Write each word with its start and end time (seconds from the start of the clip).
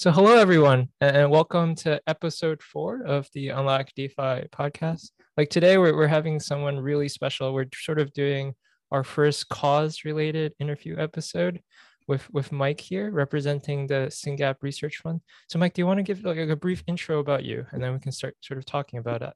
So, 0.00 0.10
hello 0.10 0.38
everyone, 0.38 0.88
and 1.02 1.30
welcome 1.30 1.74
to 1.74 2.00
episode 2.06 2.62
four 2.62 3.02
of 3.02 3.28
the 3.34 3.50
Unlock 3.50 3.90
DeFi 3.94 4.48
podcast. 4.50 5.10
Like 5.36 5.50
today, 5.50 5.76
we're, 5.76 5.94
we're 5.94 6.06
having 6.06 6.40
someone 6.40 6.80
really 6.80 7.06
special. 7.06 7.52
We're 7.52 7.66
sort 7.74 8.00
of 8.00 8.10
doing 8.14 8.54
our 8.90 9.04
first 9.04 9.50
cause 9.50 10.06
related 10.06 10.54
interview 10.58 10.96
episode 10.96 11.60
with, 12.08 12.32
with 12.32 12.50
Mike 12.50 12.80
here, 12.80 13.10
representing 13.10 13.86
the 13.86 14.08
SynGap 14.10 14.54
Research 14.62 14.96
Fund. 15.02 15.20
So, 15.50 15.58
Mike, 15.58 15.74
do 15.74 15.82
you 15.82 15.86
want 15.86 15.98
to 15.98 16.02
give 16.02 16.24
like 16.24 16.38
a 16.38 16.56
brief 16.56 16.82
intro 16.86 17.18
about 17.18 17.44
you, 17.44 17.66
and 17.72 17.84
then 17.84 17.92
we 17.92 17.98
can 17.98 18.10
start 18.10 18.34
sort 18.40 18.56
of 18.56 18.64
talking 18.64 19.00
about 19.00 19.20
it? 19.20 19.34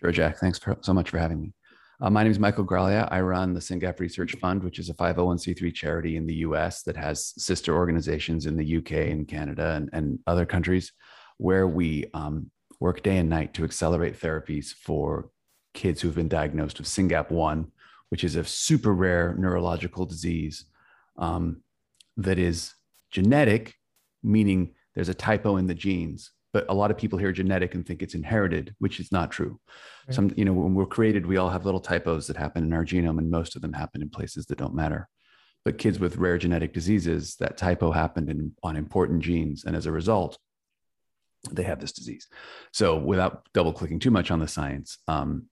Sure, 0.00 0.10
Jack. 0.10 0.38
Thanks 0.38 0.58
for, 0.58 0.76
so 0.80 0.92
much 0.92 1.10
for 1.10 1.18
having 1.18 1.40
me. 1.40 1.52
Uh, 2.00 2.10
my 2.10 2.24
name 2.24 2.32
is 2.32 2.40
Michael 2.40 2.64
Graglia. 2.64 3.08
I 3.12 3.20
run 3.20 3.54
the 3.54 3.60
SynGap 3.60 4.00
Research 4.00 4.34
Fund, 4.40 4.64
which 4.64 4.80
is 4.80 4.90
a 4.90 4.94
501c3 4.94 5.72
charity 5.72 6.16
in 6.16 6.26
the 6.26 6.34
US 6.36 6.82
that 6.82 6.96
has 6.96 7.32
sister 7.40 7.74
organizations 7.74 8.46
in 8.46 8.56
the 8.56 8.78
UK 8.78 8.92
and 9.12 9.28
Canada 9.28 9.74
and, 9.76 9.90
and 9.92 10.18
other 10.26 10.44
countries 10.44 10.92
where 11.38 11.68
we 11.68 12.06
um, 12.12 12.50
work 12.80 13.02
day 13.02 13.18
and 13.18 13.30
night 13.30 13.54
to 13.54 13.64
accelerate 13.64 14.18
therapies 14.18 14.74
for 14.74 15.30
kids 15.72 16.00
who've 16.00 16.14
been 16.16 16.28
diagnosed 16.28 16.78
with 16.78 16.88
SYNGAP1, 16.88 17.66
which 18.08 18.24
is 18.24 18.34
a 18.34 18.44
super 18.44 18.92
rare 18.92 19.36
neurological 19.38 20.04
disease 20.04 20.64
um, 21.16 21.62
that 22.16 22.40
is 22.40 22.74
genetic, 23.12 23.74
meaning 24.20 24.74
there's 24.96 25.08
a 25.08 25.14
typo 25.14 25.58
in 25.58 25.68
the 25.68 25.74
genes 25.74 26.32
but 26.54 26.64
a 26.68 26.74
lot 26.74 26.92
of 26.92 26.96
people 26.96 27.18
hear 27.18 27.32
genetic 27.32 27.74
and 27.74 27.84
think 27.84 28.00
it's 28.00 28.14
inherited, 28.14 28.76
which 28.78 29.00
is 29.00 29.10
not 29.10 29.32
true. 29.32 29.58
Right. 30.06 30.14
Some, 30.14 30.32
you 30.36 30.44
know, 30.44 30.52
when 30.52 30.72
we're 30.72 30.86
created, 30.86 31.26
we 31.26 31.36
all 31.36 31.50
have 31.50 31.64
little 31.64 31.80
typos 31.80 32.28
that 32.28 32.36
happen 32.36 32.62
in 32.62 32.72
our 32.72 32.84
genome, 32.84 33.18
and 33.18 33.28
most 33.28 33.56
of 33.56 33.62
them 33.62 33.72
happen 33.72 34.00
in 34.00 34.08
places 34.08 34.46
that 34.46 34.58
don't 34.58 34.74
matter. 34.74 35.08
But 35.64 35.78
kids 35.78 35.98
with 35.98 36.16
rare 36.16 36.38
genetic 36.38 36.72
diseases, 36.72 37.34
that 37.40 37.56
typo 37.56 37.90
happened 37.90 38.30
in, 38.30 38.52
on 38.62 38.76
important 38.76 39.20
genes, 39.20 39.64
and 39.64 39.74
as 39.74 39.86
a 39.86 39.92
result, 39.92 40.38
they 41.50 41.64
have 41.64 41.80
this 41.80 41.92
disease. 41.92 42.28
So, 42.72 42.96
without 42.96 43.48
double 43.52 43.72
clicking 43.72 43.98
too 43.98 44.12
much 44.12 44.30
on 44.30 44.38
the 44.38 44.48
science, 44.48 44.98
um, 45.08 45.46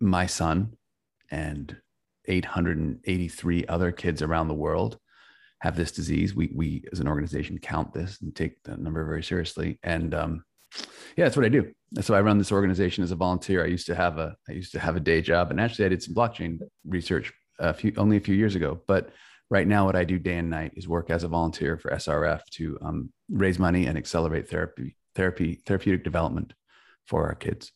my 0.00 0.24
son 0.24 0.72
and 1.30 1.76
883 2.24 3.66
other 3.66 3.92
kids 3.92 4.22
around 4.22 4.48
the 4.48 4.54
world 4.54 4.98
have 5.60 5.76
this 5.76 5.92
disease. 5.92 6.34
We 6.34 6.50
we 6.54 6.84
as 6.92 7.00
an 7.00 7.08
organization 7.08 7.58
count 7.58 7.92
this 7.92 8.20
and 8.20 8.34
take 8.34 8.62
the 8.62 8.76
number 8.76 9.04
very 9.04 9.22
seriously. 9.22 9.78
And 9.82 10.14
um, 10.14 10.44
yeah, 11.16 11.24
that's 11.24 11.36
what 11.36 11.44
I 11.44 11.48
do. 11.48 11.72
So 12.00 12.14
I 12.14 12.20
run 12.20 12.38
this 12.38 12.52
organization 12.52 13.04
as 13.04 13.10
a 13.10 13.16
volunteer. 13.16 13.64
I 13.64 13.68
used 13.68 13.86
to 13.86 13.94
have 13.94 14.18
a 14.18 14.36
I 14.48 14.52
used 14.52 14.72
to 14.72 14.80
have 14.80 14.96
a 14.96 15.00
day 15.00 15.22
job, 15.22 15.50
and 15.50 15.60
actually 15.60 15.86
I 15.86 15.88
did 15.88 16.02
some 16.02 16.14
blockchain 16.14 16.58
research 16.84 17.32
a 17.58 17.72
few 17.72 17.92
only 17.96 18.16
a 18.16 18.20
few 18.20 18.34
years 18.34 18.54
ago. 18.54 18.80
But 18.86 19.10
right 19.48 19.66
now, 19.66 19.86
what 19.86 19.96
I 19.96 20.04
do 20.04 20.18
day 20.18 20.38
and 20.38 20.50
night 20.50 20.72
is 20.76 20.88
work 20.88 21.10
as 21.10 21.24
a 21.24 21.28
volunteer 21.28 21.78
for 21.78 21.90
SRF 21.90 22.42
to 22.52 22.78
um, 22.82 23.12
raise 23.30 23.58
money 23.58 23.86
and 23.86 23.96
accelerate 23.96 24.48
therapy 24.48 24.96
therapy 25.14 25.62
therapeutic 25.66 26.04
development 26.04 26.52
for 27.06 27.26
our 27.26 27.34
kids. 27.34 27.72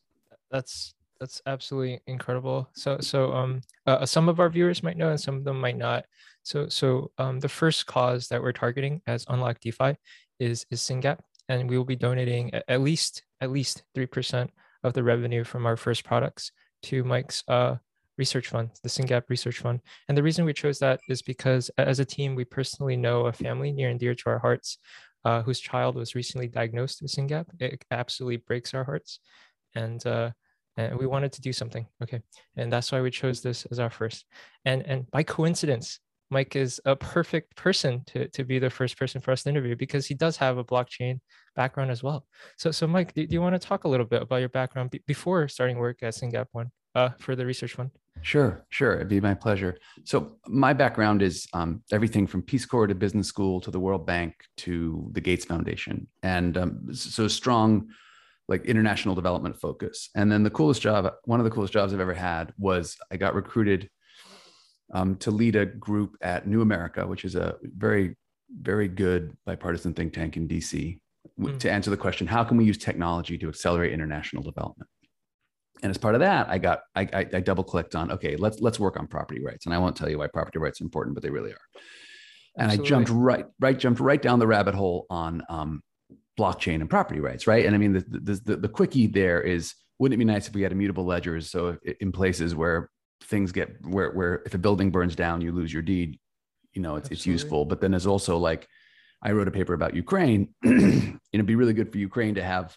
That's 0.50 0.94
that's 1.18 1.40
absolutely 1.46 2.00
incredible. 2.06 2.68
So 2.74 2.98
so 3.00 3.32
um 3.32 3.60
uh, 3.86 4.04
some 4.04 4.28
of 4.28 4.40
our 4.40 4.50
viewers 4.50 4.82
might 4.82 4.96
know 4.96 5.10
and 5.10 5.20
some 5.20 5.36
of 5.36 5.44
them 5.44 5.60
might 5.60 5.78
not. 5.78 6.04
So, 6.42 6.68
so 6.68 7.10
um, 7.18 7.38
the 7.40 7.48
first 7.48 7.86
cause 7.86 8.28
that 8.28 8.42
we're 8.42 8.52
targeting 8.52 9.02
as 9.06 9.26
Unlock 9.28 9.60
DeFi 9.60 9.96
is 10.38 10.66
is 10.70 10.80
SynGap, 10.80 11.18
and 11.50 11.68
we 11.68 11.76
will 11.76 11.84
be 11.84 11.96
donating 11.96 12.54
at 12.54 12.80
least 12.80 13.22
at 13.40 13.50
least 13.50 13.82
three 13.94 14.06
percent 14.06 14.50
of 14.84 14.94
the 14.94 15.02
revenue 15.02 15.44
from 15.44 15.66
our 15.66 15.76
first 15.76 16.04
products 16.04 16.52
to 16.84 17.04
Mike's 17.04 17.42
uh, 17.48 17.76
research 18.16 18.48
fund, 18.48 18.70
the 18.82 18.88
SynGap 18.88 19.24
Research 19.28 19.58
Fund. 19.58 19.80
And 20.08 20.16
the 20.16 20.22
reason 20.22 20.44
we 20.44 20.54
chose 20.54 20.78
that 20.78 21.00
is 21.08 21.20
because 21.20 21.70
as 21.76 22.00
a 22.00 22.04
team, 22.04 22.34
we 22.34 22.44
personally 22.44 22.96
know 22.96 23.26
a 23.26 23.32
family 23.32 23.72
near 23.72 23.90
and 23.90 24.00
dear 24.00 24.14
to 24.14 24.30
our 24.30 24.38
hearts 24.38 24.78
uh, 25.24 25.42
whose 25.42 25.60
child 25.60 25.96
was 25.96 26.14
recently 26.14 26.48
diagnosed 26.48 27.02
with 27.02 27.12
SynGap. 27.12 27.46
It 27.58 27.84
absolutely 27.90 28.38
breaks 28.38 28.72
our 28.72 28.84
hearts, 28.84 29.20
and 29.74 30.04
uh, 30.06 30.30
and 30.76 30.98
we 30.98 31.06
wanted 31.06 31.32
to 31.32 31.40
do 31.40 31.52
something. 31.52 31.86
Okay, 32.02 32.20
and 32.56 32.72
that's 32.72 32.90
why 32.92 33.00
we 33.00 33.10
chose 33.10 33.42
this 33.42 33.66
as 33.66 33.78
our 33.78 33.90
first. 33.90 34.24
And 34.64 34.86
and 34.86 35.10
by 35.10 35.22
coincidence, 35.24 35.98
Mike 36.30 36.54
is 36.56 36.80
a 36.84 36.94
perfect 36.94 37.56
person 37.56 38.02
to, 38.06 38.28
to 38.28 38.44
be 38.44 38.58
the 38.58 38.70
first 38.70 38.96
person 38.96 39.20
for 39.20 39.32
us 39.32 39.42
to 39.42 39.48
interview 39.48 39.74
because 39.74 40.06
he 40.06 40.14
does 40.14 40.36
have 40.36 40.58
a 40.58 40.64
blockchain 40.64 41.18
background 41.56 41.90
as 41.90 42.02
well. 42.02 42.24
So, 42.56 42.70
so 42.70 42.86
Mike, 42.86 43.12
do, 43.14 43.26
do 43.26 43.34
you 43.34 43.42
want 43.42 43.60
to 43.60 43.66
talk 43.66 43.84
a 43.84 43.88
little 43.88 44.06
bit 44.06 44.22
about 44.22 44.36
your 44.36 44.48
background 44.48 44.90
b- 44.90 45.02
before 45.06 45.48
starting 45.48 45.78
work 45.78 46.02
at 46.02 46.14
SynGap 46.14 46.46
One 46.52 46.70
uh, 46.94 47.10
for 47.18 47.34
the 47.34 47.44
research 47.44 47.74
fund? 47.74 47.90
Sure, 48.22 48.64
sure. 48.68 48.96
It'd 48.96 49.08
be 49.08 49.20
my 49.20 49.34
pleasure. 49.34 49.78
So, 50.04 50.36
my 50.46 50.72
background 50.72 51.22
is 51.22 51.46
um, 51.52 51.82
everything 51.90 52.26
from 52.26 52.42
Peace 52.42 52.66
Corps 52.66 52.86
to 52.86 52.94
business 52.94 53.28
school 53.28 53.60
to 53.62 53.70
the 53.70 53.80
World 53.80 54.06
Bank 54.06 54.34
to 54.58 55.08
the 55.12 55.20
Gates 55.20 55.44
Foundation, 55.44 56.06
and 56.22 56.58
um, 56.58 56.94
so 56.94 57.28
strong 57.28 57.88
like 58.46 58.66
international 58.66 59.14
development 59.14 59.58
focus. 59.58 60.10
And 60.16 60.30
then 60.30 60.42
the 60.42 60.50
coolest 60.50 60.82
job, 60.82 61.10
one 61.24 61.38
of 61.38 61.44
the 61.44 61.50
coolest 61.50 61.72
jobs 61.72 61.94
I've 61.94 62.00
ever 62.00 62.12
had 62.12 62.52
was 62.58 62.96
I 63.10 63.16
got 63.16 63.34
recruited 63.34 63.88
um, 64.92 65.16
to 65.16 65.30
lead 65.30 65.56
a 65.56 65.66
group 65.66 66.16
at 66.20 66.46
New 66.46 66.62
America, 66.62 67.06
which 67.06 67.24
is 67.24 67.36
a 67.36 67.56
very, 67.62 68.16
very 68.60 68.88
good 68.88 69.36
bipartisan 69.46 69.94
think 69.94 70.12
tank 70.12 70.36
in 70.36 70.48
DC, 70.48 70.98
mm. 71.38 71.58
to 71.58 71.70
answer 71.70 71.90
the 71.90 71.96
question 71.96 72.26
how 72.26 72.44
can 72.44 72.56
we 72.56 72.64
use 72.64 72.78
technology 72.78 73.38
to 73.38 73.48
accelerate 73.48 73.92
international 73.92 74.42
development? 74.42 74.88
And 75.82 75.90
as 75.90 75.96
part 75.96 76.14
of 76.14 76.20
that, 76.20 76.48
I 76.48 76.58
got 76.58 76.80
I, 76.94 77.02
I, 77.12 77.26
I 77.34 77.40
double 77.40 77.64
clicked 77.64 77.94
on 77.94 78.10
okay, 78.12 78.36
let's 78.36 78.60
let's 78.60 78.78
work 78.78 78.98
on 78.98 79.06
property 79.06 79.42
rights, 79.42 79.66
and 79.66 79.74
I 79.74 79.78
won't 79.78 79.96
tell 79.96 80.10
you 80.10 80.18
why 80.18 80.26
property 80.26 80.58
rights 80.58 80.80
are 80.80 80.84
important, 80.84 81.14
but 81.14 81.22
they 81.22 81.30
really 81.30 81.52
are. 81.52 81.80
And 82.58 82.66
Absolutely. 82.66 82.84
I 82.84 82.88
jumped 82.88 83.10
right 83.10 83.46
right 83.60 83.78
jumped 83.78 84.00
right 84.00 84.20
down 84.20 84.38
the 84.40 84.46
rabbit 84.46 84.74
hole 84.74 85.06
on 85.08 85.42
um, 85.48 85.82
blockchain 86.38 86.80
and 86.80 86.90
property 86.90 87.20
rights, 87.20 87.46
right? 87.46 87.64
And 87.64 87.74
I 87.74 87.78
mean 87.78 87.92
the 87.92 88.04
the, 88.08 88.40
the 88.44 88.56
the 88.56 88.68
quickie 88.68 89.06
there 89.06 89.40
is 89.40 89.74
wouldn't 89.98 90.14
it 90.14 90.18
be 90.18 90.24
nice 90.24 90.48
if 90.48 90.54
we 90.54 90.62
had 90.62 90.72
immutable 90.72 91.04
ledgers 91.04 91.50
so 91.50 91.76
in 92.00 92.10
places 92.10 92.54
where 92.54 92.90
things 93.22 93.52
get 93.52 93.84
where 93.84 94.10
where 94.10 94.42
if 94.46 94.54
a 94.54 94.58
building 94.58 94.90
burns 94.90 95.16
down, 95.16 95.40
you 95.40 95.52
lose 95.52 95.72
your 95.72 95.82
deed. 95.82 96.18
You 96.72 96.82
know, 96.82 96.96
it's 96.96 97.10
Absolutely. 97.10 97.16
it's 97.16 97.42
useful. 97.42 97.64
But 97.64 97.80
then 97.80 97.90
there's 97.90 98.06
also 98.06 98.38
like 98.38 98.68
I 99.22 99.32
wrote 99.32 99.48
a 99.48 99.52
paper 99.52 99.74
about 99.74 99.94
Ukraine. 99.94 100.54
it'd 100.64 101.46
be 101.46 101.56
really 101.56 101.74
good 101.74 101.92
for 101.92 101.98
Ukraine 101.98 102.36
to 102.36 102.42
have 102.42 102.76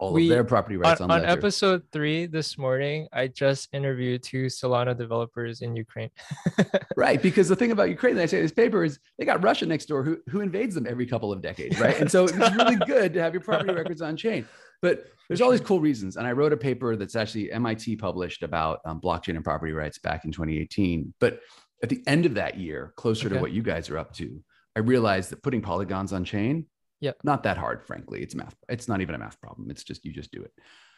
all 0.00 0.12
we, 0.12 0.24
of 0.24 0.28
their 0.30 0.44
property 0.44 0.76
rights 0.76 1.00
on, 1.00 1.10
on, 1.10 1.20
on 1.20 1.26
episode 1.26 1.82
three 1.92 2.26
this 2.26 2.56
morning 2.56 3.08
i 3.12 3.26
just 3.26 3.68
interviewed 3.72 4.22
two 4.22 4.46
solana 4.46 4.96
developers 4.96 5.62
in 5.62 5.74
ukraine 5.74 6.10
right 6.96 7.20
because 7.22 7.48
the 7.48 7.56
thing 7.56 7.72
about 7.72 7.88
ukraine 7.88 8.14
that 8.14 8.22
i 8.22 8.26
say 8.26 8.38
in 8.38 8.44
this 8.44 8.52
paper 8.52 8.84
is 8.84 8.98
they 9.18 9.24
got 9.24 9.42
russia 9.42 9.66
next 9.66 9.86
door 9.86 10.02
who, 10.02 10.18
who 10.28 10.40
invades 10.40 10.74
them 10.74 10.86
every 10.88 11.06
couple 11.06 11.32
of 11.32 11.42
decades 11.42 11.78
right 11.80 12.00
and 12.00 12.10
so 12.10 12.24
it's 12.24 12.32
really 12.54 12.76
good 12.86 13.12
to 13.12 13.20
have 13.20 13.32
your 13.32 13.42
property 13.42 13.72
records 13.72 14.02
on 14.02 14.16
chain 14.16 14.46
but 14.80 15.06
there's 15.28 15.40
all 15.40 15.50
these 15.50 15.60
cool 15.60 15.80
reasons. 15.80 16.16
And 16.16 16.26
I 16.26 16.32
wrote 16.32 16.52
a 16.52 16.56
paper 16.56 16.96
that's 16.96 17.16
actually 17.16 17.52
MIT 17.52 17.96
published 17.96 18.42
about 18.42 18.80
um, 18.84 19.00
blockchain 19.00 19.36
and 19.36 19.44
property 19.44 19.72
rights 19.72 19.98
back 19.98 20.24
in 20.24 20.32
2018. 20.32 21.12
But 21.20 21.40
at 21.82 21.88
the 21.88 22.02
end 22.06 22.26
of 22.26 22.34
that 22.34 22.58
year, 22.58 22.92
closer 22.96 23.26
okay. 23.26 23.36
to 23.36 23.40
what 23.40 23.52
you 23.52 23.62
guys 23.62 23.90
are 23.90 23.98
up 23.98 24.14
to, 24.14 24.42
I 24.76 24.80
realized 24.80 25.30
that 25.30 25.42
putting 25.42 25.60
polygons 25.60 26.12
on 26.12 26.24
chain, 26.24 26.66
yeah, 27.00 27.12
not 27.24 27.42
that 27.44 27.56
hard, 27.56 27.84
frankly. 27.84 28.22
It's 28.22 28.34
math. 28.34 28.54
It's 28.68 28.88
not 28.88 29.00
even 29.00 29.14
a 29.14 29.18
math 29.18 29.40
problem. 29.40 29.70
It's 29.70 29.84
just 29.84 30.04
you 30.04 30.12
just 30.12 30.30
do 30.30 30.42
it. 30.42 30.52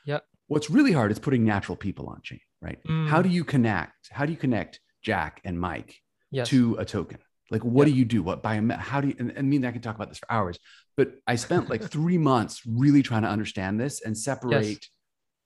Yeah. 0.06 0.21
What's 0.47 0.71
really 0.71 0.93
hard 0.93 1.12
is 1.12 1.19
putting 1.19 1.44
natural 1.44 1.77
people 1.77 2.09
on 2.09 2.21
chain, 2.22 2.41
right? 2.61 2.78
Mm. 2.88 3.06
How 3.09 3.22
do 3.22 3.28
you 3.28 3.44
connect? 3.44 4.09
How 4.10 4.25
do 4.25 4.33
you 4.33 4.39
connect 4.39 4.81
Jack 5.03 5.41
and 5.44 5.60
Mike 5.60 5.97
yes. 6.31 6.49
to 6.49 6.77
a 6.77 6.84
token? 6.84 7.19
Like, 7.50 7.65
what 7.65 7.87
do 7.87 7.91
you 7.91 8.05
do? 8.05 8.22
What 8.22 8.43
by 8.43 8.60
how 8.78 9.00
do 9.00 9.09
you? 9.09 9.16
And, 9.19 9.31
and 9.31 9.39
I 9.39 9.43
mean, 9.43 9.65
I 9.65 9.72
can 9.72 9.83
talk 9.83 9.97
about 9.97 10.09
this 10.09 10.19
for 10.19 10.31
hours, 10.31 10.59
but 10.97 11.15
I 11.27 11.34
spent 11.34 11.69
like 11.69 11.83
three 11.91 12.19
months 12.19 12.62
really 12.66 13.03
trying 13.03 13.22
to 13.22 13.28
understand 13.28 13.81
this 13.81 14.00
and 14.03 14.16
separate 14.16 14.66
yes. 14.66 14.78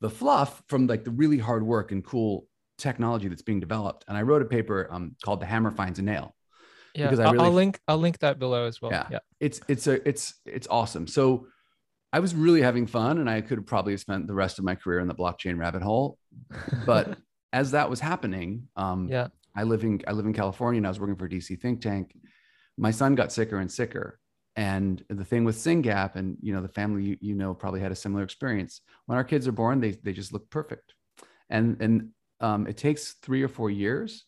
the 0.00 0.10
fluff 0.10 0.62
from 0.69 0.87
like 0.87 1.04
the 1.04 1.10
really 1.10 1.38
hard 1.38 1.64
work 1.64 1.93
and 1.93 2.04
cool 2.04 2.47
technology 2.76 3.28
that's 3.28 3.43
being 3.43 3.60
developed. 3.60 4.04
And 4.06 4.16
I 4.19 4.22
wrote 4.22 4.43
a 4.43 4.47
paper 4.47 4.88
um, 4.91 5.16
called 5.25 5.41
"The 5.41 5.47
Hammer 5.47 5.70
Finds 5.70 5.98
a 5.98 6.03
Nail." 6.03 6.34
Yeah, 6.94 7.06
because 7.06 7.21
I 7.21 7.31
really, 7.31 7.44
I'll 7.44 7.53
link 7.53 7.81
I'll 7.88 7.99
link 7.99 8.19
that 8.21 8.38
below 8.38 8.66
as 8.66 8.81
well. 8.81 8.93
Yeah, 8.93 9.06
yeah, 9.10 9.19
it's 9.41 9.60
it's 9.69 9.87
a 9.87 10.06
it's 10.09 10.34
it's 10.47 10.69
awesome. 10.71 11.06
So 11.06 11.49
I 12.12 12.20
was 12.20 12.35
really 12.35 12.62
having 12.62 12.87
fun, 12.87 13.19
and 13.19 13.29
I 13.29 13.41
could 13.41 13.58
have 13.58 13.67
probably 13.67 13.96
spent 13.96 14.26
the 14.29 14.35
rest 14.35 14.58
of 14.58 14.64
my 14.64 14.76
career 14.76 15.00
in 15.00 15.08
the 15.08 15.14
blockchain 15.14 15.58
rabbit 15.58 15.82
hole. 15.82 16.19
But 16.87 17.19
as 17.52 17.73
that 17.73 17.91
was 17.91 18.00
happening, 18.00 18.69
um, 18.76 19.08
yeah, 19.08 19.29
I 19.56 19.64
live 19.64 19.82
in 19.85 20.00
I 20.06 20.12
live 20.12 20.26
in 20.26 20.32
California 20.32 20.79
and 20.79 20.87
I 20.87 20.91
was 20.91 21.00
working 21.00 21.17
for 21.17 21.29
DC 21.29 21.61
think 21.61 21.81
tank. 21.81 22.14
My 22.76 22.91
son 22.91 23.14
got 23.14 23.32
sicker 23.32 23.58
and 23.58 23.70
sicker. 23.70 24.19
And 24.56 25.02
the 25.08 25.25
thing 25.25 25.44
with 25.44 25.56
SynGap 25.56 26.14
and 26.14 26.37
you 26.41 26.52
know 26.55 26.62
the 26.62 26.69
family 26.69 27.02
you, 27.02 27.17
you 27.20 27.35
know 27.35 27.55
probably 27.55 27.81
had 27.81 27.93
a 27.93 27.96
similar 27.96 28.23
experience. 28.23 28.81
When 29.06 29.19
our 29.19 29.25
kids 29.25 29.49
are 29.49 29.52
born, 29.52 29.81
they 29.81 29.93
they 29.93 30.12
just 30.12 30.32
look 30.32 30.49
perfect. 30.50 30.94
And 31.50 31.81
and 31.81 32.11
um, 32.41 32.67
it 32.67 32.76
takes 32.76 33.14
three 33.14 33.43
or 33.43 33.49
four 33.49 33.70
years, 33.70 34.26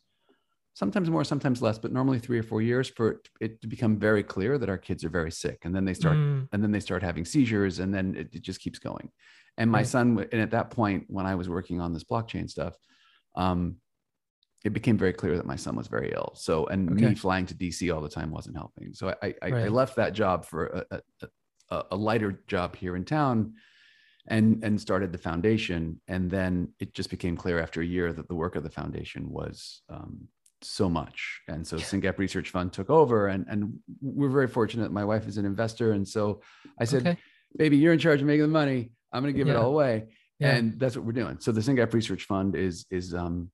sometimes 0.76 1.08
more, 1.08 1.24
sometimes 1.24 1.62
less, 1.62 1.78
but 1.78 1.90
normally 1.90 2.18
three 2.18 2.38
or 2.38 2.42
four 2.42 2.60
years 2.60 2.86
for 2.86 3.22
it 3.40 3.62
to 3.62 3.66
become 3.66 3.98
very 3.98 4.22
clear 4.22 4.58
that 4.58 4.68
our 4.68 4.76
kids 4.76 5.04
are 5.04 5.08
very 5.08 5.32
sick. 5.32 5.60
And 5.64 5.74
then 5.74 5.86
they 5.86 5.94
start 5.94 6.18
mm. 6.18 6.46
and 6.52 6.62
then 6.62 6.70
they 6.70 6.80
start 6.80 7.02
having 7.02 7.24
seizures 7.24 7.78
and 7.78 7.94
then 7.94 8.14
it, 8.14 8.28
it 8.34 8.42
just 8.42 8.60
keeps 8.60 8.78
going. 8.78 9.10
And 9.56 9.70
my 9.70 9.78
right. 9.78 9.86
son, 9.86 10.26
and 10.30 10.42
at 10.42 10.50
that 10.50 10.68
point, 10.68 11.04
when 11.08 11.24
I 11.24 11.34
was 11.34 11.48
working 11.48 11.80
on 11.80 11.94
this 11.94 12.04
blockchain 12.04 12.50
stuff, 12.50 12.76
um, 13.36 13.76
it 14.66 14.74
became 14.74 14.98
very 14.98 15.14
clear 15.14 15.38
that 15.38 15.46
my 15.46 15.56
son 15.56 15.76
was 15.76 15.86
very 15.86 16.12
ill. 16.12 16.34
So, 16.34 16.66
and 16.66 16.92
okay. 16.92 17.08
me 17.08 17.14
flying 17.14 17.46
to 17.46 17.54
DC 17.54 17.94
all 17.94 18.02
the 18.02 18.10
time 18.10 18.30
wasn't 18.30 18.56
helping. 18.56 18.92
So 18.92 19.14
I, 19.22 19.34
I, 19.40 19.48
right. 19.48 19.64
I 19.64 19.68
left 19.68 19.96
that 19.96 20.12
job 20.12 20.44
for 20.44 20.84
a, 20.90 21.00
a, 21.22 21.28
a, 21.70 21.84
a 21.92 21.96
lighter 21.96 22.42
job 22.48 22.76
here 22.76 22.96
in 22.96 23.06
town 23.06 23.54
and 24.28 24.62
and 24.64 24.80
started 24.80 25.12
the 25.12 25.18
foundation 25.18 26.00
and 26.08 26.28
then 26.28 26.68
it 26.80 26.92
just 26.94 27.10
became 27.10 27.36
clear 27.36 27.60
after 27.60 27.80
a 27.80 27.86
year 27.86 28.12
that 28.12 28.26
the 28.26 28.34
work 28.34 28.56
of 28.56 28.64
the 28.64 28.70
foundation 28.70 29.30
was 29.30 29.82
um, 29.88 30.26
so 30.62 30.88
much 30.88 31.40
and 31.48 31.66
so 31.66 31.76
SYNGAP 31.76 32.18
research 32.18 32.50
fund 32.50 32.72
took 32.72 32.90
over 32.90 33.28
and 33.28 33.46
and 33.48 33.78
we're 34.00 34.30
very 34.30 34.48
fortunate 34.48 34.90
my 34.90 35.04
wife 35.04 35.28
is 35.28 35.36
an 35.36 35.44
investor 35.44 35.92
and 35.92 36.06
so 36.06 36.40
i 36.80 36.84
said 36.84 37.06
okay. 37.06 37.18
baby 37.56 37.76
you're 37.76 37.92
in 37.92 37.98
charge 37.98 38.20
of 38.20 38.26
making 38.26 38.42
the 38.42 38.48
money 38.48 38.90
i'm 39.12 39.22
going 39.22 39.32
to 39.32 39.36
give 39.36 39.48
yeah. 39.48 39.54
it 39.54 39.56
all 39.56 39.70
away 39.70 40.06
yeah. 40.38 40.54
and 40.54 40.80
that's 40.80 40.96
what 40.96 41.04
we're 41.04 41.12
doing 41.12 41.36
so 41.40 41.52
the 41.52 41.60
SYNGAP 41.60 41.92
research 41.92 42.24
fund 42.24 42.56
is 42.56 42.86
is 42.90 43.14
um 43.14 43.50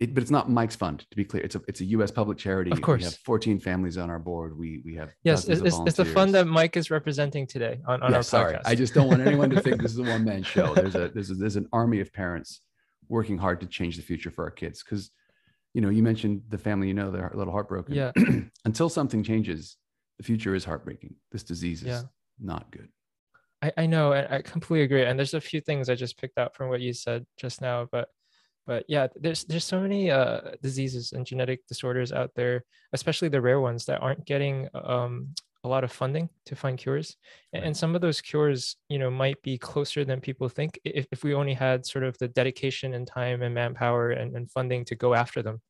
it, 0.00 0.14
but 0.14 0.22
it's 0.22 0.30
not 0.30 0.50
Mike's 0.50 0.76
fund. 0.76 1.06
To 1.10 1.16
be 1.16 1.24
clear, 1.24 1.42
it's 1.42 1.54
a 1.54 1.62
it's 1.68 1.80
a 1.80 1.84
U.S. 1.86 2.10
public 2.10 2.38
charity. 2.38 2.70
Of 2.70 2.82
course, 2.82 3.00
we 3.00 3.04
have 3.04 3.14
14 3.24 3.58
families 3.60 3.96
on 3.96 4.10
our 4.10 4.18
board. 4.18 4.56
We 4.56 4.82
we 4.84 4.94
have 4.96 5.12
yes, 5.24 5.48
it's, 5.48 5.62
it's, 5.62 5.96
the 5.96 6.04
fund 6.04 6.34
that 6.34 6.46
Mike 6.46 6.76
is 6.76 6.90
representing 6.90 7.46
today 7.46 7.80
on, 7.86 8.02
on 8.02 8.10
yeah, 8.10 8.16
our 8.18 8.22
sorry. 8.22 8.54
podcast. 8.54 8.62
I 8.66 8.74
just 8.74 8.94
don't 8.94 9.08
want 9.08 9.22
anyone 9.22 9.50
to 9.50 9.60
think 9.60 9.80
this 9.80 9.92
is 9.92 9.98
a 9.98 10.02
one 10.14 10.24
man 10.24 10.42
show. 10.42 10.74
There's 10.74 10.94
a 10.94 11.08
there's 11.08 11.30
a, 11.30 11.34
there's 11.34 11.56
an 11.56 11.68
army 11.72 12.00
of 12.00 12.12
parents 12.12 12.60
working 13.08 13.38
hard 13.38 13.60
to 13.60 13.66
change 13.66 13.96
the 13.96 14.02
future 14.02 14.30
for 14.30 14.44
our 14.44 14.50
kids 14.50 14.82
because 14.82 15.10
you 15.76 15.82
know 15.82 15.90
you 15.90 16.02
mentioned 16.02 16.40
the 16.48 16.56
family 16.56 16.88
you 16.88 16.94
know 16.94 17.10
they're 17.10 17.28
a 17.28 17.36
little 17.36 17.52
heartbroken. 17.52 17.94
Yeah. 17.94 18.12
Until 18.64 18.88
something 18.88 19.22
changes, 19.22 19.76
the 20.16 20.24
future 20.24 20.54
is 20.54 20.64
heartbreaking. 20.64 21.16
This 21.32 21.42
disease 21.42 21.82
is 21.82 21.88
yeah. 21.88 22.02
not 22.40 22.70
good. 22.70 22.88
I, 23.60 23.72
I 23.76 23.86
know, 23.86 24.14
I 24.14 24.40
completely 24.40 24.84
agree. 24.84 25.04
And 25.04 25.18
there's 25.18 25.34
a 25.34 25.40
few 25.40 25.60
things 25.60 25.90
I 25.90 25.94
just 25.94 26.18
picked 26.18 26.38
out 26.38 26.56
from 26.56 26.70
what 26.70 26.80
you 26.80 26.94
said 26.94 27.26
just 27.38 27.60
now, 27.60 27.86
but 27.92 28.08
but 28.66 28.84
yeah 28.88 29.06
there's 29.14 29.44
there's 29.44 29.64
so 29.64 29.80
many 29.80 30.10
uh, 30.10 30.40
diseases 30.60 31.12
and 31.12 31.24
genetic 31.24 31.64
disorders 31.68 32.12
out 32.12 32.32
there 32.34 32.64
especially 32.92 33.28
the 33.28 33.40
rare 33.40 33.60
ones 33.60 33.84
that 33.84 34.02
aren't 34.02 34.24
getting 34.24 34.68
um, 34.74 35.28
a 35.66 35.68
lot 35.68 35.84
of 35.84 35.92
funding 35.92 36.28
to 36.46 36.56
find 36.56 36.78
cures. 36.78 37.16
Right. 37.52 37.64
and 37.64 37.76
some 37.76 37.94
of 37.94 38.00
those 38.00 38.20
cures 38.20 38.76
you 38.88 38.98
know 38.98 39.10
might 39.10 39.40
be 39.42 39.58
closer 39.58 40.04
than 40.04 40.20
people 40.20 40.48
think 40.48 40.78
if, 40.84 41.06
if 41.12 41.24
we 41.24 41.34
only 41.34 41.54
had 41.54 41.84
sort 41.84 42.04
of 42.04 42.16
the 42.18 42.28
dedication 42.28 42.94
and 42.94 43.06
time 43.06 43.42
and 43.42 43.54
manpower 43.54 44.10
and, 44.10 44.36
and 44.36 44.50
funding 44.50 44.84
to 44.86 44.94
go 44.94 45.14
after 45.14 45.42
them 45.42 45.60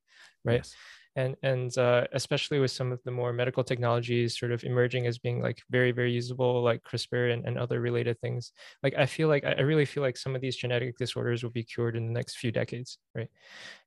right? 0.44 0.62
Yes 0.64 0.74
and 1.16 1.34
and 1.42 1.76
uh, 1.78 2.06
especially 2.12 2.60
with 2.60 2.70
some 2.70 2.92
of 2.92 3.02
the 3.04 3.10
more 3.10 3.32
medical 3.32 3.64
technologies 3.64 4.38
sort 4.38 4.52
of 4.52 4.62
emerging 4.64 5.06
as 5.06 5.18
being 5.18 5.40
like 5.40 5.62
very 5.70 5.90
very 5.90 6.12
usable 6.12 6.62
like 6.62 6.82
crispr 6.84 7.32
and, 7.32 7.44
and 7.46 7.58
other 7.58 7.80
related 7.80 8.20
things 8.20 8.52
like 8.82 8.94
i 8.96 9.06
feel 9.06 9.28
like 9.28 9.44
i 9.44 9.60
really 9.60 9.84
feel 9.84 10.02
like 10.02 10.16
some 10.16 10.34
of 10.34 10.40
these 10.40 10.56
genetic 10.56 10.96
disorders 10.96 11.42
will 11.42 11.50
be 11.50 11.64
cured 11.64 11.96
in 11.96 12.06
the 12.06 12.12
next 12.12 12.36
few 12.36 12.52
decades 12.52 12.98
right? 13.14 13.28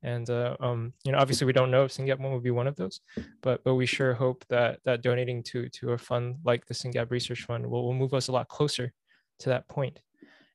And 0.01 0.29
uh, 0.29 0.55
um, 0.59 0.93
you 1.05 1.11
know 1.11 1.19
obviously 1.19 1.45
we 1.45 1.53
don't 1.53 1.71
know 1.71 1.83
if 1.85 1.91
SYNGAP 1.91 2.19
one 2.19 2.31
will 2.31 2.39
be 2.39 2.51
one 2.51 2.67
of 2.67 2.75
those 2.75 2.99
but 3.41 3.63
but 3.63 3.75
we 3.75 3.85
sure 3.85 4.13
hope 4.13 4.43
that 4.49 4.79
that 4.85 5.01
donating 5.01 5.43
to 5.43 5.69
to 5.69 5.91
a 5.91 5.97
fund 5.97 6.37
like 6.43 6.65
the 6.65 6.73
SYNGAP 6.73 7.11
research 7.11 7.43
fund 7.43 7.65
will, 7.65 7.85
will 7.85 7.93
move 7.93 8.13
us 8.13 8.27
a 8.27 8.31
lot 8.31 8.47
closer 8.47 8.91
to 9.39 9.49
that 9.49 9.67
point 9.67 9.99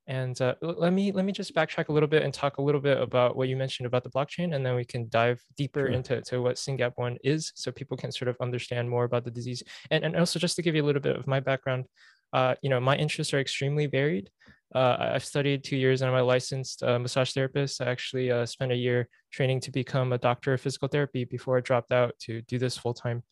and 0.07 0.39
uh, 0.41 0.55
let 0.61 0.93
me 0.93 1.13
let 1.13 1.25
me 1.25 1.33
just 1.33 1.55
backtrack 1.55 1.89
a 1.89 1.93
little 1.93 2.09
bit 2.09 2.23
and 2.23 2.33
talk 2.33 2.59
a 2.59 2.63
little 2.63 2.81
bit 2.81 3.01
about 3.01 3.37
what 3.37 3.49
you 3.49 3.57
mentioned 3.57 3.87
about 3.87 4.05
the 4.05 4.11
blockchain, 4.11 4.55
and 4.55 4.65
then 4.65 4.75
we 4.75 4.85
can 4.85 5.09
dive 5.09 5.41
deeper 5.57 5.87
sure. 5.87 5.89
into 5.89 6.21
to 6.23 6.43
what 6.43 6.57
SYNGAP 6.57 6.93
one 6.97 7.17
is, 7.25 7.53
so 7.55 7.73
people 7.73 7.97
can 7.97 8.13
sort 8.13 8.29
of 8.29 8.37
understand 8.41 8.89
more 8.89 9.05
about 9.05 9.25
the 9.25 9.31
disease. 9.31 9.63
And 9.91 10.05
and 10.05 10.17
also 10.17 10.39
just 10.39 10.57
to 10.57 10.63
give 10.63 10.75
you 10.75 10.83
a 10.83 10.87
little 10.87 11.03
bit 11.03 11.17
of 11.17 11.27
my 11.27 11.41
background, 11.41 11.87
uh, 12.33 12.55
you 12.63 12.69
know, 12.69 12.81
my 12.81 12.97
interests 12.97 13.33
are 13.33 13.41
extremely 13.41 13.87
varied. 13.87 14.31
Uh, 14.75 14.97
I've 14.99 15.25
studied 15.25 15.63
two 15.63 15.77
years 15.77 16.03
and 16.03 16.11
I'm 16.11 16.21
a 16.21 16.25
licensed 16.25 16.83
uh, 16.83 16.99
massage 16.99 17.33
therapist. 17.33 17.81
I 17.81 17.87
actually 17.87 18.33
uh, 18.33 18.45
spent 18.45 18.73
a 18.73 18.77
year 18.77 19.09
training 19.33 19.61
to 19.61 19.71
become 19.71 20.13
a 20.13 20.19
doctor 20.19 20.53
of 20.53 20.61
physical 20.61 20.89
therapy 20.89 21.25
before 21.25 21.57
I 21.57 21.61
dropped 21.61 21.93
out 21.93 22.19
to 22.23 22.43
do 22.43 22.59
this 22.59 22.77
full 22.77 22.93
time. 22.93 23.23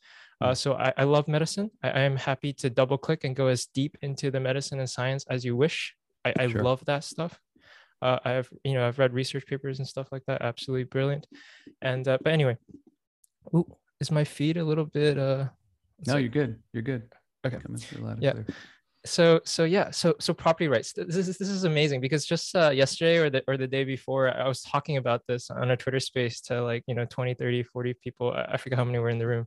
Uh, 0.41 0.49
hmm. 0.49 0.55
so 0.55 0.75
I, 0.75 0.93
I, 0.97 1.05
love 1.05 1.27
medicine. 1.27 1.71
I, 1.83 1.91
I, 1.91 2.01
am 2.01 2.17
happy 2.17 2.53
to 2.55 2.71
double 2.71 2.97
click 2.97 3.25
and 3.25 3.35
go 3.35 3.49
as 3.49 3.67
deep 3.67 3.97
into 4.03 4.31
the 4.31 4.41
medicine 4.41 4.79
and 4.79 4.89
science 4.89 5.25
as 5.29 5.45
you 5.45 5.57
wish. 5.57 5.95
I, 6.25 6.35
I 6.39 6.49
sure. 6.49 6.63
love 6.63 6.85
that 6.87 7.05
stuff. 7.05 7.39
Uh, 8.01 8.19
I've 8.25 8.51
you 8.65 8.75
know 8.75 8.87
I've 8.87 8.99
read 8.99 9.15
research 9.15 9.47
papers 9.47 9.79
and 9.79 9.87
stuff 9.87 10.09
like 10.11 10.25
that. 10.27 10.43
Absolutely 10.43 10.85
brilliant. 10.85 11.27
And 11.81 12.07
uh, 12.09 12.19
but 12.23 12.33
anyway, 12.33 12.57
ooh, 13.55 13.77
is 14.01 14.11
my 14.11 14.25
feed 14.25 14.57
a 14.57 14.65
little 14.65 14.87
bit? 14.87 15.19
Uh, 15.19 15.47
no, 16.07 16.17
you're 16.17 16.29
good. 16.29 16.59
You're 16.73 16.83
good. 16.83 17.05
Okay. 17.47 17.59
Yeah. 18.19 18.35
So 19.05 19.41
so 19.45 19.65
yeah 19.65 19.91
so 19.91 20.15
so 20.21 20.33
property 20.33 20.69
rights. 20.69 20.93
This 20.93 21.29
is 21.29 21.39
this 21.39 21.49
is 21.49 21.65
amazing 21.65 22.01
because 22.01 22.25
just 22.25 22.55
uh, 22.55 22.71
yesterday 22.71 23.19
or 23.19 23.31
the 23.31 23.43
or 23.47 23.57
the 23.57 23.67
day 23.67 23.85
before 23.85 24.37
I 24.37 24.47
was 24.47 24.63
talking 24.63 24.97
about 24.97 25.23
this 25.27 25.51
on 25.51 25.71
a 25.71 25.77
Twitter 25.77 26.01
space 26.01 26.41
to 26.43 26.63
like 26.63 26.85
you 26.87 26.95
know 26.95 27.05
20, 27.05 27.35
30, 27.35 27.63
40 27.65 27.95
people. 27.95 28.33
I 28.33 28.57
forget 28.57 28.79
how 28.79 28.85
many 28.85 28.99
were 28.99 29.11
in 29.11 29.19
the 29.19 29.27
room 29.27 29.47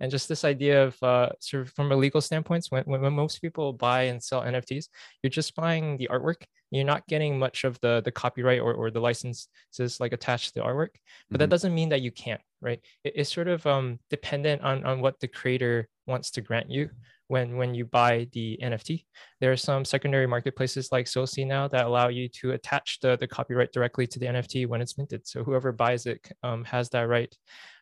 and 0.00 0.10
just 0.10 0.28
this 0.28 0.44
idea 0.44 0.84
of 0.84 1.02
uh, 1.02 1.30
sort 1.40 1.62
of 1.62 1.72
from 1.72 1.92
a 1.92 1.96
legal 1.96 2.20
standpoint 2.20 2.66
when, 2.68 2.84
when 2.84 3.12
most 3.12 3.40
people 3.40 3.72
buy 3.72 4.02
and 4.02 4.22
sell 4.22 4.42
nfts 4.42 4.86
you're 5.22 5.30
just 5.30 5.54
buying 5.54 5.96
the 5.96 6.08
artwork 6.10 6.44
you're 6.70 6.84
not 6.84 7.06
getting 7.06 7.38
much 7.38 7.64
of 7.64 7.78
the 7.80 8.02
the 8.04 8.10
copyright 8.10 8.60
or, 8.60 8.74
or 8.74 8.90
the 8.90 9.00
licenses 9.00 10.00
like 10.00 10.12
attached 10.12 10.52
to 10.52 10.60
the 10.60 10.66
artwork 10.66 10.94
but 10.94 10.98
mm-hmm. 10.98 11.38
that 11.38 11.50
doesn't 11.50 11.74
mean 11.74 11.88
that 11.88 12.02
you 12.02 12.10
can't 12.10 12.40
right 12.60 12.80
it, 13.04 13.12
it's 13.16 13.32
sort 13.32 13.48
of 13.48 13.66
um, 13.66 13.98
dependent 14.10 14.62
on 14.62 14.84
on 14.84 15.00
what 15.00 15.18
the 15.20 15.28
creator 15.28 15.88
wants 16.06 16.30
to 16.30 16.40
grant 16.40 16.70
you 16.70 16.90
when 17.28 17.56
when 17.56 17.74
you 17.74 17.84
buy 17.84 18.28
the 18.32 18.58
NFT. 18.62 19.04
There 19.40 19.52
are 19.52 19.56
some 19.56 19.84
secondary 19.84 20.26
marketplaces 20.26 20.92
like 20.92 21.06
Solsea 21.06 21.46
now 21.46 21.68
that 21.68 21.86
allow 21.86 22.08
you 22.08 22.28
to 22.40 22.52
attach 22.52 23.00
the, 23.00 23.16
the 23.16 23.26
copyright 23.26 23.72
directly 23.72 24.06
to 24.08 24.18
the 24.18 24.26
NFT 24.26 24.66
when 24.66 24.80
it's 24.80 24.98
minted. 24.98 25.26
So 25.26 25.42
whoever 25.42 25.72
buys 25.72 26.06
it 26.06 26.20
um, 26.42 26.64
has 26.64 26.90
that 26.90 27.08
right. 27.08 27.34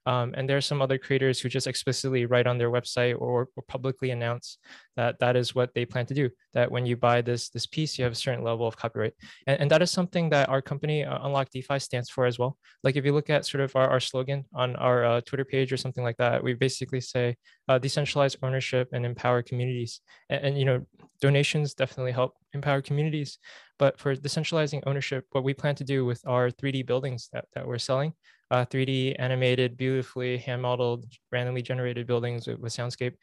Um, 0.07 0.35
and 0.37 0.49
there 0.49 0.57
are 0.57 0.63
some 0.63 0.83
other 0.83 0.99
creators 0.99 1.39
who 1.41 1.49
just 1.49 1.67
explicitly 1.67 2.27
write 2.27 2.47
on 2.47 2.59
their 2.59 2.71
website 2.71 3.15
or, 3.21 3.49
or, 3.57 3.63
publicly 3.69 4.11
announce 4.11 4.59
that 4.97 5.19
that 5.21 5.37
is 5.37 5.55
what 5.55 5.73
they 5.75 5.85
plan 5.85 6.07
to 6.07 6.15
do. 6.15 6.29
That 6.55 6.71
when 6.71 6.87
you 6.87 6.97
buy 6.97 7.23
this 7.23 7.51
this 7.51 7.67
piece, 7.67 7.99
you 7.99 8.05
have 8.05 8.13
a 8.13 8.17
certain 8.17 8.43
level 8.43 8.67
of 8.67 8.77
copyright, 8.77 9.15
and, 9.47 9.61
and 9.61 9.71
that 9.71 9.81
is 9.81 9.91
something 9.91 10.29
that 10.31 10.49
our 10.49 10.61
company 10.61 11.05
uh, 11.05 11.25
Unlock 11.25 11.51
DeFi 11.51 11.79
stands 11.79 12.11
for 12.11 12.27
as 12.27 12.39
well. 12.39 12.59
Like 12.83 12.97
if 12.97 13.05
you 13.05 13.13
look 13.13 13.31
at 13.31 13.47
sort 13.47 13.63
of 13.63 13.75
our, 13.77 13.89
our 13.89 14.01
slogan 14.01 14.45
on 14.55 14.75
our 14.77 15.05
uh, 15.05 15.21
Twitter 15.21 15.45
page 15.45 15.73
or 15.73 15.77
something 15.77 16.05
like 16.05 16.17
that, 16.17 16.43
we 16.43 16.55
basically 16.55 17.01
say 17.01 17.37
uh, 17.69 17.79
decentralized 17.79 18.39
ownership 18.43 18.89
and 18.93 19.07
empower 19.07 19.43
communities. 19.43 20.01
And, 20.29 20.47
and 20.47 20.59
you 20.59 20.65
know, 20.65 20.85
donations 21.21 21.75
definitely 21.75 22.13
help 22.13 22.35
empower 22.53 22.83
communities. 22.83 23.39
But 23.79 23.99
for 23.99 24.15
decentralizing 24.15 24.83
ownership, 24.87 25.27
what 25.33 25.45
we 25.45 25.55
plan 25.55 25.75
to 25.77 25.85
do 25.85 26.05
with 26.05 26.23
our 26.27 26.51
3D 26.51 26.87
buildings 26.87 27.29
that, 27.33 27.47
that 27.55 27.67
we're 27.67 27.79
selling 27.79 28.13
uh, 28.53 28.67
3D 28.67 29.17
animated, 29.19 29.79
beautifully 29.79 30.37
hand 30.37 30.61
modeled, 30.61 31.07
randomly 31.33 31.63
generated 31.63 32.07
buildings 32.07 32.47
with, 32.47 32.59
with 32.59 32.73
Soundscape 32.73 33.15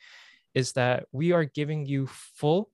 is 0.56 0.74
that 0.74 1.06
we 1.12 1.32
are 1.32 1.46
giving 1.46 1.86
you 1.86 2.08
full 2.08 2.72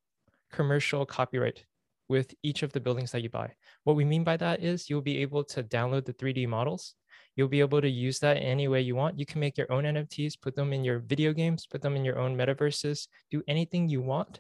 commercial 0.54 1.06
copyright 1.06 1.66
with 2.08 2.34
each 2.44 2.64
of 2.64 2.72
the 2.72 2.80
buildings 2.80 3.12
that 3.12 3.22
you 3.22 3.30
buy. 3.30 3.52
What 3.84 3.98
we 3.98 4.06
mean 4.06 4.24
by 4.24 4.38
that 4.38 4.64
is 4.64 4.90
you'll 4.90 5.02
be 5.02 5.18
able 5.18 5.44
to 5.46 5.64
download 5.64 6.06
the 6.06 6.14
3D 6.14 6.48
models. 6.48 6.96
You'll 7.36 7.50
be 7.50 7.60
able 7.60 7.82
to 7.82 7.90
use 7.90 8.20
that 8.20 8.38
any 8.38 8.70
way 8.70 8.80
you 8.80 8.96
want. 8.96 9.20
You 9.20 9.26
can 9.26 9.42
make 9.42 9.58
your 9.58 9.70
own 9.70 9.84
NFTs, 9.84 10.40
put 10.40 10.56
them 10.56 10.72
in 10.72 10.86
your 10.86 11.00
video 11.00 11.34
games, 11.34 11.68
put 11.68 11.82
them 11.82 11.98
in 11.98 12.06
your 12.06 12.18
own 12.18 12.38
metaverses, 12.38 13.08
do 13.32 13.44
anything 13.50 13.90
you 13.90 14.02
want 14.02 14.40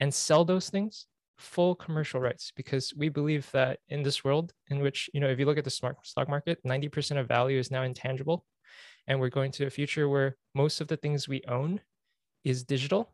and 0.00 0.12
sell 0.12 0.44
those 0.44 0.68
things 0.68 1.06
full 1.38 1.74
commercial 1.74 2.20
rights 2.20 2.52
because 2.54 2.92
we 2.96 3.08
believe 3.08 3.50
that 3.52 3.78
in 3.88 4.02
this 4.02 4.24
world 4.24 4.52
in 4.68 4.80
which 4.80 5.10
you 5.12 5.20
know 5.20 5.28
if 5.28 5.38
you 5.38 5.46
look 5.46 5.58
at 5.58 5.64
the 5.64 5.70
smart 5.70 5.96
stock 6.06 6.28
market 6.28 6.58
90% 6.64 7.18
of 7.18 7.28
value 7.28 7.58
is 7.58 7.70
now 7.70 7.82
intangible. 7.82 8.44
And 9.06 9.20
we're 9.20 9.28
going 9.28 9.52
to 9.52 9.66
a 9.66 9.70
future 9.70 10.08
where 10.08 10.36
most 10.54 10.80
of 10.80 10.88
the 10.88 10.96
things 10.96 11.28
we 11.28 11.42
own 11.46 11.80
is 12.42 12.64
digital. 12.64 13.12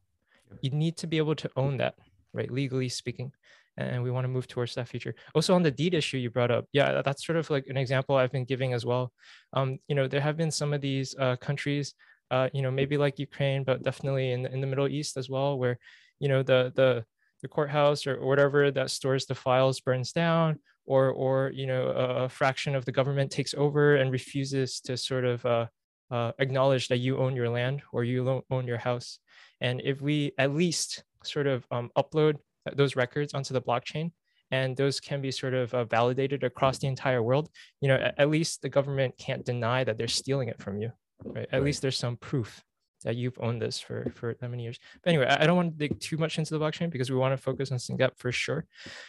You 0.62 0.71
need 0.71 0.97
to 0.99 1.09
be 1.09 1.19
able 1.19 1.35
to 1.37 1.50
own 1.57 1.79
that 1.79 1.95
right 2.33 2.50
legally 2.50 2.89
speaking 2.89 3.33
and 3.77 4.03
we 4.03 4.11
want 4.11 4.25
to 4.25 4.29
move 4.29 4.47
towards 4.47 4.75
that 4.75 4.89
future. 4.89 5.15
Also 5.35 5.55
on 5.55 5.62
the 5.62 5.71
deed 5.71 5.95
issue 5.95 6.19
you 6.19 6.31
brought 6.31 6.50
up 6.50 6.67
yeah 6.73 7.03
that's 7.03 7.27
sort 7.27 7.39
of 7.39 7.49
like 7.50 7.67
an 7.69 7.77
example 7.77 8.17
i've 8.17 8.33
been 8.33 8.45
giving 8.45 8.73
as 8.73 8.85
well. 8.85 9.12
Um, 9.53 9.79
you 9.89 9.95
know 9.95 10.07
there 10.07 10.21
have 10.21 10.37
been 10.37 10.50
some 10.50 10.73
of 10.73 10.81
these 10.81 11.15
uh, 11.19 11.37
countries 11.37 11.95
uh, 12.31 12.49
you 12.53 12.62
know 12.62 12.71
maybe 12.71 12.97
like 12.97 13.19
ukraine 13.19 13.65
but 13.65 13.83
definitely 13.83 14.33
in, 14.33 14.47
in 14.47 14.61
the 14.61 14.67
middle 14.67 14.89
east 14.89 15.17
as 15.17 15.29
well 15.29 15.59
where 15.59 15.79
you 16.21 16.29
know 16.29 16.43
the 16.43 16.73
the 16.77 17.05
the 17.42 17.49
courthouse 17.49 18.06
or 18.06 18.25
whatever 18.25 18.70
that 18.70 18.90
stores 18.90 19.26
the 19.26 19.35
files 19.35 19.80
burns 19.80 20.12
down 20.12 20.59
or 20.87 21.11
or 21.11 21.50
you 21.54 21.66
know 21.66 21.88
a, 21.88 22.28
fraction 22.28 22.75
of 22.75 22.85
the 22.85 22.92
government 22.92 23.30
takes 23.30 23.54
over 23.54 23.97
and 23.97 24.11
refuses 24.11 24.80
to 24.80 24.97
sort 24.97 25.25
of 25.25 25.44
uh, 25.47 25.66
uh, 26.11 26.32
acknowledge 26.38 26.88
that 26.88 26.99
you 26.99 27.18
own 27.18 27.37
your 27.37 27.49
land 27.49 27.82
or 27.92 28.04
you 28.04 28.42
own 28.50 28.66
your 28.66 28.78
house. 28.78 29.18
And 29.61 29.80
if 29.85 30.00
we 30.00 30.32
at 30.38 30.54
least 30.54 31.04
sort 31.25 31.47
of 31.47 31.66
um, 31.70 31.90
upload 31.97 32.37
those 32.75 32.97
records 32.97 33.35
onto 33.35 33.54
the 33.54 33.62
blockchain 33.62 34.12
and 34.50 34.76
those 34.76 35.00
can 35.00 35.20
be 35.20 35.30
sort 35.30 35.54
of 35.54 35.73
uh, 35.75 35.85
validated 35.85 36.44
across 36.44 36.78
the 36.78 36.87
entire 36.87 37.23
world 37.23 37.49
you 37.80 37.88
know 37.88 37.97
at, 37.97 38.14
at, 38.18 38.30
least 38.30 38.62
the 38.62 38.68
government 38.68 39.16
can't 39.18 39.44
deny 39.44 39.82
that 39.85 39.97
they're 39.97 40.09
stealing 40.09 40.49
it 40.49 40.61
from 40.61 40.80
you 40.80 40.90
right? 41.25 41.47
At 41.50 41.52
right. 41.52 41.62
least 41.62 41.82
there's 41.82 41.97
some 41.97 42.16
proof 42.16 42.62
that 43.04 43.16
you've 43.16 43.38
owned 43.40 43.61
this 43.62 43.80
for 43.80 44.11
for 44.14 44.35
that 44.35 44.50
many 44.50 44.62
years. 44.62 44.78
But 45.02 45.11
anyway, 45.11 45.26
I, 45.26 45.47
don't 45.47 45.57
want 45.57 45.73
to 45.73 45.88
dig 45.88 46.00
too 46.00 46.16
much 46.16 46.38
into 46.38 46.57
the 46.57 46.61
blockchain 46.61 46.90
because 46.90 47.11
we 47.11 47.16
want 47.16 47.33
to 47.33 47.42
focus 47.42 47.73
on 47.73 47.78
SYNGAP 47.78 48.16
for 48.16 48.33
sure. 48.33 48.66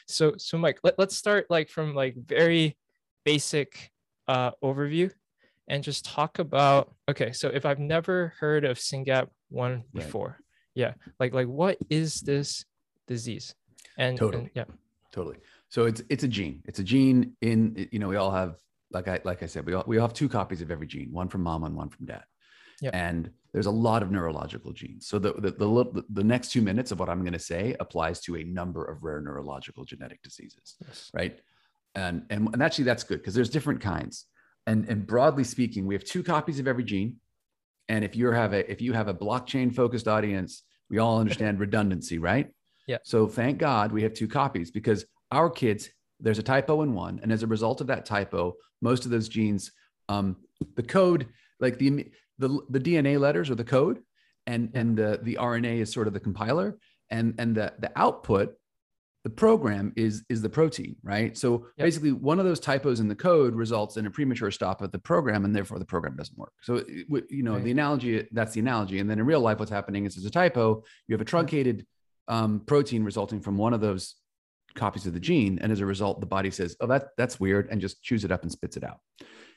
So 0.08 0.34
so 0.38 0.58
Mike, 0.58 0.80
let, 0.84 0.98
let's 0.98 1.18
start 1.18 1.48
like 1.50 1.70
from 1.70 1.94
like 1.94 2.16
very 2.16 2.78
basic 3.26 3.92
uh, 4.28 4.52
overview 4.64 5.12
and 5.68 5.84
just 5.84 6.06
talk 6.06 6.40
about 6.40 6.94
okay, 7.10 7.32
so 7.32 7.50
if 7.50 7.66
I've 7.66 7.80
never 7.80 8.34
heard 8.40 8.66
of 8.66 8.78
SYNGAP 8.78 9.28
one 9.50 9.84
before, 9.94 10.40
yeah, 10.76 10.94
like 11.20 11.34
like 11.34 11.48
what 11.48 11.78
is 11.90 12.22
this 12.22 12.66
disease. 13.08 13.56
And 13.98 14.18
Totally. 14.18 14.44
and- 14.44 14.52
yeah. 14.56 14.66
Totally. 15.12 15.38
So 15.70 15.86
it's 15.86 16.02
it's 16.10 16.24
a 16.24 16.28
gene. 16.28 16.62
It's 16.66 16.80
a 16.80 16.84
gene 16.84 17.34
in 17.42 17.88
you 17.92 18.00
know 18.00 18.08
we 18.08 18.16
all 18.16 18.32
have 18.32 18.56
like 18.92 19.08
I 19.08 19.20
like 19.24 19.44
I 19.44 19.46
said 19.46 19.66
we 19.66 19.74
all 19.74 19.84
we 19.86 19.98
all 19.98 20.08
have 20.08 20.14
two 20.14 20.30
copies 20.30 20.62
of 20.62 20.72
every 20.72 20.88
gene, 20.88 21.12
one 21.12 21.28
from 21.28 21.44
mom 21.44 21.64
and 21.64 21.76
one 21.76 21.90
from 21.90 22.06
dad. 22.06 22.24
yeah. 22.82 22.92
And 22.94 23.30
there's 23.54 23.66
a 23.66 23.72
lot 23.72 24.02
of 24.02 24.12
neurological 24.12 24.72
genes. 24.74 25.08
So 25.08 25.20
the 25.20 25.34
the 25.34 25.52
the, 25.52 26.04
the 26.10 26.24
next 26.24 26.52
two 26.52 26.62
minutes 26.62 26.92
of 26.92 27.00
what 27.00 27.10
I'm 27.10 27.22
going 27.22 27.34
to 27.34 27.40
say 27.40 27.76
applies 27.80 28.22
to 28.22 28.38
a 28.38 28.44
number 28.44 28.84
of 28.86 29.04
rare 29.04 29.22
neurological 29.22 29.84
genetic 29.86 30.22
diseases, 30.22 30.76
Yes. 30.86 31.12
right? 31.14 31.40
And 31.96 32.24
and, 32.30 32.50
and 32.54 32.64
actually 32.64 32.86
that's 32.86 33.04
good 33.04 33.20
because 33.20 33.34
there's 33.34 33.50
different 33.50 33.82
kinds. 33.82 34.26
And 34.68 34.88
and 34.88 35.06
broadly 35.06 35.44
speaking, 35.44 35.86
we 35.86 35.96
have 35.96 36.04
two 36.04 36.24
copies 36.24 36.60
of 36.60 36.68
every 36.68 36.84
gene. 36.84 37.18
And 37.90 38.06
if 38.06 38.16
you 38.16 38.32
have 38.32 38.54
a 38.54 38.72
if 38.72 38.82
you 38.82 38.94
have 38.94 39.08
a 39.10 39.14
blockchain 39.14 39.74
focused 39.76 40.08
audience, 40.08 40.64
we 40.90 41.00
all 41.00 41.20
understand 41.20 41.60
redundancy, 41.68 42.20
right? 42.20 42.50
Yeah. 42.88 42.98
So 43.04 43.28
thank 43.28 43.58
God 43.58 43.92
we 43.92 44.04
have 44.04 44.14
two 44.14 44.28
copies 44.28 44.72
because 44.72 45.06
our 45.32 45.50
kids, 45.50 45.90
there's 46.20 46.40
a 46.40 46.44
typo 46.44 46.82
in 46.84 46.94
one. 46.94 47.20
And 47.22 47.32
as 47.32 47.44
a 47.44 47.48
result 47.48 47.82
of 47.82 47.88
that 47.88 48.06
typo, 48.06 48.56
most 48.82 49.06
of 49.06 49.12
those 49.12 49.30
genes, 49.30 49.72
um, 50.10 50.36
the 50.76 50.84
code, 50.84 51.28
like 51.60 51.78
the, 51.78 52.12
the, 52.42 52.60
the 52.70 52.80
DNA 52.80 53.20
letters 53.20 53.50
are 53.50 53.56
the 53.56 53.64
code 53.64 54.00
and, 54.48 54.72
and 54.74 54.98
the, 54.98 55.20
the 55.24 55.38
RNA 55.40 55.80
is 55.82 55.94
sort 55.94 56.08
of 56.08 56.14
the 56.14 56.20
compiler 56.20 56.78
and, 57.10 57.36
and 57.38 57.56
the, 57.56 57.74
the 57.80 57.92
output, 57.96 58.54
the 59.24 59.30
program 59.30 59.94
is, 59.96 60.24
is 60.30 60.42
the 60.42 60.50
protein, 60.50 60.96
right? 61.04 61.38
So 61.38 61.68
Yep. 61.78 61.86
basically 61.86 62.12
one 62.12 62.40
of 62.40 62.46
those 62.46 62.60
typos 62.60 63.00
in 63.00 63.08
the 63.08 63.16
code 63.16 63.54
results 63.56 63.98
in 63.98 64.08
a 64.08 64.12
premature 64.12 64.50
stop 64.52 64.82
of 64.82 64.92
the 64.92 65.00
program 65.00 65.46
and 65.46 65.56
therefore 65.56 65.78
the 65.80 65.86
program 65.86 66.16
doesn't 66.18 66.38
work. 66.38 66.54
So, 66.64 66.78
it 66.78 67.06
you 67.30 67.44
know, 67.44 67.54
Right. 67.54 67.64
the 67.64 67.72
analogy, 67.72 68.28
that's 68.32 68.54
the 68.54 68.60
analogy. 68.62 68.98
And 69.00 69.08
then 69.10 69.20
in 69.20 69.26
real 69.26 69.42
life, 69.42 69.60
what's 69.60 69.72
happening 69.72 70.06
is 70.06 70.16
there's 70.16 70.26
a 70.26 70.32
typo, 70.32 70.84
you 71.08 71.14
have 71.14 71.22
a 71.22 71.26
truncated 71.26 71.86
um, 72.28 72.62
protein 72.66 73.04
resulting 73.04 73.42
from 73.42 73.58
one 73.58 73.74
of 73.74 73.82
those 73.82 74.16
copies 74.74 75.06
of 75.06 75.14
the 75.14 75.20
gene 75.20 75.60
and 75.62 75.70
as 75.72 75.82
a 75.82 75.86
result 75.86 76.22
the 76.22 76.26
body 76.26 76.50
says 76.50 76.78
oh 76.80 76.88
that 76.88 77.08
that's 77.18 77.42
weird 77.42 77.68
and 77.70 77.82
just 77.82 78.02
chews 78.02 78.24
it 78.24 78.32
up 78.32 78.44
and 78.44 78.52
spits 78.52 78.78
it 78.78 78.86
out 78.86 79.00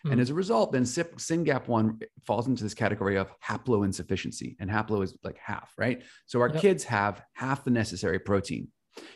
and 0.04 0.14
Mhm. 0.14 0.20
as 0.20 0.30
a 0.30 0.34
result 0.34 0.72
then 0.72 0.84
SIP, 0.84 1.16
SYNGAP1 1.16 2.02
falls 2.24 2.46
into 2.46 2.62
this 2.62 2.74
category 2.74 3.16
of 3.16 3.28
haploinsufficiency 3.40 4.56
and 4.60 4.70
haplo 4.70 5.02
is 5.02 5.16
like 5.24 5.38
half 5.38 5.72
right 5.78 6.02
so 6.26 6.40
our 6.40 6.48
Yep. 6.50 6.60
kids 6.60 6.84
have 6.84 7.22
half 7.34 7.64
the 7.64 7.70
necessary 7.70 8.18
protein 8.18 8.68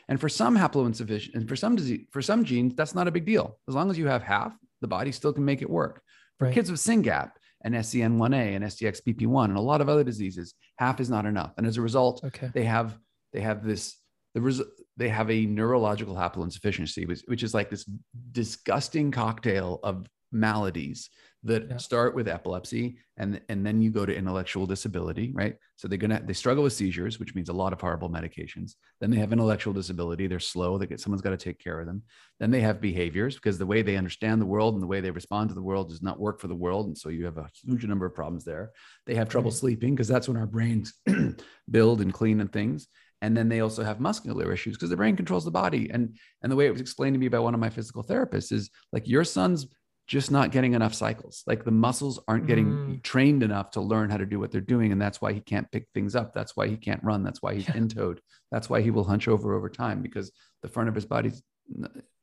and 0.08 0.20
for 0.20 0.28
some 0.28 0.56
haploinsufficient 0.56 1.34
and 1.34 1.48
for 1.48 1.56
some 1.56 1.76
disease 1.76 2.06
for 2.10 2.22
some 2.22 2.44
genes 2.44 2.74
that's 2.74 2.94
not 2.94 3.08
a 3.08 3.10
big 3.10 3.26
deal 3.26 3.58
as 3.68 3.74
long 3.74 3.90
as 3.90 3.98
you 3.98 4.06
have 4.06 4.22
half 4.22 4.56
the 4.80 4.88
body 4.88 5.12
still 5.12 5.32
can 5.32 5.44
make 5.44 5.62
it 5.62 5.70
work 5.70 6.02
for 6.38 6.46
Right. 6.46 6.54
kids 6.54 6.70
with 6.70 6.80
SYNGAP 6.80 7.32
and 7.64 7.74
SCN1A 7.74 8.54
and 8.54 8.64
STXBP1 8.64 9.46
and 9.50 9.56
a 9.58 9.60
lot 9.60 9.80
of 9.80 9.88
other 9.88 10.04
diseases 10.04 10.54
half 10.78 11.00
is 11.00 11.10
not 11.10 11.26
enough 11.26 11.52
and 11.58 11.66
as 11.66 11.76
a 11.76 11.82
result 11.82 12.22
Okay. 12.24 12.50
they 12.54 12.64
have 12.64 12.98
they 13.32 13.40
have 13.40 13.64
this 13.64 13.96
the 14.34 14.40
res- 14.40 14.62
they 14.96 15.08
have 15.08 15.30
a 15.30 15.46
neurological 15.46 16.14
haploinsufficiency 16.14 17.06
which, 17.06 17.22
which 17.26 17.42
is 17.42 17.54
like 17.54 17.70
this 17.70 17.88
disgusting 18.32 19.10
cocktail 19.10 19.80
of 19.82 20.06
maladies 20.32 21.10
that 21.44 21.70
Yeah. 21.70 21.76
start 21.76 22.14
with 22.16 22.26
epilepsy 22.28 22.98
and 23.16 23.40
and 23.48 23.64
then 23.64 23.80
you 23.80 23.90
go 23.90 24.04
to 24.04 24.14
intellectual 24.14 24.66
disability 24.66 25.32
right? 25.34 25.56
So 25.76 25.86
they're 25.86 25.96
gonna 25.96 26.20
they 26.24 26.32
struggle 26.32 26.64
with 26.64 26.72
seizures 26.72 27.18
which 27.20 27.34
means 27.34 27.48
a 27.48 27.52
lot 27.52 27.72
of 27.72 27.80
horrible 27.80 28.10
medications. 28.10 28.72
Then 29.00 29.10
they 29.10 29.18
have 29.18 29.32
intellectual 29.32 29.72
disability. 29.72 30.26
They're 30.26 30.40
slow. 30.40 30.78
They 30.78 30.86
get 30.86 31.00
someone's 31.00 31.22
got 31.22 31.30
to 31.30 31.36
take 31.36 31.58
care 31.60 31.78
of 31.80 31.86
them. 31.86 32.02
Then 32.40 32.50
they 32.50 32.60
have 32.60 32.80
behaviors 32.80 33.36
because 33.36 33.56
the 33.56 33.66
way 33.66 33.82
they 33.82 33.96
understand 33.96 34.40
the 34.40 34.46
world 34.46 34.74
and 34.74 34.82
the 34.82 34.86
way 34.88 35.00
they 35.00 35.12
respond 35.12 35.48
to 35.50 35.54
the 35.54 35.62
world 35.62 35.88
does 35.90 36.02
not 36.02 36.18
work 36.18 36.40
for 36.40 36.48
the 36.48 36.54
world. 36.56 36.86
And 36.86 36.98
so 36.98 37.08
you 37.08 37.24
have 37.24 37.38
a 37.38 37.48
huge 37.64 37.84
number 37.84 38.04
of 38.06 38.14
problems 38.14 38.44
there. 38.44 38.72
They 39.06 39.14
have 39.14 39.28
trouble 39.28 39.50
Right. 39.50 39.58
sleeping 39.58 39.94
because 39.94 40.08
that's 40.08 40.28
when 40.28 40.36
our 40.36 40.46
brains 40.46 40.92
build 41.70 42.00
and 42.00 42.12
clean 42.12 42.40
and 42.40 42.52
things. 42.52 42.88
And 43.20 43.36
then 43.36 43.48
they 43.48 43.60
also 43.60 43.82
have 43.82 43.98
muscular 44.00 44.52
issues 44.52 44.76
because 44.76 44.90
the 44.90 44.96
brain 44.96 45.16
controls 45.16 45.44
the 45.44 45.50
body. 45.50 45.90
And 45.90 46.16
and 46.42 46.52
the 46.52 46.56
way 46.56 46.66
it 46.66 46.72
was 46.72 46.80
explained 46.80 47.14
to 47.14 47.18
me 47.20 47.28
by 47.28 47.40
one 47.40 47.54
of 47.54 47.60
my 47.60 47.70
physical 47.70 48.04
therapists 48.04 48.52
is 48.52 48.70
like 48.92 49.08
your 49.08 49.24
son's 49.24 49.66
just 50.08 50.30
not 50.30 50.50
getting 50.50 50.72
enough 50.72 50.94
cycles 50.94 51.42
like 51.46 51.64
the 51.64 51.70
muscles 51.70 52.18
aren't 52.26 52.46
getting 52.46 52.66
Mm. 52.72 53.02
trained 53.02 53.42
enough 53.42 53.70
to 53.72 53.80
learn 53.80 54.08
how 54.10 54.16
to 54.16 54.26
do 54.26 54.40
what 54.40 54.50
they're 54.50 54.60
doing 54.74 54.90
and 54.90 55.00
that's 55.00 55.20
why 55.20 55.32
he 55.34 55.40
can't 55.40 55.70
pick 55.70 55.86
things 55.94 56.16
up 56.16 56.32
that's 56.32 56.56
why 56.56 56.66
he 56.66 56.76
can't 56.76 57.04
run 57.04 57.22
that's 57.22 57.42
why 57.42 57.54
he's 57.54 57.68
Yeah. 57.68 57.76
in-toed 57.76 58.20
that's 58.50 58.68
why 58.70 58.80
he 58.80 58.90
will 58.90 59.04
hunch 59.04 59.28
over 59.28 59.54
over 59.54 59.68
time 59.68 60.00
because 60.02 60.32
the 60.62 60.68
front 60.68 60.88
of 60.88 60.94
his 60.94 61.04
body's 61.04 61.42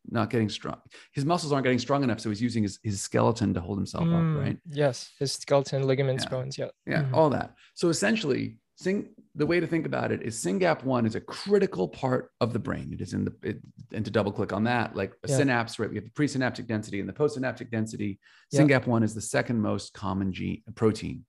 not 0.10 0.30
getting 0.30 0.50
strong 0.50 0.80
his 1.14 1.26
muscles 1.26 1.52
aren't 1.52 1.64
getting 1.64 1.80
strong 1.80 2.04
enough 2.04 2.20
so 2.20 2.30
he's 2.30 2.42
using 2.42 2.64
his, 2.64 2.80
his 2.84 3.02
skeleton 3.02 3.54
to 3.54 3.62
hold 3.62 3.78
himself 3.78 4.06
Mm, 4.08 4.36
up 4.36 4.42
right 4.44 4.58
Yes. 4.70 5.12
His 5.20 5.32
skeleton, 5.34 5.84
ligaments, 5.88 6.24
Yeah. 6.26 6.30
bones. 6.30 6.58
Yeah. 6.58 6.70
yeah, 6.88 7.04
Mhm. 7.04 7.14
all 7.14 7.30
that. 7.32 7.56
So 7.76 7.90
essentially, 7.90 8.58
sing 8.76 9.10
the 9.36 9.46
way 9.46 9.60
to 9.60 9.68
think 9.68 9.86
about 9.86 10.12
it 10.12 10.22
is 10.22 10.36
SYNGAP1 10.44 11.06
is 11.06 11.16
a 11.16 11.22
critical 11.22 11.88
part 11.88 12.32
of 12.42 12.54
the 12.54 12.60
brain. 12.60 12.92
It 12.94 13.02
is 13.02 13.14
in 13.14 13.26
the 13.26 13.34
it, 13.42 13.60
and 13.92 14.04
to 14.06 14.12
double 14.12 14.32
click 14.32 14.54
on 14.54 14.64
that, 14.66 14.96
like 14.96 15.14
a 15.24 15.30
Yeah. 15.30 15.38
synapse, 15.38 15.80
right? 15.80 15.90
We 15.90 15.96
have 15.96 16.06
the 16.06 16.12
presynaptic 16.12 16.68
density 16.68 17.00
and 17.00 17.08
the 17.08 17.14
postsynaptic 17.14 17.72
density. 17.72 18.20
Yeah. 18.52 18.62
SYNGAP1 18.62 19.04
is 19.04 19.14
the 19.14 19.22
second 19.22 19.62
most 19.62 19.94
common 19.94 20.32
gene 20.34 20.62
protein 20.76 21.26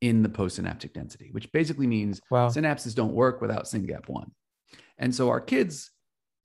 in 0.00 0.22
the 0.22 0.28
postsynaptic 0.28 0.92
density, 0.92 1.28
which 1.32 1.50
basically 1.52 1.86
means 1.86 2.20
Wow. 2.30 2.48
synapses 2.48 2.94
don't 2.94 3.12
work 3.14 3.40
without 3.40 3.64
SYNGAP1. 3.66 4.30
And 4.96 5.14
so 5.14 5.28
our 5.28 5.40
kids 5.40 5.90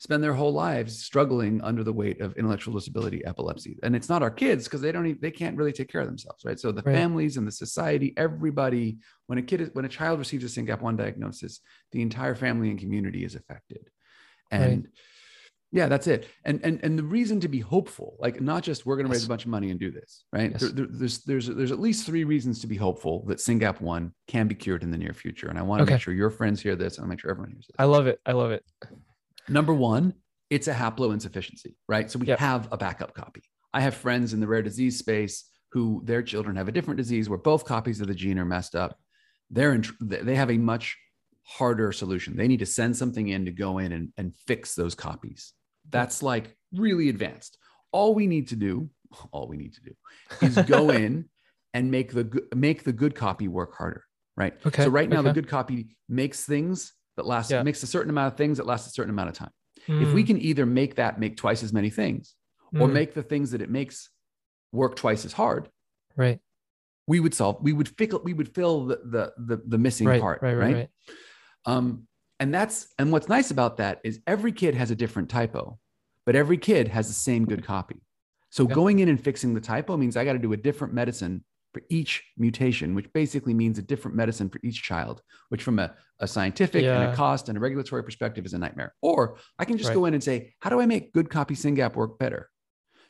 spend 0.03 0.21
their 0.21 0.33
whole 0.33 0.51
lives 0.51 1.01
struggling 1.01 1.61
under 1.61 1.81
the 1.81 1.93
weight 1.93 2.19
of 2.19 2.35
intellectual 2.35 2.73
disability 2.77 3.23
epilepsy. 3.23 3.79
And 3.83 3.95
it's 3.95 4.09
not 4.09 4.21
our 4.21 4.29
kids 4.29 4.65
because 4.65 4.81
they 4.81 4.91
don't 4.91 5.05
even, 5.07 5.19
they 5.21 5.31
can't 5.31 5.55
really 5.55 5.71
take 5.71 5.89
care 5.89 6.01
of 6.01 6.07
themselves, 6.07 6.43
right? 6.43 6.59
So 6.59 6.73
the 6.73 6.81
Right. 6.81 6.93
families 6.93 7.37
and 7.37 7.47
the 7.47 7.53
society, 7.53 8.13
everybody, 8.17 8.97
when 9.27 9.37
a 9.37 9.41
kid 9.41 9.61
is 9.61 9.69
when 9.71 9.85
a 9.85 9.89
child 9.89 10.19
receives 10.19 10.43
a 10.43 10.47
SYNGAP1 10.61 10.97
diagnosis, 10.97 11.61
the 11.93 12.01
entire 12.01 12.35
family 12.35 12.69
and 12.69 12.77
community 12.77 13.23
is 13.23 13.35
affected. 13.35 13.89
And 14.51 14.89
yeah, 15.71 15.87
that's 15.87 16.05
it. 16.07 16.27
And 16.43 16.59
and 16.65 16.81
and 16.83 16.99
the 16.99 17.03
reason 17.03 17.39
to 17.39 17.47
be 17.47 17.59
hopeful, 17.61 18.17
like 18.19 18.41
not 18.41 18.61
just 18.61 18.85
we're 18.85 18.97
going 18.97 19.07
to 19.07 19.11
raise 19.11 19.23
a 19.25 19.29
bunch 19.29 19.45
of 19.45 19.51
money 19.51 19.71
and 19.71 19.79
do 19.79 19.89
this, 19.89 20.25
right? 20.33 20.51
Yes. 20.51 20.59
There- 20.61 20.69
there- 20.71 20.87
there's 20.91 21.19
there's 21.23 21.47
there's 21.47 21.71
at 21.71 21.79
least 21.79 22.05
three 22.05 22.25
reasons 22.25 22.59
to 22.59 22.67
be 22.67 22.75
hopeful 22.75 23.23
that 23.27 23.37
SYNGAP1 23.39 24.11
can 24.27 24.47
be 24.49 24.53
cured 24.55 24.83
in 24.83 24.91
the 24.91 24.97
near 24.97 25.13
future. 25.13 25.47
And 25.47 25.57
I 25.57 25.61
want 25.61 25.79
to 25.79 25.83
Okay. 25.83 25.93
make 25.93 26.01
sure 26.01 26.13
your 26.13 26.29
friends 26.29 26.61
hear 26.61 26.75
this, 26.75 26.97
and 26.97 27.05
I 27.05 27.07
make 27.07 27.21
sure 27.21 27.31
everyone 27.31 27.51
hears 27.51 27.67
this. 27.67 27.75
I 27.79 27.85
love 27.85 28.05
it. 28.07 28.19
I 28.25 28.33
love 28.33 28.51
it. 28.51 28.63
Number 29.49 29.73
one, 29.73 30.13
it's 30.49 30.67
a 30.67 30.73
haploinsufficiency, 30.73 31.75
right? 31.87 32.09
So 32.09 32.19
we 32.19 32.27
Yep. 32.27 32.39
have 32.39 32.67
a 32.71 32.77
backup 32.77 33.13
copy. 33.13 33.41
I 33.73 33.81
have 33.81 33.95
friends 33.95 34.33
in 34.33 34.39
the 34.39 34.47
rare 34.47 34.61
disease 34.61 34.99
space 34.99 35.49
who 35.71 36.01
their 36.05 36.21
children 36.21 36.55
have 36.55 36.67
a 36.67 36.71
different 36.71 36.97
disease 36.97 37.27
where 37.29 37.39
both 37.39 37.65
copies 37.65 37.99
of 38.01 38.07
the 38.07 38.13
gene 38.13 38.37
are 38.37 38.45
messed 38.45 38.75
up. 38.75 38.97
They're 39.49 39.73
in, 39.73 39.83
they 39.99 40.35
have 40.35 40.51
a 40.51 40.57
much 40.57 40.95
harder 41.43 41.91
solution. 41.91 42.37
They 42.37 42.47
need 42.47 42.59
to 42.59 42.65
send 42.65 42.95
something 42.95 43.27
in 43.29 43.45
to 43.45 43.51
go 43.51 43.79
in 43.79 43.91
and, 43.91 44.13
and 44.17 44.35
fix 44.47 44.75
those 44.75 44.95
copies. 44.95 45.53
That's 45.89 46.21
like 46.23 46.55
really 46.73 47.09
advanced. 47.09 47.57
All 47.91 48.13
we 48.13 48.27
need 48.27 48.47
to 48.49 48.55
do, 48.55 48.89
all 49.31 49.47
we 49.47 49.57
need 49.57 49.73
to 49.73 49.81
do 49.81 49.91
is 50.41 50.57
go 50.59 50.91
in 51.03 51.29
and 51.73 51.89
make 51.89 52.11
the 52.13 52.47
make 52.55 52.83
the 52.83 52.93
good 52.93 53.15
copy 53.15 53.47
work 53.47 53.75
harder, 53.75 54.03
right? 54.37 54.53
Okay, 54.65 54.83
So 54.83 54.89
right 54.89 55.09
now 55.09 55.23
the 55.23 55.33
good 55.33 55.47
copy 55.47 55.97
makes 56.07 56.45
things 56.45 56.93
that 57.17 57.25
lasts 57.25 57.51
Yeah. 57.51 57.63
makes 57.63 57.83
a 57.83 57.87
certain 57.87 58.09
amount 58.09 58.33
of 58.33 58.37
things 58.37 58.57
that 58.57 58.65
last 58.65 58.87
a 58.87 58.89
certain 58.89 59.11
amount 59.11 59.29
of 59.29 59.35
time. 59.35 59.51
If 59.99 60.13
we 60.13 60.23
Mm, 60.23 60.27
can 60.27 60.41
either 60.41 60.65
make 60.65 60.95
that 60.95 61.19
make 61.19 61.35
twice 61.37 61.61
as 61.63 61.73
many 61.73 61.89
things 61.89 62.35
or 62.79 62.87
mm, 62.87 62.93
make 62.93 63.13
the 63.13 63.23
things 63.23 63.51
that 63.51 63.61
it 63.61 63.69
makes 63.69 64.09
work 64.71 64.95
twice 64.95 65.25
as 65.25 65.33
hard, 65.33 65.69
right, 66.15 66.39
we 67.07 67.19
would 67.19 67.33
solve, 67.33 67.57
we 67.61 67.73
would 67.73 67.89
fill, 67.89 68.21
we 68.23 68.33
would 68.33 68.53
fill 68.55 68.85
the, 68.85 68.95
the, 69.03 69.33
the, 69.37 69.61
the 69.67 69.77
missing 69.77 70.07
right, 70.07 70.21
part. 70.21 70.41
right, 70.41 70.55
right, 70.55 70.73
right. 70.75 70.89
Um, 71.65 72.07
and 72.39 72.53
that's, 72.53 72.87
and 72.97 73.11
what's 73.11 73.27
nice 73.29 73.51
about 73.51 73.77
that 73.77 73.99
is 74.03 74.19
every 74.25 74.51
kid 74.51 74.73
has 74.75 74.89
a 74.89 74.95
different 74.95 75.29
typo, 75.29 75.79
but 76.25 76.35
every 76.35 76.57
kid 76.57 76.87
has 76.87 77.07
the 77.07 77.13
same 77.13 77.45
good 77.45 77.63
copy. 77.65 78.01
So 78.49 78.67
Yeah. 78.67 78.73
going 78.73 78.99
in 78.99 79.09
and 79.09 79.21
fixing 79.21 79.53
the 79.53 79.61
typo 79.61 79.97
means 79.97 80.15
I 80.15 80.25
got 80.25 80.33
to 80.33 80.39
do 80.39 80.53
a 80.53 80.57
different 80.57 80.93
medicine 80.93 81.43
for 81.73 81.81
each 81.89 82.23
mutation, 82.37 82.93
which 82.95 83.11
basically 83.13 83.53
means 83.53 83.77
a 83.77 83.81
different 83.81 84.15
medicine 84.15 84.49
for 84.49 84.59
each 84.63 84.81
child, 84.83 85.21
which 85.49 85.63
from 85.63 85.79
a, 85.79 85.93
a 86.19 86.27
scientific 86.27 86.83
and 86.85 87.03
a 87.11 87.15
cost 87.15 87.49
and 87.49 87.57
a 87.57 87.61
regulatory 87.61 88.03
perspective 88.03 88.45
is 88.45 88.53
a 88.53 88.57
nightmare. 88.59 88.93
Or 89.01 89.37
I 89.57 89.65
can 89.65 89.77
just 89.77 89.89
Right. 89.89 89.95
go 89.95 90.05
in 90.05 90.13
and 90.13 90.23
say, 90.23 90.53
how 90.59 90.69
do 90.69 90.79
I 90.79 90.85
make 90.85 91.13
good 91.13 91.29
copy 91.29 91.55
SYNGAP 91.55 91.95
work 91.95 92.19
better? 92.19 92.49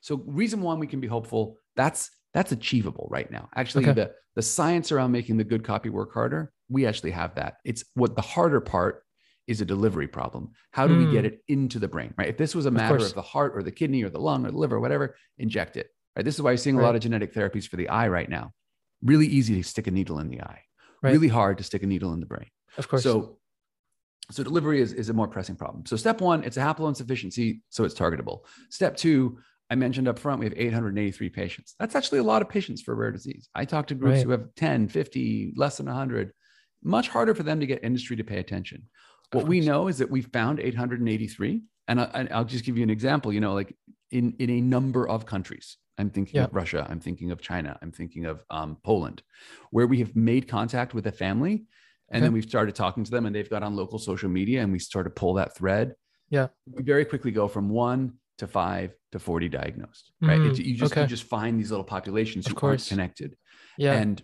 So 0.01 0.23
reason 0.25 0.61
one, 0.61 0.79
we 0.79 0.87
can 0.87 0.99
be 0.99 1.07
hopeful. 1.07 1.57
That's 1.75 2.09
that's 2.33 2.51
achievable 2.51 3.07
right 3.11 3.29
now. 3.29 3.49
Actually, 3.55 3.85
Okay. 3.85 3.93
the 3.93 4.11
the 4.35 4.41
science 4.41 4.91
around 4.91 5.11
making 5.11 5.37
the 5.37 5.43
good 5.43 5.63
copy 5.63 5.89
work 5.89 6.13
harder, 6.13 6.51
we 6.67 6.87
actually 6.87 7.11
have 7.11 7.35
that. 7.35 7.57
It's 7.63 7.83
what 7.93 8.15
the 8.15 8.23
harder 8.23 8.59
part 8.59 9.03
is 9.45 9.61
a 9.61 9.65
delivery 9.65 10.07
problem. 10.07 10.51
How 10.71 10.87
do 10.87 10.95
we 10.97 11.05
get 11.05 11.25
Mm. 11.25 11.27
it 11.27 11.43
into 11.47 11.77
the 11.77 11.87
brain? 11.87 12.13
Right. 12.17 12.29
If 12.29 12.37
this 12.37 12.55
was 12.55 12.65
a 12.65 12.71
matter 12.71 12.97
course. 12.97 13.09
of 13.09 13.15
the 13.15 13.21
heart 13.21 13.51
or 13.55 13.61
the 13.61 13.71
kidney 13.71 14.01
or 14.03 14.09
the 14.09 14.19
lung 14.19 14.45
or 14.47 14.51
the 14.51 14.57
liver, 14.57 14.79
whatever, 14.79 15.15
inject 15.37 15.77
it. 15.77 15.87
Right. 16.15 16.23
This 16.23 16.35
is 16.35 16.41
why 16.41 16.51
you're 16.51 16.57
seeing 16.57 16.77
a 16.77 16.81
lot 16.81 16.95
of 16.95 17.01
genetic 17.01 17.33
therapies 17.33 17.67
for 17.67 17.75
the 17.75 17.89
eye 17.89 18.07
right 18.07 18.29
now. 18.29 18.51
Really 19.01 19.25
easy 19.27 19.55
to 19.55 19.63
stick 19.67 19.87
a 19.87 19.91
needle 19.91 20.19
in 20.19 20.29
the 20.29 20.41
eye. 20.41 20.61
Right. 21.01 21.11
Really 21.13 21.27
hard 21.27 21.57
to 21.57 21.63
stick 21.63 21.83
a 21.83 21.87
needle 21.87 22.13
in 22.13 22.19
the 22.19 22.25
brain. 22.25 22.47
Of 22.77 22.87
course. 22.87 23.03
So, 23.03 23.39
so 24.31 24.43
delivery 24.43 24.79
is, 24.79 24.93
is 24.93 25.09
a 25.09 25.13
more 25.13 25.27
pressing 25.27 25.55
problem. 25.55 25.85
So 25.85 25.97
step 25.97 26.21
one, 26.21 26.43
it's 26.43 26.55
a 26.57 26.61
haploinsufficiency, 26.61 27.61
so 27.69 27.83
it's 27.83 27.93
targetable. 27.95 28.41
Step 28.69 28.95
two, 28.95 29.39
I 29.69 29.75
mentioned 29.75 30.07
up 30.07 30.19
front, 30.19 30.39
we 30.39 30.45
have 30.45 30.53
883 30.55 31.29
patients. 31.29 31.75
That's 31.79 31.95
actually 31.95 32.19
a 32.19 32.23
lot 32.23 32.41
of 32.41 32.47
patients 32.49 32.81
for 32.81 32.95
rare 32.95 33.11
disease. 33.11 33.49
I 33.55 33.65
talk 33.65 33.87
to 33.87 33.95
groups 33.95 34.17
Right. 34.17 34.23
who 34.23 34.31
have 34.31 34.53
10, 34.55 34.87
50, 34.87 35.53
less 35.57 35.77
than 35.77 35.87
100. 35.87 36.31
Much 36.83 37.09
harder 37.09 37.33
for 37.33 37.43
them 37.43 37.59
to 37.59 37.65
get 37.65 37.83
industry 37.83 38.15
to 38.17 38.23
pay 38.23 38.37
attention. 38.39 38.83
what 39.31 39.47
we 39.47 39.61
know 39.61 39.87
is 39.87 39.97
that 39.97 40.11
we 40.11 40.21
found 40.21 40.59
883 40.59 41.63
and, 41.87 41.99
I, 41.99 42.27
will 42.31 42.45
just 42.45 42.63
give 42.65 42.77
you 42.77 42.83
an 42.83 42.91
example 42.91 43.33
you 43.33 43.39
know 43.41 43.53
like 43.55 43.75
in 44.11 44.35
in 44.37 44.49
a 44.51 44.61
number 44.61 45.07
of 45.09 45.25
countries 45.25 45.77
i'm 45.97 46.09
thinking 46.09 46.37
yeah. 46.37 46.45
of 46.45 46.53
russia 46.53 46.85
i'm 46.89 46.99
thinking 46.99 47.31
of 47.31 47.41
china 47.41 47.77
i'm 47.81 47.91
thinking 47.91 48.25
of 48.25 48.43
um, 48.49 48.77
poland 48.83 49.21
where 49.71 49.87
we 49.87 49.99
have 49.99 50.15
made 50.15 50.47
contact 50.47 50.93
with 50.93 51.07
a 51.07 51.11
family 51.11 51.65
and 52.13 52.21
okay. 52.21 52.27
then 52.27 52.33
we've 52.33 52.45
started 52.45 52.75
talking 52.75 53.03
to 53.03 53.11
them 53.11 53.25
and 53.25 53.35
they've 53.35 53.49
got 53.49 53.63
on 53.63 53.75
local 53.75 53.97
social 53.97 54.29
media 54.29 54.61
and 54.61 54.71
we 54.71 54.77
sort 54.77 55.07
of 55.07 55.15
pull 55.15 55.33
that 55.35 55.55
thread. 55.55 55.95
Yeah. 56.29 56.47
We 56.71 56.83
very 56.83 57.05
quickly 57.05 57.31
go 57.31 57.47
from 57.47 57.69
one 57.69 58.13
to 58.37 58.47
five 58.47 58.93
to 59.11 59.19
40 59.19 59.49
diagnosed 59.49 60.11
right? 60.21 60.39
Mm, 60.39 60.51
it, 60.51 60.65
you 60.65 60.75
just 60.75 60.93
okay. 60.93 61.01
you 61.01 61.07
just 61.07 61.23
find 61.23 61.59
these 61.59 61.71
little 61.71 61.83
populations 61.83 62.47
who 62.47 62.55
aren't 62.61 62.85
connected. 62.85 63.35
Yeah. 63.79 63.93
And 63.93 64.21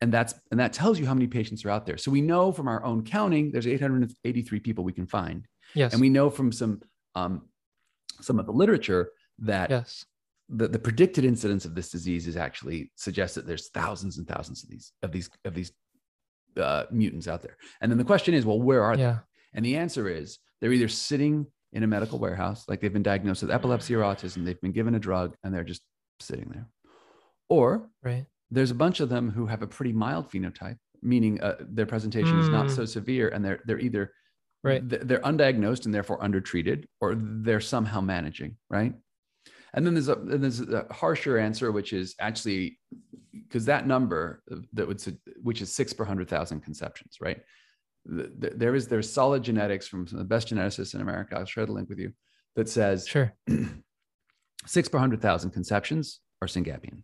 and 0.00 0.12
that's 0.12 0.34
and 0.50 0.58
that 0.58 0.72
tells 0.72 0.98
you 0.98 1.06
how 1.06 1.14
many 1.14 1.28
patients 1.28 1.64
are 1.64 1.70
out 1.70 1.86
there. 1.86 1.96
So 1.96 2.10
we 2.10 2.22
know 2.22 2.50
from 2.50 2.66
our 2.66 2.84
own 2.84 3.04
counting 3.04 3.52
there's 3.52 3.66
883 3.66 4.60
people 4.60 4.82
we 4.82 4.92
can 4.92 5.06
find. 5.06 5.46
Yes. 5.74 5.92
And 5.92 6.00
we 6.00 6.08
know 6.08 6.30
from 6.30 6.50
some 6.50 6.80
um 7.14 7.42
some 8.20 8.40
of 8.40 8.46
the 8.46 8.52
literature 8.52 9.10
that 9.40 9.70
yes 9.70 10.04
the, 10.48 10.68
the 10.68 10.78
predicted 10.78 11.24
incidence 11.24 11.64
of 11.64 11.74
this 11.74 11.90
disease 11.90 12.26
is 12.26 12.36
actually 12.36 12.90
suggests 12.96 13.34
that 13.34 13.46
there's 13.46 13.68
thousands 13.68 14.18
and 14.18 14.26
thousands 14.26 14.62
of 14.62 14.70
these 14.70 14.92
of 15.02 15.12
these 15.12 15.30
of 15.44 15.54
these 15.54 15.72
uh, 16.60 16.84
mutants 16.90 17.28
out 17.28 17.42
there 17.42 17.56
and 17.80 17.90
then 17.90 17.98
the 17.98 18.04
question 18.04 18.34
is 18.34 18.44
well 18.44 18.60
where 18.60 18.82
are 18.82 18.96
yeah. 18.96 19.12
they 19.12 19.18
and 19.54 19.64
the 19.64 19.76
answer 19.76 20.08
is 20.08 20.38
they're 20.60 20.72
either 20.72 20.88
sitting 20.88 21.46
in 21.72 21.82
a 21.82 21.86
medical 21.86 22.18
warehouse 22.18 22.64
like 22.68 22.80
they've 22.80 22.92
been 22.92 23.02
diagnosed 23.02 23.42
with 23.42 23.50
epilepsy 23.50 23.94
or 23.94 24.00
autism 24.00 24.44
they've 24.44 24.60
been 24.60 24.72
given 24.72 24.94
a 24.94 24.98
drug 24.98 25.36
and 25.44 25.54
they're 25.54 25.64
just 25.64 25.82
sitting 26.20 26.48
there 26.48 26.66
or 27.48 27.88
right 28.02 28.26
there's 28.50 28.70
a 28.70 28.74
bunch 28.74 29.00
of 29.00 29.08
them 29.08 29.30
who 29.30 29.46
have 29.46 29.62
a 29.62 29.66
pretty 29.66 29.92
mild 29.92 30.30
phenotype, 30.30 30.78
meaning 31.02 31.40
uh, 31.40 31.56
their 31.60 31.86
presentation 31.86 32.36
mm. 32.36 32.40
is 32.40 32.48
not 32.48 32.70
so 32.70 32.82
hmm. 32.82 32.86
severe, 32.86 33.28
and 33.28 33.44
they're 33.44 33.60
they're 33.66 33.78
either 33.78 34.12
right 34.64 34.82
they're 34.84 35.20
undiagnosed 35.20 35.84
and 35.84 35.94
therefore 35.94 36.22
undertreated, 36.22 36.86
or 37.00 37.14
they're 37.16 37.60
somehow 37.60 38.00
managing, 38.00 38.56
right? 38.70 38.94
And 39.74 39.86
then 39.86 39.94
there's 39.94 40.08
a 40.08 40.14
there's 40.16 40.60
a 40.60 40.86
harsher 40.90 41.38
answer, 41.38 41.72
which 41.72 41.92
is 41.92 42.14
actually 42.20 42.78
because 43.32 43.66
that 43.66 43.86
number 43.86 44.42
that 44.72 44.86
would 44.86 45.02
which 45.42 45.62
is 45.62 45.72
six 45.72 45.92
per 45.92 46.04
hundred 46.04 46.28
thousand 46.28 46.60
conceptions, 46.60 47.18
right? 47.20 47.40
There 48.04 48.74
is 48.74 48.88
there's 48.88 49.12
solid 49.12 49.42
genetics 49.42 49.86
from 49.86 50.06
some 50.06 50.18
of 50.18 50.24
the 50.24 50.28
best 50.28 50.48
geneticists 50.48 50.94
in 50.94 51.00
America. 51.00 51.36
I'll 51.36 51.44
share 51.44 51.66
the 51.66 51.72
link 51.72 51.88
with 51.88 51.98
you 51.98 52.12
that 52.56 52.68
says 52.68 53.06
sure 53.06 53.34
six 54.66 54.88
per 54.88 54.98
hundred 54.98 55.20
thousand 55.20 55.50
conceptions 55.50 56.20
are 56.40 56.48
syngapian. 56.48 57.02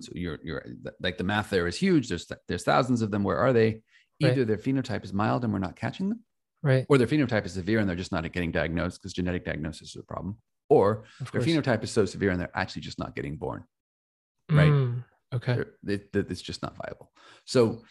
So 0.00 0.12
you're 0.14 0.38
you're 0.42 0.64
like 1.00 1.18
the 1.18 1.24
math 1.24 1.50
there 1.50 1.66
is 1.66 1.76
huge. 1.76 2.08
There's 2.08 2.30
there's 2.48 2.64
thousands 2.64 3.02
of 3.02 3.10
them. 3.10 3.24
Where 3.24 3.38
are 3.38 3.52
they? 3.52 3.82
Either 4.20 4.40
right. 4.40 4.46
their 4.46 4.56
phenotype 4.56 5.04
is 5.04 5.12
mild 5.12 5.42
and 5.44 5.52
we're 5.52 5.58
not 5.58 5.76
catching 5.76 6.08
them, 6.08 6.20
right? 6.62 6.86
Or 6.88 6.96
their 6.96 7.06
phenotype 7.06 7.44
is 7.44 7.52
severe 7.52 7.80
and 7.80 7.88
they're 7.88 7.96
just 7.96 8.12
not 8.12 8.30
getting 8.32 8.52
diagnosed 8.52 9.00
because 9.00 9.12
genetic 9.12 9.44
diagnosis 9.44 9.90
is 9.90 9.96
a 9.96 10.04
problem. 10.04 10.38
Or 10.72 11.04
their 11.32 11.42
phenotype 11.42 11.82
is 11.84 11.90
so 11.90 12.04
severe 12.06 12.30
and 12.30 12.40
they're 12.40 12.56
actually 12.56 12.82
just 12.82 12.98
not 12.98 13.14
getting 13.14 13.36
born, 13.36 13.64
right? 14.50 14.70
Mm, 14.70 15.04
okay, 15.34 15.64
it, 15.86 16.08
it's 16.14 16.40
just 16.40 16.62
not 16.62 16.76
viable. 16.76 17.12
So 17.44 17.82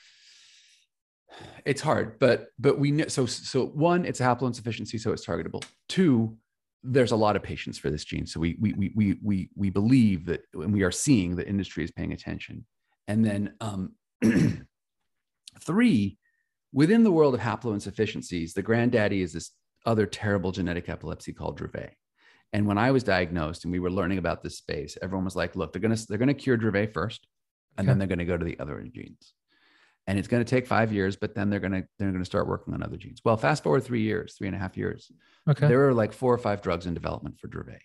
it's 1.66 1.82
hard, 1.82 2.18
but 2.20 2.48
but 2.58 2.80
we 2.80 2.92
know. 2.92 3.08
So 3.08 3.26
so 3.26 3.68
one, 3.68 4.06
it's 4.06 4.20
a 4.20 4.24
haploinsufficiency, 4.24 5.00
so 5.00 5.12
it's 5.12 5.26
targetable. 5.26 5.64
Two, 5.88 6.38
there's 6.84 7.12
a 7.12 7.16
lot 7.16 7.36
of 7.36 7.44
patients 7.44 7.78
for 7.78 7.90
this 7.92 8.04
gene. 8.04 8.26
So 8.26 8.40
we 8.40 8.58
we 8.60 8.74
we 8.74 8.92
we 8.96 9.20
we 9.24 9.50
we 9.56 9.70
believe 9.70 10.26
that 10.26 10.42
and 10.54 10.74
we 10.74 10.84
are 10.84 10.92
seeing 10.92 11.36
that 11.36 11.48
industry 11.48 11.84
is 11.84 11.92
paying 11.92 12.14
attention. 12.14 12.66
And 13.08 13.26
then 13.26 13.54
um, 13.62 13.94
three, 15.62 16.18
within 16.74 17.04
the 17.04 17.12
world 17.12 17.34
of 17.34 17.42
haploinsufficiencies, 17.42 18.54
the 18.54 18.62
granddaddy 18.62 19.22
is 19.22 19.34
this 19.34 19.52
other 19.86 20.06
terrible 20.06 20.52
genetic 20.52 20.90
epilepsy 20.90 21.34
called 21.34 21.60
Dravet. 21.60 21.92
And 22.54 22.68
when 22.68 22.78
I 22.78 22.92
was 22.92 23.04
diagnosed 23.04 23.64
and 23.64 23.72
we 23.72 23.80
were 23.80 23.92
learning 23.92 24.18
about 24.18 24.42
this 24.42 24.58
space, 24.58 24.98
everyone 25.02 25.26
was 25.26 25.36
like, 25.36 25.56
look, 25.56 25.72
they're 25.72 25.82
gonna 25.82 25.98
they're 26.08 26.18
gonna 26.18 26.34
cure 26.34 26.58
Dravet 26.58 26.94
first, 26.94 27.28
and 27.78 27.86
okay. 27.86 27.92
then 27.92 27.98
they're 27.98 28.08
gonna 28.08 28.26
go 28.26 28.38
to 28.38 28.46
the 28.46 28.60
other 28.60 28.82
genes. 28.94 29.34
And 30.08 30.18
it's 30.18 30.28
going 30.28 30.44
to 30.44 30.50
take 30.50 30.66
five 30.68 30.92
years 30.92 31.16
but 31.16 31.36
then 31.36 31.50
they're 31.50 31.60
going 31.60 31.72
to 31.74 31.88
they're 31.98 32.10
going 32.10 32.22
to 32.22 32.26
start 32.26 32.48
working 32.48 32.74
on 32.74 32.82
other 32.82 32.98
genes. 32.98 33.22
Well 33.24 33.38
fast 33.38 33.64
forward 33.64 33.84
three 33.84 34.02
years 34.02 34.34
three 34.36 34.48
and 34.48 34.56
a 34.56 34.60
half 34.60 34.76
years 34.76 35.12
okay. 35.48 35.68
there 35.68 35.88
are 35.88 35.94
like 35.94 36.12
four 36.12 36.34
or 36.34 36.40
five 36.40 36.62
drugs 36.62 36.88
in 36.88 36.94
development 36.94 37.40
for 37.40 37.48
dravet. 37.48 37.80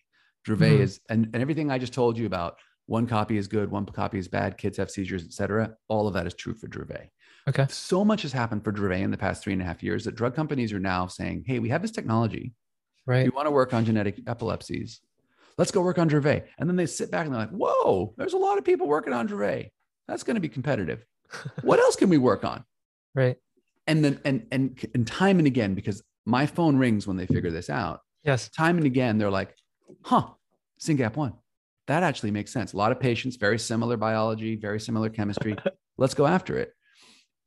Dravet 0.49 0.73
mm-hmm. 0.73 0.83
is 0.83 1.01
and, 1.11 1.27
and 1.35 1.37
everything 1.37 1.71
i 1.71 1.79
just 1.79 1.93
told 1.93 2.17
you 2.17 2.27
about 2.27 2.57
one 2.87 3.07
copy 3.07 3.37
is 3.37 3.49
good 3.49 3.71
one 3.71 3.85
copy 3.85 4.19
is 4.19 4.29
bad 4.29 4.57
kids 4.57 4.79
have 4.79 4.91
seizures 4.91 5.25
etc 5.25 5.77
all 5.89 6.09
of 6.09 6.15
that 6.15 6.27
is 6.27 6.35
true 6.35 6.55
for 6.55 6.69
dravet. 6.69 7.09
Okay. 7.49 7.67
So 7.69 8.05
much 8.05 8.23
has 8.23 8.33
happened 8.33 8.65
for 8.65 8.73
dravet 8.73 9.03
in 9.03 9.11
the 9.11 9.19
past 9.19 9.45
three 9.45 9.53
and 9.53 9.63
a 9.63 9.67
half 9.67 9.83
years 9.83 10.05
that 10.05 10.17
drug 10.17 10.35
companies 10.35 10.73
are 10.73 10.81
now 10.81 11.07
saying 11.07 11.45
hey 11.47 11.59
we 11.59 11.69
have 11.69 11.83
this 11.83 11.93
technology 11.93 12.55
right 13.07 13.25
we 13.25 13.31
want 13.31 13.47
to 13.47 13.51
work 13.51 13.73
on 13.73 13.85
genetic 13.85 14.21
epilepsies 14.27 15.01
let's 15.59 15.71
go 15.71 15.81
work 15.81 15.99
on 15.99 16.09
dravet 16.09 16.45
and 16.59 16.69
then 16.69 16.77
they 16.77 16.87
sit 16.87 17.11
back 17.11 17.27
and 17.27 17.35
they're 17.35 17.41
like 17.41 17.51
whoa 17.51 18.13
there's 18.17 18.35
a 18.35 18.39
lot 18.39 18.59
of 18.59 18.65
people 18.65 18.87
working 18.87 19.13
on 19.13 19.29
dravet 19.29 19.71
that's 20.07 20.23
going 20.23 20.35
to 20.35 20.41
be 20.41 20.49
competitive 20.49 21.05
what 21.63 21.79
else 21.79 21.97
can 21.97 22.09
we 22.09 22.19
work 22.19 22.45
on? 22.45 22.65
Right. 23.15 23.37
And 23.87 24.05
then 24.05 24.21
and 24.25 24.47
and 24.51 24.79
and 24.95 25.07
time 25.07 25.39
and 25.39 25.47
again, 25.47 25.75
because 25.75 26.03
my 26.25 26.47
phone 26.47 26.77
rings 26.77 27.07
when 27.07 27.17
they 27.17 27.27
figure 27.27 27.51
this 27.51 27.71
out. 27.71 28.01
Yes. 28.25 28.49
Time 28.49 28.77
and 28.77 28.87
again, 28.87 29.19
they're 29.19 29.31
like, 29.31 29.55
huh, 30.03 30.27
SYNGAP 30.81 31.17
one. 31.17 31.35
That 31.87 32.03
actually 32.03 32.33
makes 32.33 32.53
sense. 32.53 32.73
A 32.73 32.77
lot 32.77 32.91
of 32.91 32.99
patients, 32.99 33.37
very 33.37 33.61
similar 33.61 33.97
biology, 33.97 34.57
very 34.57 34.81
similar 34.81 35.09
chemistry. 35.09 35.57
Let's 35.99 36.15
go 36.15 36.27
after 36.27 36.59
it. 36.59 36.73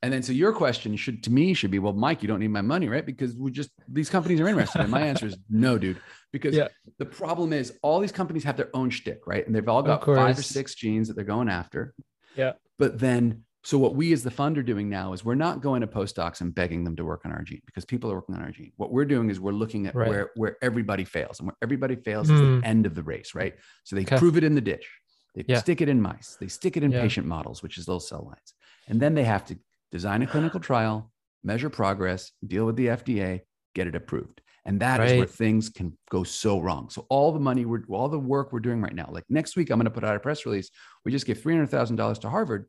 And 0.02 0.14
then 0.14 0.24
so 0.24 0.32
your 0.32 0.54
question 0.54 0.96
should 0.96 1.24
to 1.24 1.32
me 1.32 1.54
should 1.54 1.72
be, 1.72 1.80
well, 1.80 1.94
Mike, 1.94 2.22
you 2.22 2.28
don't 2.28 2.40
need 2.40 2.50
my 2.50 2.62
money, 2.62 2.88
right? 2.88 3.06
Because 3.06 3.36
we 3.36 3.52
just 3.52 3.70
these 3.88 4.10
companies 4.10 4.40
are 4.40 4.48
interested. 4.48 4.82
And 4.82 4.90
my 4.90 5.02
answer 5.02 5.28
is 5.28 5.38
no, 5.50 5.78
dude. 5.78 6.00
Because 6.32 6.56
yeah. 6.56 6.70
the 7.00 7.06
problem 7.06 7.52
is 7.52 7.74
all 7.82 8.00
these 8.00 8.12
companies 8.12 8.44
have 8.46 8.56
their 8.56 8.70
own 8.74 8.90
shtick, 8.90 9.28
right? 9.28 9.46
And 9.46 9.54
they've 9.54 9.68
all 9.68 9.84
got 9.84 10.06
five 10.06 10.38
or 10.38 10.42
six 10.42 10.76
genes 10.76 11.08
that 11.08 11.16
they're 11.16 11.26
going 11.26 11.50
after. 11.50 11.94
Yeah. 12.36 12.54
But 12.78 13.00
then 13.00 13.44
so 13.64 13.78
what 13.78 13.96
we 13.96 14.14
as 14.14 14.24
the 14.24 14.32
fund 14.32 14.58
are 14.58 14.64
doing 14.64 14.90
now 14.90 15.12
is 15.12 15.26
we're 15.26 15.36
not 15.36 15.62
going 15.62 15.82
to 15.82 15.88
postdocs 15.88 16.40
and 16.40 16.56
begging 16.56 16.86
them 16.86 16.96
to 16.96 17.04
work 17.04 17.26
on 17.26 17.32
our 17.32 17.42
gene 17.42 17.62
because 17.66 17.84
people 17.84 18.10
are 18.10 18.16
working 18.16 18.36
on 18.36 18.42
our 18.42 18.52
gene. 18.52 18.72
What 18.78 18.92
we're 18.92 19.06
doing 19.06 19.30
is 19.30 19.40
we're 19.40 19.52
looking 19.52 19.86
at 19.86 19.96
right. 19.96 20.08
where 20.08 20.32
where 20.36 20.58
everybody 20.62 21.04
fails 21.04 21.40
and 21.40 21.48
where 21.48 21.58
everybody 21.62 21.98
fails 21.98 22.30
mm. 22.30 22.36
is 22.36 22.40
the 22.40 22.48
hmm. 22.48 22.62
end 22.64 22.86
of 22.86 22.96
the 22.96 23.04
race, 23.04 23.36
right? 23.36 23.56
So 23.84 23.96
they 23.98 24.04
okay. 24.04 24.18
prove 24.18 24.38
it 24.38 24.46
in 24.46 24.56
the 24.56 24.62
dish, 24.62 24.90
they 25.36 25.44
yeah. 25.48 25.60
stick 25.60 25.82
it 25.82 25.90
in 25.90 26.02
mice, 26.02 26.38
they 26.40 26.48
stick 26.48 26.78
it 26.78 26.84
in 26.84 26.92
yeah. 26.92 27.02
patient 27.02 27.28
models, 27.28 27.62
which 27.62 27.78
is 27.78 27.86
those 27.86 28.08
cell 28.08 28.24
lines, 28.26 28.54
and 28.88 29.00
then 29.00 29.14
they 29.14 29.26
have 29.26 29.46
to 29.46 29.60
design 29.92 30.22
a 30.22 30.28
clinical 30.28 30.60
trial, 30.60 31.12
measure 31.44 31.70
progress, 31.70 32.32
deal 32.46 32.66
with 32.66 32.76
the 32.76 32.88
FDA, 32.88 33.42
get 33.76 33.88
it 33.88 33.96
approved. 33.96 34.42
And 34.66 34.80
that 34.82 35.00
right. 35.00 35.12
is 35.12 35.18
where 35.18 35.26
things 35.26 35.70
can 35.70 35.98
go 36.12 36.24
so 36.24 36.60
wrong. 36.60 36.90
So 36.90 37.06
all 37.10 37.32
the 37.32 37.40
money 37.40 37.66
we're 37.66 37.84
all 37.90 38.10
the 38.10 38.20
work 38.20 38.52
we're 38.52 38.60
doing 38.60 38.82
right 38.82 38.94
now, 38.94 39.10
like 39.12 39.24
next 39.30 39.56
week, 39.56 39.70
I'm 39.70 39.80
going 39.80 39.86
to 39.86 39.92
put 39.92 40.04
out 40.04 40.16
a 40.16 40.20
press 40.20 40.46
release. 40.46 40.70
We 41.06 41.12
just 41.12 41.26
gave 41.26 41.42
three 41.42 41.54
hundred 41.54 41.70
thousand 41.70 41.96
dollars 41.96 42.20
to 42.20 42.30
Harvard 42.30 42.66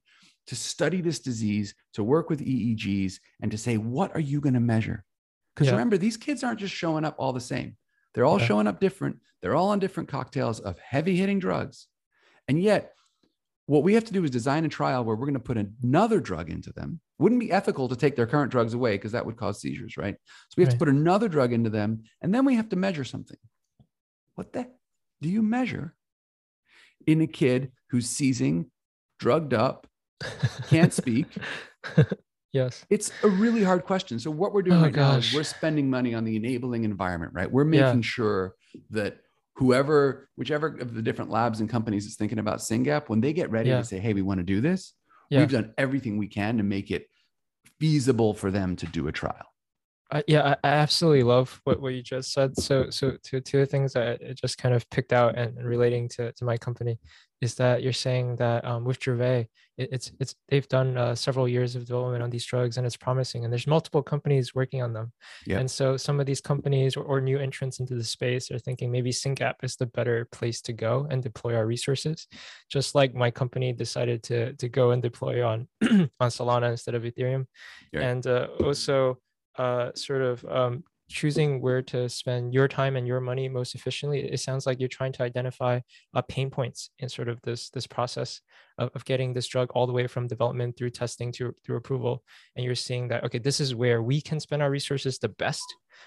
to 0.46 0.56
study 0.56 1.00
this 1.00 1.20
disease, 1.20 1.74
to 1.94 2.02
work 2.02 2.30
with 2.30 2.40
EEGs, 2.40 3.14
and 3.40 3.50
to 3.50 3.58
say, 3.58 3.76
what 3.76 4.14
are 4.14 4.20
you 4.20 4.40
going 4.40 4.54
to 4.54 4.60
measure? 4.60 5.04
Because 5.54 5.66
yeah. 5.66 5.74
remember, 5.74 5.98
these 5.98 6.16
kids 6.16 6.42
aren't 6.42 6.60
just 6.60 6.74
showing 6.74 7.04
up 7.04 7.14
all 7.18 7.32
the 7.32 7.40
same. 7.40 7.76
They're 8.14 8.24
all 8.24 8.40
yeah. 8.40 8.46
showing 8.46 8.66
up 8.66 8.80
different. 8.80 9.18
They're 9.42 9.54
all 9.54 9.70
on 9.70 9.78
different 9.78 10.08
cocktails 10.08 10.60
of 10.60 10.78
heavy 10.78 11.16
hitting 11.16 11.38
drugs. 11.38 11.86
And 12.48 12.60
yet, 12.60 12.94
what 13.70 13.84
we 13.84 13.94
have 13.94 14.02
to 14.02 14.12
do 14.12 14.24
is 14.24 14.32
design 14.32 14.64
a 14.64 14.68
trial 14.68 15.04
where 15.04 15.14
we're 15.14 15.26
going 15.26 15.34
to 15.34 15.38
put 15.38 15.56
another 15.56 16.18
drug 16.18 16.50
into 16.50 16.72
them. 16.72 16.98
Wouldn't 17.20 17.40
be 17.40 17.52
ethical 17.52 17.86
to 17.86 17.94
take 17.94 18.16
their 18.16 18.26
current 18.26 18.50
drugs 18.50 18.74
away 18.74 18.96
because 18.96 19.12
that 19.12 19.24
would 19.24 19.36
cause 19.36 19.60
seizures, 19.60 19.96
right? 19.96 20.16
So 20.48 20.54
we 20.56 20.64
have 20.64 20.72
right. 20.72 20.72
to 20.72 20.84
put 20.86 20.88
another 20.88 21.28
drug 21.28 21.52
into 21.52 21.70
them, 21.70 22.02
and 22.20 22.34
then 22.34 22.44
we 22.44 22.56
have 22.56 22.68
to 22.70 22.76
measure 22.76 23.04
something. 23.04 23.36
What 24.34 24.52
the 24.52 24.66
do 25.22 25.28
you 25.28 25.40
measure 25.40 25.94
in 27.06 27.20
a 27.20 27.28
kid 27.28 27.70
who's 27.90 28.08
seizing, 28.08 28.72
drugged 29.20 29.54
up, 29.54 29.86
can't 30.68 30.92
speak. 30.92 31.28
yes. 32.52 32.84
It's 32.90 33.12
a 33.22 33.28
really 33.28 33.62
hard 33.62 33.84
question. 33.84 34.18
So 34.18 34.32
what 34.32 34.52
we're 34.52 34.62
doing 34.62 34.78
oh, 34.78 34.82
right 34.82 34.92
gosh. 34.92 35.12
now 35.12 35.18
is 35.18 35.32
we're 35.32 35.44
spending 35.44 35.88
money 35.88 36.12
on 36.12 36.24
the 36.24 36.34
enabling 36.34 36.82
environment, 36.82 37.34
right? 37.34 37.48
We're 37.48 37.64
making 37.64 37.86
yeah. 37.98 38.00
sure 38.00 38.54
that 38.90 39.20
whoever, 39.60 40.26
whichever 40.36 40.68
of 40.68 40.94
the 40.94 41.02
different 41.02 41.30
labs 41.30 41.60
and 41.60 41.68
companies 41.68 42.06
is 42.06 42.16
thinking 42.16 42.38
about 42.38 42.60
SYNGAP, 42.60 43.10
when 43.10 43.20
they 43.20 43.34
get 43.34 43.50
ready 43.50 43.68
yeah. 43.68 43.76
to 43.76 43.84
say, 43.84 43.98
hey, 43.98 44.14
we 44.14 44.22
want 44.22 44.38
to 44.38 44.44
do 44.44 44.62
this, 44.62 44.94
yeah. 45.28 45.40
we've 45.40 45.50
done 45.50 45.74
everything 45.76 46.16
we 46.16 46.28
can 46.28 46.56
to 46.56 46.62
make 46.62 46.90
it 46.90 47.06
feasible 47.78 48.32
for 48.32 48.50
them 48.50 48.74
to 48.76 48.86
do 48.86 49.06
a 49.06 49.12
trial. 49.12 49.49
I, 50.12 50.24
yeah, 50.26 50.54
I 50.64 50.68
absolutely 50.68 51.22
love 51.22 51.60
what, 51.64 51.80
what 51.80 51.94
you 51.94 52.02
just 52.02 52.32
said. 52.32 52.56
So, 52.56 52.90
so 52.90 53.16
two 53.22 53.40
two 53.40 53.64
things 53.66 53.92
that 53.92 54.20
I 54.28 54.32
just 54.32 54.58
kind 54.58 54.74
of 54.74 54.88
picked 54.90 55.12
out 55.12 55.36
and 55.36 55.56
relating 55.64 56.08
to, 56.10 56.32
to 56.32 56.44
my 56.44 56.56
company 56.56 56.98
is 57.40 57.54
that 57.54 57.82
you're 57.82 57.92
saying 57.92 58.36
that 58.36 58.64
um, 58.64 58.84
with 58.84 59.00
Dravet, 59.00 59.46
it, 59.78 59.88
it's 59.92 60.12
it's 60.20 60.34
they've 60.48 60.68
done 60.68 60.96
uh, 60.98 61.14
several 61.14 61.48
years 61.48 61.76
of 61.76 61.86
development 61.86 62.22
on 62.22 62.30
these 62.30 62.44
drugs 62.44 62.76
and 62.76 62.86
it's 62.86 62.96
promising, 62.96 63.44
and 63.44 63.52
there's 63.52 63.66
multiple 63.66 64.02
companies 64.02 64.54
working 64.54 64.82
on 64.82 64.92
them. 64.92 65.12
Yeah. 65.46 65.58
And 65.58 65.70
so 65.70 65.96
some 65.96 66.20
of 66.20 66.26
these 66.26 66.40
companies 66.40 66.96
or, 66.96 67.04
or 67.04 67.20
new 67.20 67.38
entrants 67.38 67.80
into 67.80 67.94
the 67.94 68.04
space 68.04 68.50
are 68.50 68.58
thinking 68.58 68.90
maybe 68.90 69.12
SYNGAP 69.12 69.54
is 69.62 69.76
the 69.76 69.86
better 69.86 70.26
place 70.32 70.60
to 70.62 70.72
go 70.72 71.06
and 71.10 71.22
deploy 71.22 71.54
our 71.54 71.66
resources. 71.66 72.26
Just 72.68 72.94
like 72.94 73.14
my 73.14 73.30
company 73.30 73.72
decided 73.72 74.22
to 74.24 74.54
to 74.54 74.68
go 74.68 74.90
and 74.90 75.02
deploy 75.02 75.44
on 75.44 75.68
on 75.82 76.30
Solana 76.30 76.70
instead 76.70 76.94
of 76.94 77.04
Ethereum, 77.04 77.46
yeah. 77.92 78.00
and 78.00 78.26
uh, 78.26 78.48
also 78.64 79.18
uh, 79.60 79.90
sort 79.94 80.22
of 80.22 80.44
um, 80.46 80.82
choosing 81.10 81.60
where 81.60 81.82
to 81.82 82.08
spend 82.08 82.54
your 82.54 82.68
time 82.68 82.96
and 82.96 83.06
your 83.06 83.20
money 83.20 83.48
most 83.48 83.74
efficiently 83.74 84.20
it 84.20 84.38
sounds 84.38 84.64
like 84.64 84.78
you're 84.78 84.88
trying 84.88 85.12
to 85.12 85.24
identify 85.24 85.78
uh, 86.14 86.22
pain 86.22 86.48
points 86.48 86.90
in 87.00 87.08
sort 87.08 87.28
of 87.28 87.40
this 87.42 87.68
this 87.70 87.86
process 87.86 88.40
of, 88.78 88.90
of 88.94 89.04
getting 89.04 89.34
this 89.34 89.48
drug 89.48 89.68
all 89.74 89.86
the 89.88 89.92
way 89.92 90.06
from 90.06 90.28
development 90.28 90.76
through 90.76 90.88
testing 90.88 91.32
to 91.32 91.52
through 91.64 91.76
approval 91.76 92.22
and 92.54 92.64
you're 92.64 92.76
seeing 92.76 93.08
that 93.08 93.24
okay 93.24 93.38
this 93.38 93.60
is 93.60 93.74
where 93.74 94.02
we 94.02 94.20
can 94.20 94.38
spend 94.38 94.62
our 94.62 94.70
resources 94.70 95.18
the 95.18 95.34
best 95.44 95.66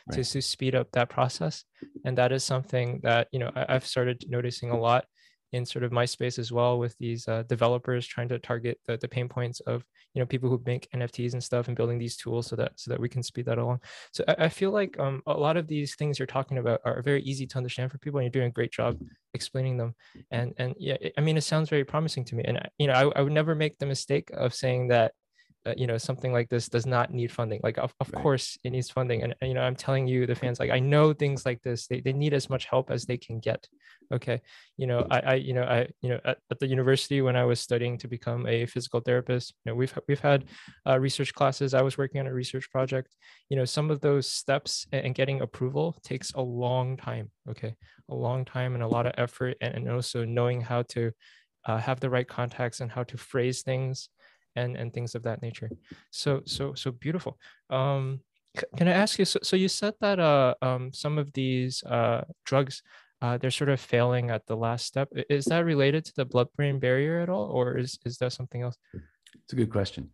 right. 0.10 0.24
to, 0.24 0.32
to 0.32 0.42
speed 0.42 0.74
up 0.74 0.88
that 0.94 1.10
process 1.10 1.66
and 2.06 2.18
that 2.18 2.32
is 2.32 2.44
something 2.44 3.02
that 3.04 3.28
you 3.34 3.39
know 3.39 3.52
I, 3.56 3.76
i've 3.76 3.86
started 3.86 4.24
noticing 4.30 4.72
a 4.72 4.80
lot 4.80 5.06
in 5.54 5.66
sort 5.66 5.84
of 5.84 5.92
my 5.92 6.04
space 6.04 6.38
as 6.38 6.52
well 6.52 6.80
with 6.80 6.98
these 6.98 7.28
uh, 7.28 7.44
developers 7.44 8.06
trying 8.06 8.28
to 8.28 8.39
target 8.39 8.80
the, 8.86 8.98
the 8.98 9.08
pain 9.08 9.30
points 9.30 9.60
of 9.62 9.86
you 10.13 10.20
know 10.20 10.26
people 10.26 10.50
who 10.50 10.62
make 10.66 10.89
nfts 10.92 11.34
and 11.34 11.44
stuff 11.44 11.68
and 11.68 11.78
building 11.78 11.98
these 11.98 12.18
tools 12.18 12.48
so 12.48 12.56
that 12.56 12.72
so 12.76 12.92
that 12.92 13.00
we 13.00 13.08
can 13.08 13.24
speed 13.24 13.46
that 13.46 13.58
along. 13.58 13.80
So 14.12 14.24
i, 14.28 14.46
I 14.46 14.50
feel 14.50 14.72
like 14.72 15.00
um, 15.00 15.22
a 15.28 15.34
lot 15.34 15.58
of 15.58 15.68
these 15.68 15.96
things 15.96 16.20
you're 16.20 16.26
talking 16.26 16.58
about 16.58 16.82
are 16.84 17.02
very 17.02 17.22
easy 17.22 17.48
to 17.48 17.58
understand 17.58 17.92
for 17.92 18.00
people 18.00 18.20
and 18.20 18.26
you're 18.26 18.42
doing 18.42 18.48
a 18.48 18.52
great 18.52 18.72
job 18.72 19.00
explaining 19.34 19.78
them. 19.78 19.96
And 20.32 20.54
and 20.58 20.76
yeah 20.78 20.98
i 21.18 21.22
mean 21.22 21.38
it 21.38 21.42
sounds 21.42 21.70
very 21.70 21.86
promising 21.86 22.26
to 22.26 22.36
me. 22.36 22.44
And 22.44 22.60
you 22.78 22.88
know 22.88 22.94
I, 22.94 23.20
I 23.20 23.22
would 23.22 23.34
never 23.34 23.56
make 23.56 23.78
the 23.78 23.86
mistake 23.86 24.30
of 24.34 24.54
saying 24.54 24.89
that 24.89 25.13
uh, 25.65 25.73
you 25.78 25.88
know 25.88 25.97
something 25.97 26.34
like 26.34 26.49
this 26.49 26.67
does 26.67 26.86
not 26.86 27.13
need 27.13 27.32
funding. 27.32 27.60
Like 27.63 27.78
of, 27.78 27.93
of 27.99 28.12
right. 28.12 28.21
course 28.21 28.58
it 28.63 28.71
needs 28.71 28.89
funding 28.89 29.23
and, 29.23 29.36
and, 29.41 29.49
you 29.49 29.56
know 29.56 29.62
i'm 29.62 29.76
telling 29.76 30.08
you 30.08 30.26
the 30.26 30.36
fans 30.36 30.60
like 30.60 30.71
i 30.71 30.80
know 30.80 31.13
things 31.13 31.45
like 31.45 31.62
this 31.62 31.88
they, 31.88 32.02
they 32.02 32.13
need 32.13 32.34
as 32.34 32.49
much 32.49 32.65
help 32.65 32.91
as 32.91 33.06
they 33.06 33.17
can 33.17 33.39
get 33.39 33.67
okay? 34.12 34.41
You 34.78 34.88
know 34.88 35.08
i, 35.10 35.19
I 35.19 35.34
you 35.36 35.54
know 35.54 35.63
i 35.63 35.88
you 36.02 36.10
know 36.10 36.19
at, 36.26 36.38
at 36.52 36.60
the 36.60 36.67
university 36.67 37.21
when 37.21 37.36
i 37.36 37.45
was 37.45 37.60
studying 37.60 37.97
to 37.99 38.08
become 38.08 38.47
a 38.47 38.65
physical 38.65 38.99
therapist 38.99 39.54
you 39.63 39.71
know 39.71 39.76
we've 39.76 39.97
we've 40.08 40.19
had 40.19 40.45
uh, 40.88 40.99
research 40.99 41.34
classes 41.34 41.73
i 41.73 41.82
was 41.82 41.97
working 41.97 42.19
on 42.19 42.28
a 42.28 42.34
research 42.34 42.69
project. 42.71 43.15
You 43.49 43.58
know 43.58 43.65
some 43.65 43.91
of 43.91 44.02
those 44.02 44.28
steps 44.28 44.88
and 44.91 45.15
getting 45.15 45.41
approval 45.41 45.95
takes 46.04 46.34
a 46.34 46.41
long 46.41 46.97
time 46.97 47.32
okay? 47.49 47.76
A 48.10 48.15
long 48.15 48.45
time 48.45 48.73
and 48.73 48.84
a 48.84 48.88
lot 48.88 49.06
of 49.06 49.13
effort 49.17 49.58
and, 49.62 49.76
and 49.76 49.89
also 49.89 50.26
knowing 50.26 50.62
how 50.62 50.84
to 50.89 51.12
uh, 51.65 51.78
have 51.78 51.99
the 51.99 52.10
right 52.10 52.28
contacts 52.28 52.82
and 52.82 52.91
how 52.91 53.04
to 53.04 53.17
phrase 53.17 53.62
things 53.62 54.10
and 54.56 54.76
and 54.76 54.94
things 54.94 55.16
of 55.16 55.24
that 55.24 55.42
nature 55.42 55.70
so 56.12 56.42
so 56.46 56.74
so 56.74 56.92
beautiful 56.92 57.38
um 57.70 58.20
can 58.78 58.88
i 58.88 58.92
ask 58.92 59.18
you 59.18 59.26
so, 59.26 59.39
so 59.42 59.56
you 59.56 59.68
said 59.68 59.94
that 60.00 60.20
uh 60.20 60.54
um 60.62 60.92
some 60.94 61.18
of 61.18 61.32
these 61.34 61.84
uh 61.84 62.22
drugs 62.46 62.84
uh, 63.24 63.38
they're 63.38 63.52
sort 63.52 63.70
of 63.70 63.80
failing 63.80 64.30
at 64.32 64.46
the 64.48 64.56
last 64.56 64.86
step. 64.86 65.08
Is 65.30 65.46
that 65.46 65.63
related 65.63 66.04
to 66.06 66.13
the 66.13 66.26
blood-brain 66.26 66.80
barrier 66.80 67.22
at 67.22 67.30
all, 67.30 67.46
or 67.46 67.78
is 67.78 67.98
is 68.04 68.18
that 68.18 68.34
something 68.34 68.62
else? 68.62 68.78
It's 68.94 69.54
a 69.54 69.56
good 69.56 69.72
question. 69.72 70.10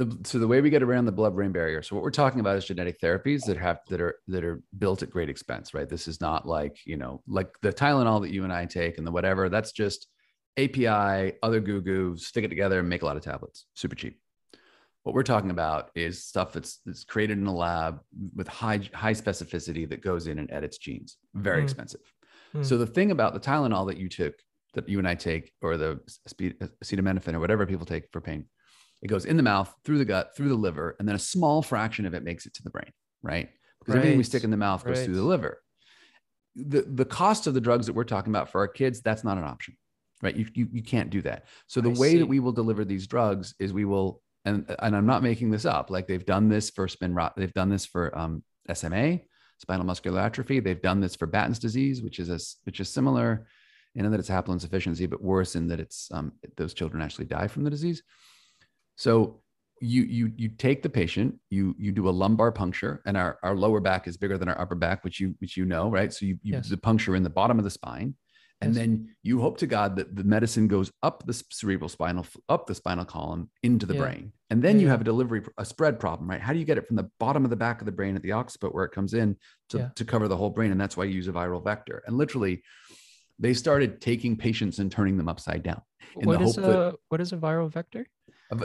The, 0.00 0.18
so 0.24 0.40
the 0.40 0.48
way 0.48 0.60
we 0.60 0.68
get 0.68 0.82
around 0.82 1.04
the 1.04 1.12
blood-brain 1.12 1.52
barrier. 1.52 1.82
So 1.82 1.94
what 1.94 2.02
we're 2.02 2.10
talking 2.10 2.40
about 2.40 2.56
is 2.56 2.64
genetic 2.64 3.00
therapies 3.00 3.44
that 3.46 3.56
have 3.58 3.78
that 3.90 4.00
are 4.00 4.16
that 4.26 4.42
are 4.42 4.60
built 4.76 5.04
at 5.04 5.10
great 5.10 5.30
expense, 5.30 5.72
right? 5.72 5.88
This 5.88 6.08
is 6.08 6.20
not 6.20 6.48
like 6.48 6.78
you 6.84 6.96
know 6.96 7.22
like 7.28 7.48
the 7.62 7.72
Tylenol 7.72 8.22
that 8.22 8.32
you 8.32 8.42
and 8.42 8.52
I 8.52 8.64
take 8.64 8.98
and 8.98 9.06
the 9.06 9.12
whatever. 9.12 9.48
That's 9.48 9.70
just 9.70 10.08
API, 10.58 11.34
other 11.42 11.60
goo 11.60 11.80
goo, 11.80 12.16
stick 12.16 12.44
it 12.44 12.48
together 12.48 12.80
and 12.80 12.88
make 12.88 13.02
a 13.02 13.06
lot 13.06 13.16
of 13.16 13.22
tablets, 13.22 13.66
super 13.74 13.94
cheap. 13.94 14.20
What 15.04 15.14
we're 15.14 15.22
talking 15.22 15.50
about 15.50 15.90
is 15.94 16.24
stuff 16.24 16.52
that's, 16.52 16.80
that's 16.84 17.04
created 17.04 17.38
in 17.38 17.46
a 17.46 17.54
lab 17.54 18.00
with 18.34 18.48
high, 18.48 18.80
high 18.92 19.14
specificity 19.14 19.88
that 19.88 20.02
goes 20.02 20.26
in 20.26 20.38
and 20.38 20.50
edits 20.50 20.76
genes, 20.76 21.16
very 21.32 21.60
mm. 21.60 21.64
expensive. 21.64 22.00
Mm. 22.54 22.66
So 22.66 22.76
the 22.76 22.86
thing 22.86 23.10
about 23.10 23.32
the 23.32 23.40
Tylenol 23.40 23.86
that 23.86 23.96
you 23.96 24.08
took, 24.08 24.34
that 24.74 24.88
you 24.88 24.98
and 24.98 25.08
I 25.08 25.14
take, 25.14 25.52
or 25.62 25.76
the 25.76 26.00
acetaminophen 26.84 27.34
or 27.34 27.40
whatever 27.40 27.64
people 27.64 27.86
take 27.86 28.10
for 28.12 28.20
pain, 28.20 28.46
it 29.00 29.06
goes 29.06 29.24
in 29.24 29.36
the 29.36 29.42
mouth, 29.42 29.72
through 29.84 29.98
the 29.98 30.04
gut, 30.04 30.36
through 30.36 30.48
the 30.48 30.56
liver, 30.56 30.96
and 30.98 31.08
then 31.08 31.14
a 31.14 31.20
small 31.20 31.62
fraction 31.62 32.04
of 32.04 32.14
it 32.14 32.24
makes 32.24 32.46
it 32.46 32.54
to 32.54 32.62
the 32.64 32.70
brain, 32.70 32.90
right? 33.22 33.48
Because 33.78 33.94
right. 33.94 34.00
everything 34.00 34.18
we 34.18 34.24
stick 34.24 34.44
in 34.44 34.50
the 34.50 34.56
mouth 34.56 34.84
goes 34.84 34.98
right. 34.98 35.04
through 35.04 35.14
the 35.14 35.22
liver. 35.22 35.62
The, 36.56 36.82
the 36.82 37.04
cost 37.04 37.46
of 37.46 37.54
the 37.54 37.60
drugs 37.60 37.86
that 37.86 37.92
we're 37.92 38.02
talking 38.02 38.32
about 38.32 38.50
for 38.50 38.60
our 38.60 38.68
kids, 38.68 39.00
that's 39.00 39.22
not 39.22 39.38
an 39.38 39.44
option 39.44 39.76
right? 40.22 40.36
You, 40.36 40.46
you, 40.54 40.68
you 40.72 40.82
can't 40.82 41.10
do 41.10 41.22
that. 41.22 41.44
So 41.66 41.80
the 41.80 41.90
I 41.90 41.94
way 41.94 42.12
see. 42.12 42.18
that 42.18 42.26
we 42.26 42.40
will 42.40 42.52
deliver 42.52 42.84
these 42.84 43.06
drugs 43.06 43.54
is 43.58 43.72
we 43.72 43.84
will, 43.84 44.22
and, 44.44 44.74
and 44.80 44.96
I'm 44.96 45.06
not 45.06 45.22
making 45.22 45.50
this 45.50 45.64
up. 45.64 45.90
Like 45.90 46.06
they've 46.06 46.24
done 46.24 46.48
this 46.48 46.70
for 46.70 46.86
Spinraza, 46.86 47.34
they've 47.36 47.54
done 47.54 47.68
this 47.68 47.86
for 47.86 48.16
um, 48.16 48.42
SMA, 48.72 49.20
spinal 49.58 49.86
muscular 49.86 50.20
atrophy. 50.20 50.60
They've 50.60 50.80
done 50.80 51.00
this 51.00 51.16
for 51.16 51.26
Batten's 51.26 51.58
disease, 51.58 52.02
which 52.02 52.18
is 52.18 52.30
a, 52.30 52.38
which 52.64 52.80
is 52.80 52.88
similar 52.88 53.46
in 53.94 54.10
that 54.10 54.20
it's 54.20 54.28
haploinsufficiency, 54.28 55.08
but 55.08 55.22
worse 55.22 55.56
in 55.56 55.68
that 55.68 55.80
it's 55.80 56.08
um, 56.12 56.32
those 56.56 56.74
children 56.74 57.02
actually 57.02 57.24
die 57.24 57.48
from 57.48 57.64
the 57.64 57.70
disease. 57.70 58.02
So 58.96 59.42
you 59.80 60.02
you 60.02 60.32
you 60.36 60.48
take 60.48 60.82
the 60.82 60.88
patient, 60.88 61.36
you 61.50 61.74
you 61.78 61.92
do 61.92 62.08
a 62.08 62.10
lumbar 62.10 62.52
puncture, 62.52 63.02
and 63.06 63.16
our, 63.16 63.38
our 63.42 63.56
lower 63.56 63.80
back 63.80 64.06
is 64.06 64.16
bigger 64.16 64.38
than 64.38 64.48
our 64.48 64.60
upper 64.60 64.74
back, 64.74 65.04
which 65.04 65.20
you 65.20 65.34
which 65.38 65.56
you 65.56 65.64
know, 65.64 65.90
right? 65.90 66.12
So 66.12 66.26
you 66.26 66.38
you 66.42 66.54
yes. 66.54 66.68
the 66.68 66.76
puncture 66.76 67.16
in 67.16 67.22
the 67.22 67.30
bottom 67.30 67.58
of 67.58 67.64
the 67.64 67.70
spine 67.70 68.14
and 68.60 68.74
then 68.74 69.14
you 69.22 69.40
hope 69.40 69.58
to 69.58 69.66
god 69.66 69.96
that 69.96 70.14
the 70.14 70.24
medicine 70.24 70.68
goes 70.68 70.90
up 71.02 71.24
the 71.26 71.42
cerebral 71.50 71.88
spinal 71.88 72.26
up 72.48 72.66
the 72.66 72.74
spinal 72.74 73.04
column 73.04 73.50
into 73.62 73.86
the 73.86 73.94
yeah. 73.94 74.00
brain 74.00 74.32
and 74.50 74.62
then 74.62 74.76
yeah. 74.76 74.82
you 74.82 74.88
have 74.88 75.00
a 75.00 75.04
delivery 75.04 75.42
a 75.58 75.64
spread 75.64 75.98
problem 75.98 76.28
right 76.28 76.40
how 76.40 76.52
do 76.52 76.58
you 76.58 76.64
get 76.64 76.78
it 76.78 76.86
from 76.86 76.96
the 76.96 77.08
bottom 77.20 77.44
of 77.44 77.50
the 77.50 77.56
back 77.56 77.80
of 77.80 77.86
the 77.86 77.92
brain 77.92 78.16
at 78.16 78.22
the 78.22 78.32
occiput 78.32 78.74
where 78.74 78.84
it 78.84 78.92
comes 78.92 79.14
in 79.14 79.36
to, 79.68 79.78
yeah. 79.78 79.88
to 79.94 80.04
cover 80.04 80.28
the 80.28 80.36
whole 80.36 80.50
brain 80.50 80.70
and 80.70 80.80
that's 80.80 80.96
why 80.96 81.04
you 81.04 81.14
use 81.14 81.28
a 81.28 81.32
viral 81.32 81.62
vector 81.62 82.02
and 82.06 82.16
literally 82.16 82.62
they 83.38 83.54
started 83.54 84.00
taking 84.00 84.36
patients 84.36 84.78
and 84.78 84.90
turning 84.90 85.16
them 85.16 85.28
upside 85.28 85.62
down 85.62 85.80
what 86.14 86.40
is 86.42 86.56
a 86.58 86.60
that, 86.60 86.96
what 87.08 87.20
is 87.20 87.32
a 87.32 87.36
viral 87.36 87.70
vector 87.70 88.06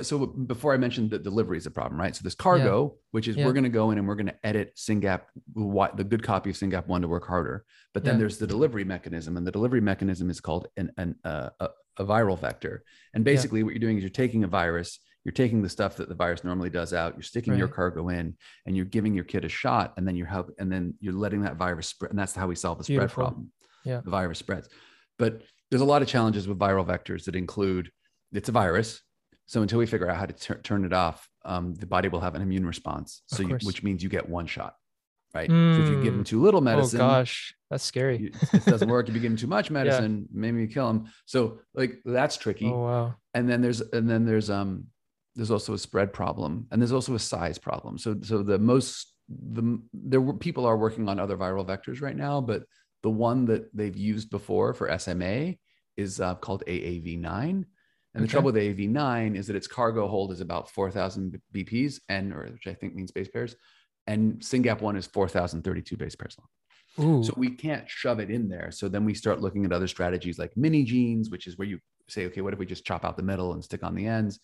so 0.02 0.26
before 0.26 0.74
I 0.74 0.78
mentioned 0.78 1.12
that 1.12 1.24
delivery 1.24 1.58
is 1.58 1.66
a 1.66 1.72
problem, 1.72 2.00
right? 2.00 2.16
So 2.16 2.22
this 2.24 2.36
cargo, 2.36 2.94
yeah. 2.94 3.00
which 3.12 3.28
is 3.28 3.36
yeah. 3.36 3.46
we're 3.46 3.54
going 3.54 3.66
to 3.66 3.70
go 3.70 3.92
in 3.92 3.98
and 3.98 4.08
we're 4.08 4.16
going 4.16 4.28
to 4.28 4.46
edit 4.46 4.76
SYNGAP, 4.78 5.22
the 5.56 6.04
good 6.04 6.24
copy 6.24 6.52
of 6.52 6.56
SYNGAP 6.56 6.88
one 6.88 7.02
to 7.02 7.08
work 7.08 7.28
harder. 7.28 7.66
But 7.94 8.06
then 8.06 8.16
yeah. 8.16 8.20
there's 8.20 8.38
the 8.38 8.48
delivery 8.48 8.86
mechanism, 8.86 9.36
and 9.36 9.46
the 9.46 9.52
delivery 9.52 9.82
mechanism 9.82 10.30
is 10.30 10.40
called 10.40 10.68
an, 10.78 10.92
an 10.98 11.16
uh, 11.26 11.50
a, 11.60 11.70
a, 11.98 12.06
viral 12.06 12.40
vector. 12.40 12.84
And 13.14 13.26
basically, 13.26 13.64
what 13.64 13.72
you're 13.72 13.80
doing 13.80 13.98
is 13.98 14.04
you're 14.04 14.10
taking 14.10 14.46
a 14.46 14.48
virus, 14.48 15.00
you're 15.26 15.34
taking 15.34 15.62
the 15.62 15.70
stuff 15.70 15.98
that 15.98 16.08
the 16.08 16.16
virus 16.16 16.46
normally 16.46 16.70
does 16.70 16.94
out, 16.94 17.16
you're 17.16 17.24
sticking 17.24 17.52
right. 17.52 17.60
your 17.60 17.68
cargo 17.68 18.08
in, 18.08 18.36
and 18.66 18.78
you're 18.78 18.86
giving 18.86 19.14
your 19.14 19.26
kid 19.26 19.44
a 19.44 19.50
shot, 19.50 19.94
and 19.98 20.08
then 20.08 20.16
you're 20.16 20.28
help, 20.28 20.50
and 20.60 20.72
then 20.72 20.94
you're 21.02 21.14
letting 21.14 21.42
that 21.42 21.58
virus 21.58 21.88
spread, 21.88 22.12
and 22.12 22.18
that's 22.18 22.34
how 22.34 22.48
we 22.48 22.56
solve 22.56 22.78
the 22.78 22.86
spread 22.86 23.00
Beautiful. 23.00 23.24
problem. 23.24 23.52
Yeah, 23.84 24.00
the 24.00 24.12
virus 24.12 24.40
spreads. 24.40 24.70
But 25.20 25.42
there's 25.70 25.82
a 25.82 25.86
lot 25.86 26.02
of 26.02 26.08
challenges 26.08 26.48
with 26.48 26.58
viral 26.58 26.86
vectors 26.86 27.26
that 27.26 27.36
include 27.36 27.92
it's 28.32 28.48
a 28.48 28.54
virus 28.54 29.02
so 29.46 29.62
until 29.62 29.80
we 29.80 29.86
figure 29.86 30.10
out 30.10 30.18
how 30.18 30.26
to 30.26 30.56
turn 30.56 30.86
it 30.86 30.94
off, 30.94 31.28
um, 31.46 31.76
the 31.76 31.86
body 31.86 32.08
will 32.08 32.22
have 32.22 32.36
an 32.36 32.42
immune 32.42 32.66
response. 32.66 33.22
So, 33.28 33.44
you, 33.44 33.58
which 33.64 33.84
means 33.84 34.02
you 34.02 34.10
get 34.10 34.28
one 34.30 34.48
shot, 34.48 34.76
right? 35.34 35.50
Mm. 35.50 35.76
So 35.76 35.84
if 35.84 35.90
you 35.90 35.96
give 36.04 36.14
them 36.14 36.22
hmm. 36.22 36.24
too 36.24 36.42
little 36.42 36.60
oh, 36.60 36.64
medicine, 36.64 37.02
oh 37.02 37.08
gosh, 37.08 37.54
that's 37.70 37.84
scary. 37.84 38.18
You, 38.18 38.32
it 38.54 38.66
doesn't 38.66 38.90
work. 38.90 39.10
If 39.10 39.16
you 39.16 39.22
give 39.22 39.32
them 39.32 39.38
too 39.38 39.48
much 39.48 39.70
medicine, 39.80 40.28
yeah. 40.32 40.40
maybe 40.40 40.62
you 40.62 40.68
kill 40.68 40.88
them. 40.88 41.06
So 41.26 41.60
like 41.74 42.00
that's 42.06 42.38
tricky. 42.38 42.68
Oh 42.68 42.84
wow. 42.84 43.16
And 43.34 43.50
then 43.50 43.62
there's 43.62 43.82
and 43.82 44.10
then 44.10 44.26
there's 44.26 44.50
um 44.50 44.88
there's 45.36 45.52
also 45.52 45.74
a 45.74 45.80
spread 45.80 46.14
problem 46.14 46.68
and 46.72 46.82
there's 46.82 46.92
also 46.92 47.16
a 47.16 47.20
size 47.20 47.58
problem. 47.58 47.98
So 47.98 48.16
so 48.22 48.44
the 48.44 48.60
most 48.60 49.14
the 49.28 49.82
there 49.94 50.22
were 50.22 50.34
people 50.34 50.66
are 50.66 50.78
working 50.78 51.10
on 51.10 51.20
other 51.20 51.38
viral 51.38 51.66
vectors 51.66 52.02
right 52.02 52.16
now, 52.16 52.40
but 52.40 52.64
the 53.02 53.10
one 53.10 53.46
that 53.46 53.76
they've 53.76 53.98
used 53.98 54.30
before 54.30 54.74
for 54.74 54.98
SMA 54.98 55.56
is 55.98 56.22
uh, 56.22 56.36
called 56.36 56.64
AAV9 56.68 57.66
and 58.14 58.22
okay. 58.22 58.28
the 58.28 58.32
trouble 58.32 58.52
with 58.52 58.56
the 58.56 58.88
AV9 58.88 59.36
is 59.36 59.48
that 59.48 59.56
its 59.56 59.68
cargo 59.68 60.08
hold 60.08 60.32
is 60.32 60.42
about 60.42 60.70
4,000 60.70 61.42
BPs, 61.54 62.00
and 62.10 62.32
or 62.34 62.48
which 62.52 62.68
I 62.68 62.74
think 62.74 62.94
means 62.94 63.12
base 63.12 63.28
pairs, 63.28 63.56
and 64.08 64.40
SYNGAP 64.40 64.82
one 64.82 64.96
is 64.96 65.08
4,032 65.08 65.98
base 65.98 66.16
pairs 66.16 66.38
long. 66.40 66.48
Ooh. 67.00 67.24
So 67.24 67.34
we 67.36 67.50
can't 67.50 67.90
shove 67.90 68.20
it 68.20 68.30
in 68.30 68.50
there. 68.50 68.70
So 68.72 68.88
then 68.88 69.06
we 69.06 69.14
start 69.14 69.42
looking 69.42 69.66
at 69.66 69.72
other 69.72 69.88
strategies 69.88 70.38
like 70.38 70.56
mini 70.56 70.84
genes, 70.84 71.30
which 71.30 71.48
is 71.48 71.58
where 71.58 71.68
you 71.68 71.80
say, 72.08 72.26
okay, 72.28 72.42
what 72.42 72.54
if 72.54 72.60
we 72.60 72.66
just 72.66 72.86
chop 72.86 73.04
out 73.04 73.18
the 73.18 73.24
middle 73.24 73.54
and 73.54 73.64
stick 73.64 73.84
on 73.84 73.96
the 73.96 74.06
ends? 74.06 74.40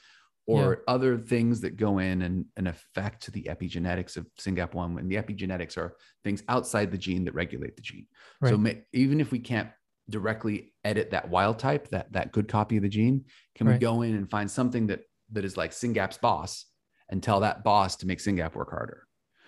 Or 0.47 0.81
yeah. 0.87 0.93
other 0.93 1.19
things 1.19 1.61
that 1.61 1.77
go 1.77 1.99
in 1.99 2.23
and, 2.23 2.45
and 2.57 2.67
affect 2.67 3.31
the 3.31 3.43
epigenetics 3.43 4.17
of 4.17 4.25
SYNGAP1. 4.39 4.97
And 4.97 5.11
the 5.11 5.17
epigenetics 5.17 5.77
are 5.77 5.95
things 6.23 6.41
outside 6.49 6.89
the 6.89 6.97
gene 6.97 7.25
that 7.25 7.35
regulate 7.35 7.75
the 7.75 7.83
gene. 7.83 8.07
Right. 8.41 8.49
So 8.49 8.57
may, 8.57 8.81
even 8.91 9.21
if 9.21 9.31
we 9.31 9.37
can't 9.37 9.69
directly 10.09 10.73
edit 10.83 11.11
that 11.11 11.29
wild 11.29 11.59
type, 11.59 11.89
that 11.89 12.11
that 12.13 12.31
good 12.31 12.47
copy 12.47 12.77
of 12.77 12.83
the 12.83 12.89
gene? 12.89 13.25
Can 13.55 13.67
right. 13.67 13.73
we 13.73 13.79
go 13.79 14.01
in 14.01 14.15
and 14.15 14.29
find 14.29 14.49
something 14.49 14.87
that 14.87 15.01
that 15.31 15.45
is 15.45 15.57
like 15.57 15.71
SYNGAP's 15.71 16.17
boss 16.17 16.65
and 17.09 17.21
tell 17.21 17.41
that 17.41 17.63
boss 17.63 17.95
to 17.97 18.07
make 18.07 18.19
SYNGAP 18.19 18.55
work 18.55 18.71
harder? 18.71 19.05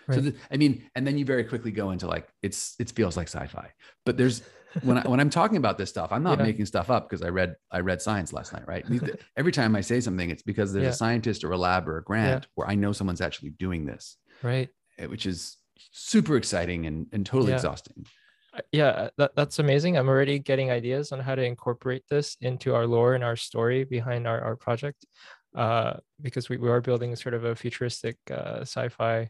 Right. 0.08 0.16
So 0.16 0.22
the, 0.22 0.36
I 0.52 0.58
mean, 0.58 0.90
and 0.96 1.06
then 1.06 1.18
you 1.18 1.26
very 1.26 1.44
quickly 1.44 1.72
go 1.72 1.92
into 1.92 2.08
like 2.08 2.28
it's 2.42 2.76
it 2.80 2.92
feels 2.92 3.18
like 3.18 3.28
sci-fi. 3.28 3.72
But 4.06 4.18
there's 4.18 4.42
when 4.84 4.98
I 4.98 5.02
when 5.08 5.20
I'm 5.20 5.30
talking 5.30 5.58
about 5.58 5.78
this 5.78 5.90
stuff, 5.90 6.12
I'm 6.12 6.24
not 6.24 6.40
yeah. 6.40 6.46
making 6.46 6.66
stuff 6.66 6.90
up 6.90 7.10
because 7.10 7.24
I 7.24 7.30
read 7.30 7.56
I 7.72 7.80
read 7.80 8.02
science 8.02 8.34
last 8.34 8.54
night, 8.54 8.68
right? 8.68 8.86
Every 9.38 9.52
time 9.52 9.76
I 9.76 9.82
say 9.82 10.00
something, 10.00 10.30
it's 10.30 10.44
because 10.44 10.74
there's 10.74 10.84
yeah. 10.84 10.90
a 10.90 10.94
scientist 10.94 11.44
or 11.44 11.52
a 11.52 11.58
lab 11.58 11.88
or 11.88 11.98
a 11.98 12.04
grant 12.04 12.44
yeah. 12.44 12.48
where 12.56 12.68
I 12.68 12.76
know 12.76 12.92
someone's 12.92 13.22
actually 13.22 13.52
doing 13.52 13.86
this. 13.86 14.18
Right. 14.42 14.70
Eh, 14.98 15.06
which 15.06 15.26
is 15.26 15.58
super 15.92 16.38
exciting 16.38 16.86
and, 16.86 17.08
and 17.12 17.26
totally 17.26 17.54
exhausting 17.54 18.06
yeah 18.72 19.10
that, 19.18 19.32
that's 19.36 19.60
amazing. 19.60 19.98
I'm 19.98 20.10
already 20.10 20.40
getting 20.40 20.72
ideas 20.72 21.12
on 21.12 21.20
how 21.20 21.36
to 21.36 21.44
incorporate 21.44 22.04
this 22.10 22.38
into 22.42 22.76
our 22.76 22.86
lore 22.86 23.16
and 23.16 23.24
our 23.24 23.36
story 23.36 23.84
behind 23.84 24.28
our, 24.28 24.42
our 24.42 24.56
project 24.56 25.06
uh, 25.56 25.94
because 26.22 26.50
we, 26.50 26.58
we 26.58 26.70
are 26.70 26.82
building 26.82 27.16
sort 27.16 27.34
of 27.34 27.46
a 27.46 27.56
futuristic 27.56 28.18
uh, 28.30 28.62
sci-fi 28.62 29.30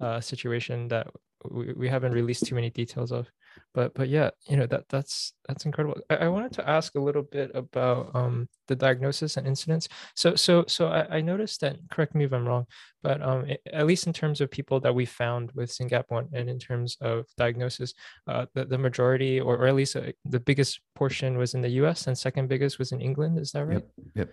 uh, 0.00 0.20
situation 0.20 0.88
that 0.88 1.08
we, 1.50 1.72
we 1.72 1.88
haven't 1.88 2.12
released 2.12 2.46
too 2.46 2.54
many 2.54 2.70
details 2.70 3.12
of 3.12 3.30
but 3.74 3.94
but 3.94 4.08
yeah 4.08 4.30
you 4.48 4.56
know 4.56 4.66
that 4.66 4.84
that's 4.88 5.32
that's 5.46 5.64
incredible 5.64 5.96
I, 6.08 6.16
I 6.16 6.28
wanted 6.28 6.52
to 6.54 6.68
ask 6.68 6.94
a 6.94 7.00
little 7.00 7.22
bit 7.22 7.50
about 7.54 8.10
um 8.14 8.48
the 8.68 8.76
diagnosis 8.76 9.36
and 9.36 9.46
incidence 9.46 9.88
so 10.14 10.34
so 10.34 10.64
so 10.66 10.88
I, 10.88 11.18
I 11.18 11.20
noticed 11.20 11.60
that 11.60 11.76
correct 11.90 12.14
me 12.14 12.24
if 12.24 12.32
i'm 12.32 12.46
wrong 12.46 12.66
but 13.02 13.22
um 13.22 13.46
it, 13.46 13.60
at 13.72 13.86
least 13.86 14.06
in 14.06 14.12
terms 14.12 14.40
of 14.40 14.50
people 14.50 14.80
that 14.80 14.94
we 14.94 15.06
found 15.06 15.52
with 15.54 15.70
SYNGAP1 15.70 16.28
and 16.32 16.48
in 16.50 16.58
terms 16.58 16.96
of 17.00 17.26
diagnosis 17.36 17.94
uh 18.26 18.46
the, 18.54 18.64
the 18.64 18.78
majority 18.78 19.40
or, 19.40 19.56
or 19.56 19.66
at 19.66 19.74
least 19.74 19.96
uh, 19.96 20.12
the 20.24 20.40
biggest 20.40 20.80
portion 20.94 21.38
was 21.38 21.54
in 21.54 21.60
the 21.62 21.70
us 21.70 22.06
and 22.06 22.16
second 22.16 22.48
biggest 22.48 22.78
was 22.78 22.92
in 22.92 23.00
england 23.00 23.38
is 23.38 23.52
that 23.52 23.64
right 23.64 23.84
Yep. 23.96 24.08
Yep. 24.14 24.30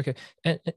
okay 0.00 0.14
and 0.44 0.60
and 0.66 0.74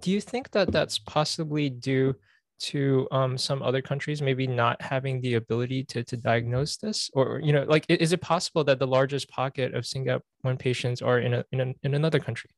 do 0.00 0.10
you 0.12 0.20
think 0.20 0.52
that 0.52 0.70
that's 0.70 0.98
possibly 0.98 1.68
due 1.68 2.14
to 2.60 3.08
um, 3.10 3.36
some 3.36 3.62
other 3.62 3.82
countries 3.82 4.22
maybe 4.22 4.46
not 4.46 4.80
having 4.80 5.20
the 5.20 5.34
ability 5.34 5.82
to, 5.84 6.04
to 6.04 6.16
diagnose 6.16 6.76
this 6.76 7.10
or 7.14 7.40
you 7.42 7.52
know 7.52 7.64
like 7.68 7.84
is 7.88 8.12
it 8.12 8.20
possible 8.20 8.62
that 8.64 8.78
the 8.78 8.86
largest 8.86 9.28
pocket 9.28 9.74
of 9.74 9.84
SYNGAP 9.84 10.20
1 10.42 10.56
patients 10.56 11.02
are 11.02 11.18
in 11.18 11.34
a, 11.34 11.44
in, 11.52 11.60
a, 11.60 11.74
in 11.82 11.94
another 11.94 12.20
country 12.20 12.50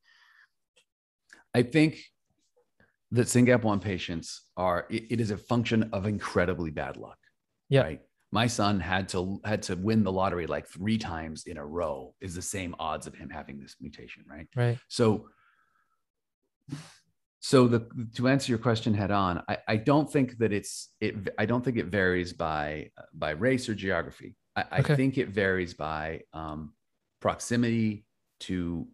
I 1.55 1.63
think 1.63 1.99
that 3.11 3.27
SYNGAP1 3.27 3.81
patients 3.83 4.43
are, 4.57 4.87
it, 4.91 5.05
it 5.11 5.21
is 5.21 5.31
a 5.31 5.37
function 5.37 5.91
of 5.93 6.07
incredibly 6.07 6.71
bad 6.71 6.97
luck. 6.97 7.19
Yeah. 7.69 7.83
Right. 7.83 8.01
My 8.31 8.47
son 8.47 8.81
had 8.81 9.11
to 9.11 9.41
had 9.45 9.63
to 9.65 9.77
win 9.77 10.05
the 10.05 10.13
lottery 10.13 10.47
like 10.47 10.67
three 10.67 10.97
times 10.97 11.45
in 11.45 11.59
a 11.59 11.67
row 11.67 12.15
is 12.23 12.35
the 12.35 12.41
same 12.41 12.75
odds 12.79 13.07
of 13.07 13.15
him 13.15 13.29
having 13.29 13.61
this 13.61 13.77
mutation, 13.79 14.25
right? 14.27 14.49
right 14.57 14.79
So 14.89 15.29
so 17.45 17.67
the 17.67 17.89
to 18.15 18.29
answer 18.29 18.53
your 18.53 18.59
question 18.61 18.95
head 18.95 19.11
on, 19.11 19.43
I, 19.49 19.59
I 19.67 19.77
don't 19.77 20.11
think 20.11 20.39
that 20.39 20.53
it's 20.53 20.91
it 21.01 21.29
I 21.37 21.45
don't 21.45 21.65
think 21.65 21.77
it 21.77 21.87
varies 21.87 22.33
by 22.33 22.91
by 23.13 23.31
race 23.31 23.69
or 23.69 23.75
geography. 23.75 24.37
I, 24.55 24.65
I 24.71 24.83
think 24.83 25.19
it 25.19 25.31
varies 25.31 25.75
by 25.75 26.21
um, 26.33 26.73
proximity 27.21 28.07
to 28.41 28.87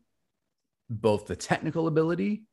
both 0.88 1.26
the 1.26 1.36
technical 1.36 1.88
ability 1.88 2.46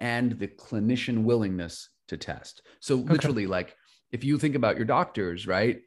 and 0.00 0.32
the 0.32 0.48
clinician 0.48 1.24
willingness 1.24 1.90
to 2.08 2.16
test. 2.16 2.62
So 2.80 2.94
literally, 2.94 3.46
like 3.46 3.76
if 4.12 4.24
you 4.24 4.38
think 4.38 4.54
about 4.54 4.76
your 4.76 4.86
doctors, 4.86 5.46
right? 5.46 5.82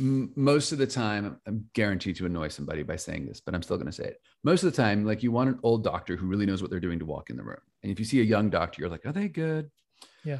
M- 0.00 0.32
most 0.34 0.72
of 0.72 0.78
the 0.78 0.88
time, 0.88 1.40
I'm 1.46 1.66
guaranteed 1.72 2.16
to 2.16 2.26
annoy 2.26 2.48
somebody 2.48 2.82
by 2.82 2.96
saying 2.96 3.26
this, 3.26 3.40
but 3.40 3.54
I'm 3.54 3.62
still 3.62 3.76
going 3.76 3.86
to 3.86 3.92
say 3.92 4.04
it. 4.06 4.20
Most 4.42 4.64
of 4.64 4.72
the 4.72 4.76
time, 4.76 5.04
like 5.04 5.22
you 5.22 5.30
want 5.30 5.50
an 5.50 5.60
old 5.62 5.84
doctor 5.84 6.16
who 6.16 6.26
really 6.26 6.46
knows 6.46 6.62
what 6.62 6.70
they're 6.72 6.80
doing 6.80 6.98
to 6.98 7.06
walk 7.06 7.30
in 7.30 7.36
the 7.36 7.44
room. 7.44 7.60
And 7.82 7.90
if 7.90 7.98
you 7.98 8.04
see 8.04 8.20
a 8.20 8.24
young 8.24 8.50
doctor, 8.50 8.80
you're 8.80 8.90
like, 8.90 9.04
are 9.06 9.12
they 9.12 9.28
good? 9.28 9.70
Yeah. 10.24 10.38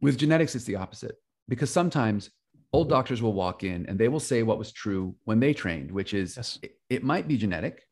With 0.00 0.18
genetics, 0.18 0.54
it's 0.54 0.64
the 0.64 0.76
opposite 0.76 1.16
because 1.48 1.70
sometimes 1.70 2.30
old 2.72 2.88
doctors 2.88 3.22
will 3.22 3.32
walk 3.32 3.64
in 3.64 3.86
and 3.86 3.98
they 3.98 4.08
will 4.08 4.20
say 4.20 4.42
what 4.42 4.58
was 4.58 4.72
true 4.72 5.14
when 5.24 5.40
they 5.40 5.52
trained, 5.54 5.90
which 5.90 6.14
is 6.14 6.36
Yes. 6.36 6.58
it, 6.62 6.72
it 6.88 7.04
might 7.04 7.28
be 7.28 7.36
genetic, 7.36 7.82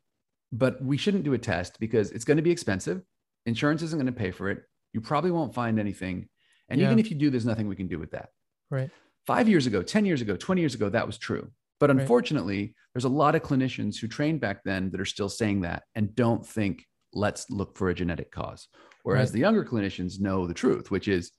but 0.52 0.82
we 0.82 0.96
shouldn't 0.96 1.24
do 1.24 1.34
a 1.34 1.38
test 1.38 1.78
because 1.80 2.11
it's 2.12 2.24
going 2.24 2.37
to 2.37 2.42
be 2.42 2.50
expensive. 2.50 3.02
Insurance 3.46 3.82
isn't 3.82 3.98
going 3.98 4.06
to 4.12 4.18
pay 4.18 4.30
for 4.30 4.50
it. 4.50 4.62
You 4.92 5.00
probably 5.00 5.30
won't 5.30 5.54
find 5.54 5.78
anything. 5.78 6.28
And 6.68 6.80
even 6.80 6.98
if 6.98 7.11
you 7.11 7.16
do, 7.16 7.30
there's 7.30 7.46
nothing 7.46 7.66
we 7.68 7.76
can 7.76 7.88
do 7.88 7.98
with 7.98 8.11
that. 8.12 8.30
right 8.70 8.90
Five 9.26 9.48
years 9.48 9.66
ago, 9.66 9.82
10 9.82 10.06
years 10.06 10.22
ago, 10.22 10.37
20 10.37 10.61
years 10.61 10.74
ago, 10.74 10.88
that 10.88 11.06
was 11.06 11.18
true. 11.18 11.50
But 11.80 11.90
Right. 11.90 12.00
unfortunately, 12.00 12.74
there's 12.94 13.04
a 13.04 13.11
lot 13.11 13.34
of 13.34 13.42
clinicians 13.42 13.98
who 13.98 14.08
trained 14.08 14.40
back 14.40 14.64
then 14.64 14.90
that 14.90 15.00
are 15.00 15.04
still 15.04 15.28
saying 15.28 15.61
that 15.62 15.82
and 15.94 16.14
don't 16.14 16.46
think, 16.46 16.84
let's 17.12 17.48
look 17.50 17.76
for 17.76 17.88
a 17.90 17.94
genetic 17.94 18.30
cause. 18.30 18.68
Whereas 19.04 19.28
Right. 19.28 19.34
the 19.34 19.40
younger 19.40 19.64
clinicians 19.64 20.20
know 20.20 20.46
the 20.46 20.54
truth, 20.54 20.90
which 20.90 21.08
is 21.08 21.32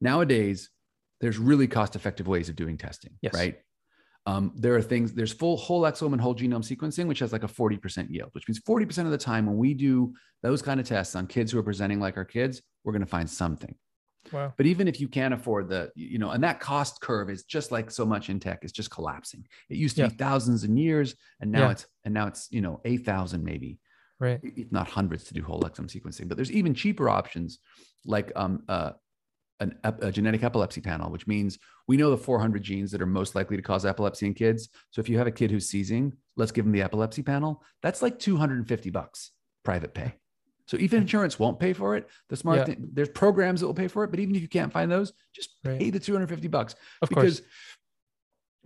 nowadays, 0.00 0.70
there's 1.20 1.38
really 1.38 1.66
cost 1.66 1.96
effective 1.96 2.26
ways 2.28 2.48
of 2.48 2.56
doing 2.56 2.76
testing, 2.76 3.18
Yes. 3.22 3.34
right? 3.34 3.56
Um, 4.26 4.52
there 4.56 4.74
are 4.74 4.82
things, 4.82 5.14
there's 5.14 5.32
full 5.32 5.56
whole 5.56 5.82
exome 5.82 6.12
and 6.12 6.20
whole 6.20 6.34
genome 6.34 6.62
sequencing, 6.62 7.06
which 7.08 7.20
has 7.20 7.32
like 7.32 7.44
a 7.44 7.48
40% 7.48 8.10
yield, 8.10 8.30
which 8.34 8.46
means 8.46 8.60
40% 8.60 9.06
of 9.06 9.10
the 9.10 9.18
time 9.18 9.46
when 9.46 9.56
we 9.56 9.74
do 9.74 10.12
those 10.42 10.60
kind 10.60 10.78
of 10.78 10.86
tests 10.86 11.16
on 11.16 11.26
kids 11.26 11.50
who 11.52 11.58
are 11.58 11.62
presenting 11.62 11.98
like 11.98 12.16
our 12.16 12.24
kids, 12.26 12.60
we're 12.84 12.92
going 12.92 13.00
to 13.00 13.06
find 13.06 13.28
something. 13.28 13.74
wow 14.30 14.52
But 14.56 14.66
even 14.66 14.86
if 14.86 15.00
you 15.00 15.08
can't 15.08 15.32
afford 15.32 15.68
the, 15.70 15.90
you 15.94 16.18
know, 16.18 16.30
and 16.30 16.44
that 16.44 16.60
cost 16.60 17.00
curve 17.00 17.30
is 17.30 17.44
just 17.44 17.72
like 17.72 17.90
so 17.90 18.04
much 18.04 18.28
in 18.28 18.38
tech, 18.38 18.60
it's 18.62 18.72
just 18.72 18.90
collapsing. 18.90 19.46
It 19.70 19.78
used 19.78 19.96
to 19.96 20.02
Yeah. 20.02 20.08
be 20.10 20.16
thousands 20.16 20.62
and 20.64 20.78
years, 20.78 21.14
and 21.40 21.50
now 21.50 21.66
Yeah. 21.66 21.70
it's 21.72 21.86
and 22.04 22.12
now 22.12 22.26
it's 22.26 22.48
you 22.50 22.60
know 22.60 22.80
eight 22.84 23.06
thousand 23.06 23.44
maybe, 23.44 23.78
right 24.20 24.40
if 24.42 24.70
not 24.72 24.88
hundreds 24.88 25.24
to 25.24 25.34
do 25.34 25.42
whole 25.42 25.62
exome 25.62 25.88
sequencing. 25.88 26.28
But 26.28 26.36
there's 26.36 26.50
even 26.52 26.74
cheaper 26.74 27.08
options 27.08 27.58
like 28.04 28.32
um 28.36 28.62
uh, 28.68 28.92
an, 29.60 29.76
ep- 29.84 30.02
a 30.04 30.12
genetic 30.12 30.44
epilepsy 30.44 30.80
panel, 30.80 31.10
which 31.10 31.26
means 31.26 31.58
we 31.88 31.96
know 31.96 32.10
the 32.10 32.16
400 32.16 32.62
genes 32.62 32.92
that 32.92 33.02
are 33.02 33.06
most 33.06 33.34
likely 33.34 33.56
to 33.56 33.62
cause 33.62 33.84
epilepsy 33.84 34.26
in 34.26 34.34
kids. 34.34 34.68
So 34.90 35.00
if 35.00 35.08
you 35.08 35.18
have 35.18 35.26
a 35.26 35.32
kid 35.32 35.50
who's 35.50 35.68
seizing, 35.68 36.12
let's 36.36 36.52
give 36.52 36.64
them 36.64 36.70
the 36.72 36.82
epilepsy 36.82 37.22
panel. 37.22 37.62
That's 37.82 38.00
like 38.00 38.20
250 38.20 38.90
bucks 38.90 39.32
private 39.64 39.94
pay. 39.94 40.14
So 40.66 40.76
even 40.76 41.00
insurance 41.02 41.38
won't 41.40 41.58
pay 41.58 41.72
for 41.72 41.96
it. 41.96 42.08
The 42.28 42.36
smart 42.36 42.58
Yeah. 42.58 42.64
thing, 42.66 42.88
there's 42.92 43.08
programs 43.08 43.60
that 43.60 43.66
will 43.66 43.74
pay 43.74 43.88
for 43.88 44.04
it, 44.04 44.10
but 44.12 44.20
even 44.20 44.36
if 44.36 44.42
you 44.42 44.48
can't 44.48 44.72
find 44.72 44.90
those, 44.92 45.12
just 45.34 45.50
Right. 45.64 45.80
pay 45.80 45.90
the 45.90 45.98
250 45.98 46.46
bucks 46.46 46.76
of 47.02 47.08
because 47.08 47.40
course 47.40 47.48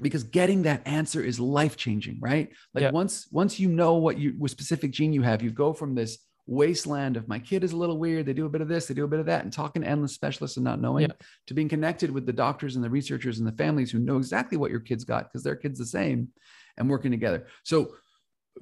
because 0.03 0.25
getting 0.25 0.62
that 0.62 0.87
answer 0.87 1.23
is 1.23 1.38
life 1.41 1.77
changing, 1.77 2.19
right? 2.21 2.51
Like 2.75 2.83
Yeah. 2.83 2.91
once 2.91 3.29
once 3.31 3.59
you 3.59 3.69
know 3.69 3.95
what 3.95 4.19
you 4.19 4.35
what 4.38 4.51
specific 4.51 4.91
gene 4.91 5.12
you 5.12 5.23
have, 5.23 5.43
you 5.43 5.51
go 5.51 5.73
from 5.73 5.95
this 5.95 6.19
wasteland 6.47 7.17
of 7.17 7.29
my 7.29 7.38
kid 7.38 7.62
is 7.62 7.73
a 7.73 7.77
little 7.77 7.99
weird, 7.99 8.27
they 8.27 8.33
do 8.33 8.47
a 8.47 8.49
bit 8.49 8.61
of 8.61 8.69
this, 8.69 8.87
they 8.87 8.95
do 8.95 9.05
a 9.05 9.09
bit 9.09 9.21
of 9.21 9.27
that, 9.27 9.45
and 9.45 9.53
talking 9.53 9.83
to 9.83 9.88
endless 9.88 10.12
specialists 10.12 10.57
and 10.57 10.65
not 10.65 10.81
knowing 10.81 11.03
Yeah. 11.03 11.15
to 11.47 11.55
being 11.55 11.69
connected 11.69 12.11
with 12.11 12.27
the 12.27 12.33
doctors 12.33 12.75
and 12.75 12.85
the 12.85 12.91
researchers 12.91 13.38
and 13.38 13.47
the 13.47 13.53
families 13.53 13.93
who 13.93 14.01
know 14.01 14.17
exactly 14.17 14.59
what 14.59 14.73
your 14.73 14.81
kids 14.81 15.05
got 15.05 15.25
because 15.25 15.45
their 15.45 15.55
kids 15.57 15.79
the 15.79 15.87
same 15.87 16.29
and 16.77 16.91
working 16.91 17.12
together. 17.12 17.47
So 17.62 17.95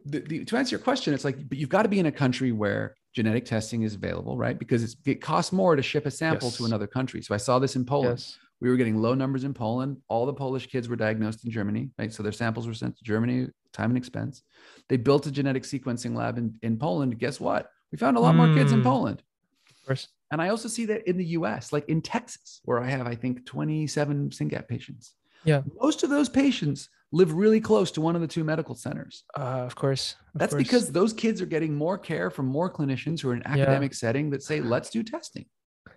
the, 0.05 0.21
the, 0.21 0.45
to 0.45 0.57
answer 0.57 0.77
your 0.77 0.85
question, 0.85 1.15
it's 1.15 1.25
like, 1.25 1.49
but 1.49 1.57
you've 1.59 1.69
got 1.71 1.83
to 1.83 1.89
be 1.89 1.99
in 1.99 2.07
a 2.07 2.13
country 2.13 2.53
where 2.53 2.95
genetic 3.15 3.45
testing 3.47 3.83
is 3.83 3.95
available, 3.95 4.37
right? 4.37 4.59
Because 4.59 4.85
it's, 4.85 4.97
it 5.07 5.21
costs 5.21 5.53
more 5.53 5.75
to 5.75 5.83
ship 5.83 6.07
a 6.07 6.11
sample 6.11 6.51
to 6.53 6.67
another 6.67 6.87
country. 6.87 7.23
So 7.23 7.35
I 7.35 7.39
saw 7.39 7.59
this 7.59 7.77
in 7.77 7.85
Poland 7.85 8.19
yes 8.19 8.39
we 8.61 8.69
were 8.69 8.77
getting 8.77 8.99
low 9.01 9.15
numbers 9.15 9.45
in 9.45 9.55
Poland. 9.55 9.97
All 10.09 10.27
the 10.27 10.35
Polish 10.35 10.67
kids 10.69 10.89
were 10.89 10.97
diagnosed 10.97 11.45
in 11.45 11.51
Germany, 11.51 11.91
right? 11.99 12.13
So 12.13 12.23
their 12.23 12.33
samples 12.33 12.67
were 12.67 12.75
sent 12.75 12.97
to 12.99 13.05
Germany, 13.05 13.49
time 13.73 13.91
and 13.91 13.97
expense. 13.99 14.43
They 14.89 14.97
built 14.97 15.27
a 15.27 15.31
genetic 15.31 15.63
sequencing 15.63 16.15
lab 16.15 16.39
in, 16.39 16.55
in 16.63 16.77
Poland. 16.79 17.19
Guess 17.19 17.41
what? 17.41 17.71
We 17.93 17.99
found 17.99 18.17
a 18.17 18.21
lot 18.21 18.35
more 18.37 18.53
kids 18.55 18.73
in 18.73 18.81
Hmm. 18.81 18.85
Poland. 18.85 19.23
of 19.71 19.87
course 19.87 20.09
And 20.31 20.41
I 20.43 20.49
also 20.51 20.69
see 20.69 20.85
that 20.87 21.09
in 21.09 21.17
the 21.17 21.25
US, 21.39 21.73
like 21.73 21.89
in 21.89 22.03
Texas, 22.03 22.61
where 22.65 22.81
I 22.81 22.89
have, 22.89 23.07
I 23.07 23.15
think, 23.17 23.47
27 23.47 24.31
SYNGAP 24.31 24.69
patients. 24.69 25.15
Yeah. 25.45 25.63
Most 25.81 26.05
of 26.05 26.11
those 26.11 26.29
patients 26.29 26.89
live 27.13 27.33
really 27.33 27.61
close 27.61 27.91
to 27.93 28.01
one 28.01 28.15
of 28.15 28.21
the 28.21 28.29
two 28.29 28.45
medical 28.45 28.75
centers. 28.75 29.25
uh, 29.37 29.65
of 29.67 29.75
course 29.75 30.15
of 30.35 30.39
That's 30.39 30.53
course. 30.55 30.63
because 30.63 30.93
those 30.93 31.13
kids 31.13 31.41
are 31.43 31.47
getting 31.47 31.75
more 31.75 31.99
care 31.99 32.31
from 32.31 32.47
more 32.47 32.71
clinicians 32.73 33.21
who 33.21 33.31
are 33.31 33.35
in 33.35 33.43
an 33.43 33.57
Yeah. 33.57 33.63
academic 33.65 33.95
setting 33.95 34.31
that 34.31 34.43
say, 34.43 34.61
let's 34.61 34.91
do 34.91 35.03
testing. 35.03 35.47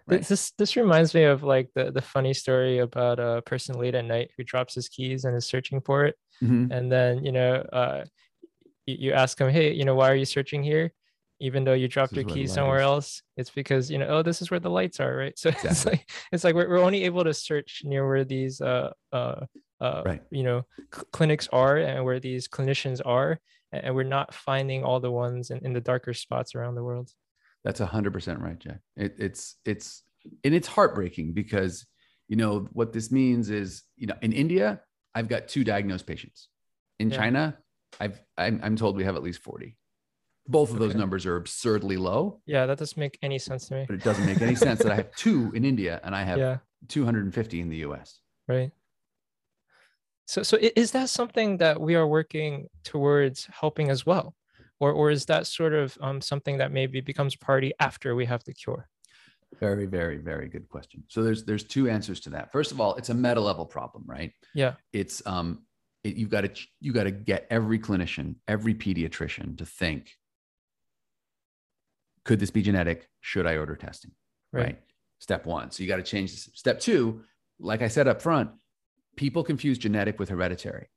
Right? 0.07 0.21
This 0.27 0.51
this 0.57 0.75
reminds 0.75 1.13
me 1.13 1.23
of 1.23 1.43
like 1.43 1.69
the 1.75 1.91
the 1.91 2.01
funny 2.01 2.33
story 2.33 2.79
about 2.79 3.19
a 3.19 3.41
person 3.45 3.79
late 3.79 3.95
at 3.95 4.05
night 4.05 4.31
who 4.37 4.43
drops 4.43 4.75
his 4.75 4.89
keys 4.89 5.23
and 5.25 5.35
is 5.35 5.45
searching 5.45 5.81
for 5.81 6.05
it, 6.05 6.15
Mhm. 6.41 6.71
and 6.71 6.91
then 6.91 7.23
you 7.25 7.31
know, 7.31 7.53
uh, 7.55 8.03
you, 8.85 8.95
you 8.99 9.11
ask 9.13 9.39
him, 9.39 9.49
hey, 9.49 9.71
you 9.73 9.85
know, 9.85 9.95
why 9.95 10.09
are 10.11 10.15
you 10.15 10.25
searching 10.25 10.61
here? 10.63 10.91
Even 11.39 11.63
though 11.63 11.73
you 11.73 11.87
dropped 11.87 12.13
your 12.15 12.25
keys 12.25 12.53
somewhere 12.53 12.79
is. 12.79 12.83
else, 12.83 13.21
it's 13.37 13.49
because 13.49 13.89
you 13.91 13.97
know, 13.97 14.07
oh, 14.07 14.21
this 14.23 14.41
is 14.41 14.51
where 14.51 14.59
the 14.59 14.69
lights 14.69 14.99
are, 14.99 15.15
right? 15.15 15.33
So 15.39 15.49
it's 15.49 15.85
like 15.85 16.09
it's 16.31 16.43
like 16.43 16.55
we're, 16.55 16.69
we're 16.69 16.79
only 16.83 17.03
able 17.05 17.23
to 17.23 17.33
search 17.33 17.81
near 17.83 18.07
where 18.07 18.23
these 18.25 18.61
uh 18.61 18.91
uh 19.11 19.45
uh 19.81 20.01
Right. 20.05 20.21
you 20.31 20.43
know 20.43 20.63
cl- 20.93 21.07
clinics 21.11 21.47
are 21.51 21.77
and 21.77 22.05
where 22.05 22.19
these 22.19 22.47
clinicians 22.47 23.01
are, 23.05 23.39
and 23.71 23.95
we're 23.95 24.03
not 24.17 24.33
finding 24.33 24.83
all 24.83 24.99
the 24.99 25.11
ones 25.11 25.49
in, 25.49 25.59
in 25.65 25.73
the 25.73 25.81
darker 25.81 26.13
spots 26.13 26.55
around 26.55 26.75
the 26.75 26.83
world. 26.83 27.09
That's 27.63 27.79
a 27.79 27.85
hundred 27.85 28.13
percent 28.13 28.39
right, 28.39 28.59
Jack. 28.59 28.79
It, 28.95 29.15
it's 29.17 29.55
it's 29.65 30.03
and 30.43 30.53
it's 30.53 30.67
heartbreaking 30.67 31.33
because 31.33 31.85
you 32.27 32.35
know 32.35 32.67
what 32.73 32.93
this 32.93 33.11
means 33.11 33.49
is 33.49 33.83
you 33.95 34.07
know 34.07 34.15
in 34.21 34.33
India 34.33 34.81
I've 35.15 35.27
got 35.27 35.47
two 35.47 35.63
diagnosed 35.63 36.05
patients. 36.07 36.49
In 36.99 37.09
Yeah. 37.09 37.17
China, 37.17 37.57
I've 37.99 38.21
I'm, 38.37 38.59
I'm 38.63 38.75
told 38.75 38.95
we 38.97 39.03
have 39.03 39.15
at 39.15 39.23
least 39.23 39.41
forty. 39.41 39.77
Both 40.47 40.71
of 40.71 40.79
those 40.79 40.93
numbers 40.93 41.25
are 41.25 41.37
absurdly 41.37 41.95
low, 41.95 42.41
Yeah, 42.45 42.65
that 42.65 42.77
doesn't 42.77 42.97
make 42.99 43.17
any 43.21 43.39
sense 43.39 43.69
to 43.69 43.75
me. 43.75 43.85
but 43.87 43.93
it 43.95 44.03
doesn't 44.03 44.25
make 44.25 44.41
any 44.41 44.55
sense 44.55 44.79
that 44.83 44.91
I 44.91 44.95
have 44.95 45.15
two 45.15 45.53
in 45.55 45.63
India 45.63 46.01
and 46.03 46.13
I 46.13 46.23
have 46.23 46.37
Yeah. 46.37 46.57
250 46.89 47.61
in 47.61 47.69
the 47.69 47.77
U.S. 47.77 48.19
right 48.49 48.71
so 50.27 50.43
so 50.43 50.57
is 50.75 50.91
that 50.91 51.09
something 51.09 51.57
that 51.57 51.79
we 51.79 51.95
are 51.95 52.05
working 52.07 52.67
towards 52.83 53.45
helping 53.51 53.89
as 53.89 54.05
well 54.05 54.35
or 54.83 54.91
or 54.91 55.09
is 55.09 55.25
that 55.25 55.47
sort 55.47 55.73
of 55.73 55.97
um, 56.01 56.19
something 56.19 56.57
that 56.57 56.71
maybe 56.71 56.99
becomes 56.99 57.35
party 57.35 57.71
after 57.79 58.15
we 58.15 58.25
have 58.25 58.43
the 58.43 58.53
cure 58.53 58.87
Very, 59.59 59.85
very, 59.85 60.17
very 60.17 60.49
good 60.49 60.67
question. 60.67 61.03
So 61.07 61.23
there's 61.23 61.45
there's 61.45 61.63
two 61.63 61.85
answers 61.89 62.19
to 62.21 62.29
that. 62.31 62.51
First 62.51 62.71
of 62.73 62.81
all, 62.81 62.95
it's 62.95 63.09
a 63.09 63.13
meta 63.13 63.39
level 63.39 63.65
problem, 63.65 64.03
right? 64.05 64.31
yeah 64.53 64.73
It's 64.91 65.25
um, 65.25 65.47
it, 66.03 66.15
you've 66.15 66.29
got 66.29 66.41
to 66.41 66.51
you 66.81 66.91
got 66.99 67.05
to 67.05 67.11
get 67.11 67.47
every 67.49 67.79
clinician, 67.79 68.35
every 68.47 68.73
pediatrician 68.73 69.57
to 69.59 69.65
think, 69.65 70.11
could 72.25 72.39
this 72.39 72.51
be 72.51 72.61
genetic? 72.61 73.07
Should 73.21 73.47
I 73.47 73.57
order 73.57 73.75
testing? 73.75 74.11
right, 74.51 74.63
Right. 74.63 74.79
Step 75.19 75.45
one. 75.45 75.71
So 75.71 75.83
you 75.83 75.87
got 75.93 76.01
to 76.03 76.09
change 76.13 76.31
this. 76.31 76.49
Step 76.53 76.81
two, 76.81 77.21
like 77.57 77.81
I 77.81 77.87
said 77.87 78.07
up 78.09 78.21
front, 78.21 78.49
people 79.15 79.43
confuse 79.43 79.77
genetic 79.77 80.19
with 80.19 80.29
hereditary. 80.29 80.87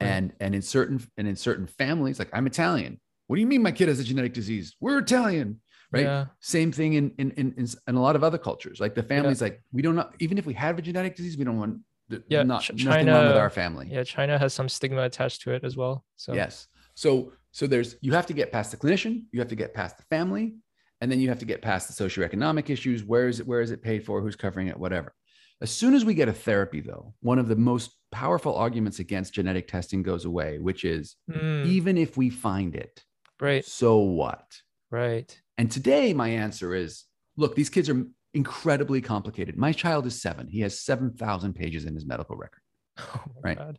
Right. 0.00 0.08
And 0.16 0.32
and 0.40 0.54
in 0.54 0.62
certain 0.62 0.98
and 1.16 1.26
in 1.26 1.36
certain 1.36 1.66
families, 1.66 2.18
like 2.18 2.30
I'm 2.32 2.46
Italian. 2.46 3.00
What 3.30 3.36
do 3.36 3.42
you 3.42 3.46
mean 3.46 3.62
my 3.62 3.70
kid 3.70 3.86
has 3.86 4.00
a 4.00 4.02
genetic 4.02 4.34
disease? 4.34 4.74
We're 4.80 4.98
Italian, 4.98 5.60
right? 5.92 6.02
Yeah. 6.02 6.26
Same 6.40 6.72
thing 6.72 6.94
in, 6.94 7.12
in 7.16 7.30
in 7.30 7.54
in 7.86 7.94
a 7.94 8.02
lot 8.02 8.16
of 8.16 8.24
other 8.24 8.38
cultures. 8.38 8.80
Like 8.80 8.96
the 8.96 9.04
family's 9.04 9.40
yeah. 9.40 9.44
like 9.44 9.62
we 9.72 9.82
don't 9.82 9.94
know 9.94 10.10
even 10.18 10.36
if 10.36 10.46
we 10.46 10.54
have 10.54 10.80
a 10.80 10.82
genetic 10.82 11.14
disease, 11.14 11.38
we 11.38 11.44
don't 11.44 11.56
want 11.56 11.78
yeah, 12.26 12.42
not 12.42 12.62
China, 12.62 12.84
nothing 12.86 13.06
wrong 13.06 13.26
with 13.28 13.36
our 13.36 13.48
family. 13.48 13.86
Yeah, 13.88 14.02
China 14.02 14.36
has 14.36 14.52
some 14.52 14.68
stigma 14.68 15.02
attached 15.02 15.42
to 15.42 15.52
it 15.52 15.62
as 15.62 15.76
well. 15.76 16.04
So 16.16 16.34
yes, 16.34 16.66
so 16.94 17.32
so 17.52 17.68
there's 17.68 17.94
you 18.00 18.10
have 18.14 18.26
to 18.26 18.32
get 18.32 18.50
past 18.50 18.72
the 18.72 18.76
clinician, 18.76 19.26
you 19.30 19.38
have 19.38 19.50
to 19.50 19.54
get 19.54 19.74
past 19.74 19.96
the 19.96 20.04
family, 20.10 20.56
and 21.00 21.08
then 21.08 21.20
you 21.20 21.28
have 21.28 21.38
to 21.38 21.44
get 21.44 21.62
past 21.62 21.86
the 21.86 22.04
socioeconomic 22.04 22.68
issues. 22.68 23.04
Where 23.04 23.28
is 23.28 23.38
it? 23.38 23.46
Where 23.46 23.60
is 23.60 23.70
it 23.70 23.80
paid 23.80 24.04
for? 24.04 24.20
Who's 24.20 24.34
covering 24.34 24.66
it? 24.66 24.76
Whatever. 24.76 25.14
As 25.60 25.70
soon 25.70 25.94
as 25.94 26.04
we 26.04 26.14
get 26.14 26.28
a 26.28 26.32
therapy, 26.32 26.80
though, 26.80 27.14
one 27.20 27.38
of 27.38 27.46
the 27.46 27.54
most 27.54 27.92
powerful 28.10 28.56
arguments 28.56 28.98
against 28.98 29.34
genetic 29.34 29.68
testing 29.68 30.02
goes 30.02 30.24
away, 30.24 30.58
which 30.58 30.84
is 30.84 31.14
mm. 31.30 31.64
even 31.64 31.96
if 31.96 32.16
we 32.16 32.28
find 32.28 32.74
it, 32.74 33.04
right? 33.40 33.64
So 33.64 33.98
what? 33.98 34.60
Right. 34.90 35.40
And 35.58 35.70
today, 35.70 36.12
my 36.12 36.28
answer 36.28 36.74
is 36.74 37.04
look, 37.36 37.54
these 37.54 37.70
kids 37.70 37.88
are 37.88 38.06
incredibly 38.34 39.00
complicated. 39.00 39.56
My 39.56 39.72
child 39.72 40.06
is 40.06 40.20
seven. 40.20 40.48
He 40.48 40.60
has 40.60 40.80
7,000 40.80 41.54
pages 41.54 41.84
in 41.84 41.94
his 41.94 42.06
medical 42.06 42.36
record. 42.36 42.60
Oh 43.02 43.24
right. 43.42 43.56
God. 43.56 43.78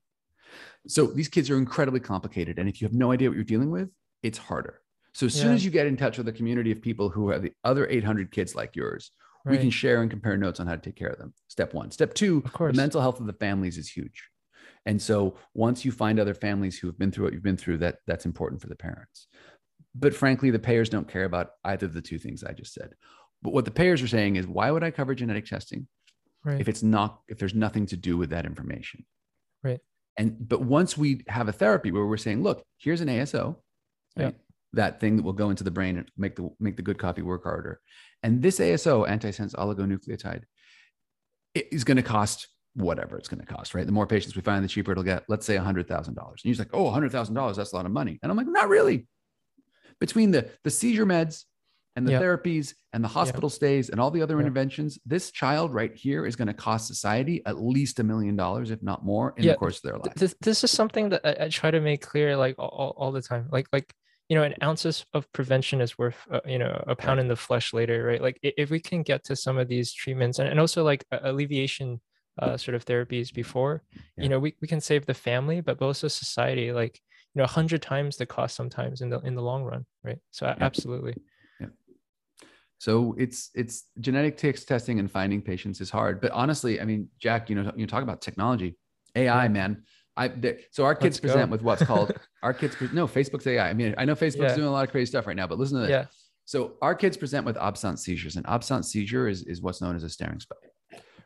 So 0.87 1.05
these 1.05 1.27
kids 1.27 1.49
are 1.51 1.57
incredibly 1.57 1.99
complicated. 1.99 2.57
And 2.57 2.67
if 2.67 2.81
you 2.81 2.87
have 2.87 2.93
no 2.93 3.11
idea 3.11 3.29
what 3.29 3.35
you're 3.35 3.43
dealing 3.43 3.69
with, 3.69 3.89
it's 4.23 4.37
harder. 4.37 4.81
So 5.13 5.27
as 5.27 5.35
yeah. 5.35 5.43
soon 5.43 5.53
as 5.53 5.63
you 5.63 5.69
get 5.69 5.85
in 5.85 5.95
touch 5.95 6.17
with 6.17 6.27
a 6.27 6.31
community 6.31 6.71
of 6.71 6.81
people 6.81 7.09
who 7.09 7.29
have 7.29 7.43
the 7.43 7.53
other 7.63 7.87
800 7.87 8.31
kids 8.31 8.55
like 8.55 8.75
yours, 8.75 9.11
right. 9.45 9.51
we 9.51 9.57
can 9.59 9.69
share 9.69 10.01
and 10.01 10.09
compare 10.09 10.37
notes 10.37 10.59
on 10.59 10.67
how 10.67 10.75
to 10.75 10.81
take 10.81 10.95
care 10.95 11.09
of 11.09 11.19
them. 11.19 11.33
Step 11.47 11.73
one. 11.73 11.91
Step 11.91 12.13
two, 12.13 12.41
of 12.45 12.53
course. 12.53 12.75
the 12.75 12.81
mental 12.81 13.01
health 13.01 13.19
of 13.19 13.27
the 13.27 13.33
families 13.33 13.77
is 13.77 13.89
huge. 13.89 14.23
And 14.85 14.99
so 14.99 15.37
once 15.53 15.85
you 15.85 15.91
find 15.91 16.19
other 16.19 16.33
families 16.33 16.79
who 16.79 16.87
have 16.87 16.97
been 16.97 17.11
through 17.11 17.25
what 17.25 17.33
you've 17.33 17.43
been 17.43 17.57
through, 17.57 17.77
that 17.79 17.97
that's 18.07 18.25
important 18.25 18.61
for 18.61 18.67
the 18.67 18.75
parents. 18.75 19.27
But 19.93 20.15
frankly, 20.15 20.51
the 20.51 20.59
payers 20.59 20.89
don't 20.89 21.07
care 21.07 21.25
about 21.25 21.51
either 21.65 21.85
of 21.85 21.93
the 21.93 22.01
two 22.01 22.17
things 22.17 22.43
I 22.43 22.53
just 22.53 22.73
said. 22.73 22.95
But 23.41 23.53
what 23.53 23.65
the 23.65 23.71
payers 23.71 24.01
are 24.01 24.07
saying 24.07 24.35
is, 24.35 24.47
why 24.47 24.71
would 24.71 24.83
I 24.83 24.91
cover 24.91 25.15
genetic 25.15 25.45
testing 25.45 25.87
right. 26.43 26.61
if 26.61 26.69
it's 26.69 26.83
not 26.83 27.21
if 27.27 27.39
there's 27.39 27.55
nothing 27.55 27.85
to 27.87 27.97
do 27.97 28.17
with 28.17 28.29
that 28.29 28.45
information? 28.45 29.05
Right. 29.63 29.79
And 30.17 30.47
but 30.47 30.61
once 30.61 30.97
we 30.97 31.23
have 31.27 31.47
a 31.47 31.53
therapy 31.53 31.91
where 31.91 32.05
we're 32.05 32.17
saying, 32.17 32.43
look, 32.43 32.63
here's 32.77 33.01
an 33.01 33.07
ASO, 33.07 33.55
right? 34.15 34.25
Yeah. 34.25 34.31
That 34.73 35.01
thing 35.01 35.17
that 35.17 35.23
will 35.23 35.33
go 35.33 35.49
into 35.49 35.65
the 35.65 35.71
brain 35.71 35.97
and 35.97 36.09
make 36.15 36.35
the 36.35 36.49
make 36.59 36.77
the 36.77 36.81
good 36.81 36.97
copy 36.97 37.21
work 37.21 37.43
harder. 37.43 37.81
And 38.23 38.41
this 38.41 38.59
ASO, 38.59 39.07
antisense 39.07 39.55
oligonucleotide, 39.55 40.43
is 41.53 41.83
going 41.83 41.97
to 41.97 42.03
cost 42.03 42.47
whatever 42.73 43.17
it's 43.17 43.27
going 43.27 43.45
to 43.45 43.53
cost, 43.53 43.73
right? 43.73 43.85
The 43.85 43.91
more 43.91 44.07
patients 44.07 44.35
we 44.35 44.41
find, 44.41 44.63
the 44.63 44.69
cheaper 44.69 44.91
it'll 44.91 45.03
get. 45.03 45.25
Let's 45.27 45.45
say 45.45 45.57
$100,000. 45.57 46.07
And 46.07 46.17
he's 46.43 46.59
like, 46.59 46.69
oh, 46.73 46.85
$100,000, 46.85 47.55
that's 47.55 47.73
a 47.73 47.75
lot 47.75 47.85
of 47.85 47.91
money. 47.91 48.19
And 48.21 48.31
I'm 48.31 48.37
like, 48.37 48.47
not 48.47 48.69
really. 48.69 49.07
Between 50.01 50.31
the, 50.31 50.49
the 50.65 50.69
seizure 50.69 51.05
meds 51.05 51.45
and 51.95 52.05
the 52.05 52.11
yep. 52.11 52.21
therapies 52.21 52.73
and 52.91 53.03
the 53.03 53.07
hospital 53.07 53.47
yep. 53.47 53.55
stays 53.55 53.89
and 53.89 54.01
all 54.01 54.11
the 54.11 54.21
other 54.21 54.35
yep. 54.35 54.41
interventions, 54.41 54.99
this 55.05 55.31
child 55.31 55.73
right 55.73 55.95
here 55.95 56.25
is 56.25 56.35
going 56.35 56.49
to 56.49 56.53
cost 56.53 56.87
society 56.87 57.41
at 57.45 57.61
least 57.61 57.99
a 57.99 58.03
million 58.03 58.35
dollars, 58.35 58.71
if 58.71 58.83
not 58.83 59.05
more, 59.05 59.33
in 59.37 59.43
yeah. 59.43 59.53
the 59.53 59.57
course 59.57 59.77
of 59.77 59.83
their 59.83 59.97
life. 59.97 60.13
This, 60.15 60.35
this 60.41 60.63
is 60.65 60.71
something 60.71 61.09
that 61.09 61.21
I, 61.23 61.45
I, 61.45 61.49
try 61.49 61.71
to 61.71 61.79
make 61.79 62.01
clear, 62.01 62.35
like 62.35 62.55
all, 62.59 62.93
all 62.97 63.11
the 63.13 63.21
time. 63.21 63.47
Like, 63.51 63.67
like 63.71 63.93
you 64.29 64.35
know, 64.35 64.43
an 64.43 64.55
ounce 64.63 64.85
of 64.85 65.31
prevention 65.33 65.81
is 65.81 65.97
worth, 65.97 66.15
uh, 66.31 66.39
you 66.45 66.57
know, 66.57 66.81
a 66.87 66.95
pound 66.95 67.17
right. 67.17 67.23
in 67.23 67.27
the 67.27 67.35
flesh 67.35 67.73
later, 67.73 68.05
right? 68.05 68.21
Like, 68.21 68.39
if 68.41 68.69
we 68.69 68.79
can 68.79 69.03
get 69.03 69.25
to 69.25 69.35
some 69.35 69.57
of 69.57 69.67
these 69.67 69.91
treatments 69.91 70.39
and, 70.39 70.47
and 70.47 70.57
also 70.57 70.85
like 70.85 71.03
alleviation 71.11 71.99
uh, 72.39 72.55
sort 72.55 72.75
of 72.75 72.85
therapies 72.85 73.33
before, 73.33 73.83
yeah. 73.91 74.23
you 74.23 74.29
know, 74.29 74.39
we, 74.39 74.55
we 74.61 74.69
can 74.69 74.79
save 74.79 75.05
the 75.05 75.13
family, 75.13 75.59
but 75.59 75.81
also 75.81 76.07
society, 76.07 76.71
like, 76.71 76.97
you 77.33 77.39
know, 77.39 77.45
a 77.45 77.47
hundred 77.47 77.81
times 77.81 78.17
the 78.17 78.25
cost 78.25 78.55
sometimes 78.55 79.01
in 79.01 79.09
the 79.09 79.19
in 79.19 79.35
the 79.35 79.41
long 79.41 79.63
run, 79.63 79.85
right? 80.03 80.17
So 80.31 80.45
yeah. 80.45 80.55
absolutely. 80.59 81.15
Yeah. 81.59 81.67
So 82.77 83.15
it's 83.17 83.49
it's 83.53 83.85
genetic 83.99 84.37
text 84.37 84.67
testing 84.67 84.99
and 84.99 85.09
finding 85.09 85.41
patients 85.41 85.79
is 85.81 85.89
hard. 85.89 86.19
But 86.19 86.31
honestly, 86.31 86.81
I 86.81 86.85
mean, 86.85 87.07
Jack, 87.19 87.49
you 87.49 87.55
know, 87.55 87.71
you 87.75 87.87
talk 87.87 88.03
about 88.03 88.21
technology, 88.21 88.77
AI, 89.15 89.47
man. 89.47 89.83
I 90.17 90.27
they, 90.27 90.65
so 90.71 90.83
our 90.83 90.93
kids 90.93 91.15
Let's 91.15 91.19
present 91.21 91.49
go. 91.49 91.51
with 91.53 91.61
what's 91.61 91.83
called 91.83 92.11
our 92.43 92.53
kids. 92.53 92.75
No, 92.91 93.07
Facebook's 93.07 93.47
AI. 93.47 93.69
I 93.69 93.73
mean, 93.73 93.95
I 93.97 94.03
know 94.03 94.15
Facebook's 94.15 94.51
yeah. 94.51 94.55
doing 94.55 94.67
a 94.67 94.71
lot 94.71 94.83
of 94.83 94.91
crazy 94.91 95.07
stuff 95.09 95.25
right 95.25 95.37
now, 95.37 95.47
but 95.47 95.57
listen 95.57 95.77
to 95.77 95.81
this. 95.83 95.89
Yeah. 95.89 96.05
So 96.45 96.73
our 96.81 96.95
kids 96.95 97.15
present 97.15 97.45
with 97.45 97.55
absent 97.55 97.99
seizures, 97.99 98.35
and 98.35 98.45
absent 98.45 98.85
seizure 98.85 99.29
is 99.29 99.43
is 99.43 99.61
what's 99.61 99.81
known 99.81 99.95
as 99.95 100.03
a 100.03 100.09
staring 100.09 100.41
spell, 100.41 100.57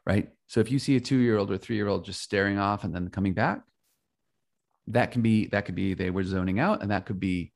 right? 0.05 0.29
So 0.45 0.59
if 0.59 0.69
you 0.69 0.77
see 0.77 0.97
a 0.97 0.99
two 0.99 1.17
year 1.17 1.37
old 1.37 1.51
or 1.51 1.57
three 1.57 1.77
year 1.77 1.87
old 1.87 2.05
just 2.05 2.21
staring 2.21 2.59
off 2.59 2.83
and 2.83 2.93
then 2.93 3.09
coming 3.09 3.33
back, 3.33 3.61
that 4.87 5.11
can 5.11 5.21
be 5.21 5.47
that 5.47 5.65
could 5.65 5.75
be 5.75 5.93
they 5.93 6.09
were 6.09 6.23
zoning 6.23 6.59
out, 6.59 6.81
and 6.81 6.91
that 6.91 7.05
could 7.05 7.19
be 7.19 7.51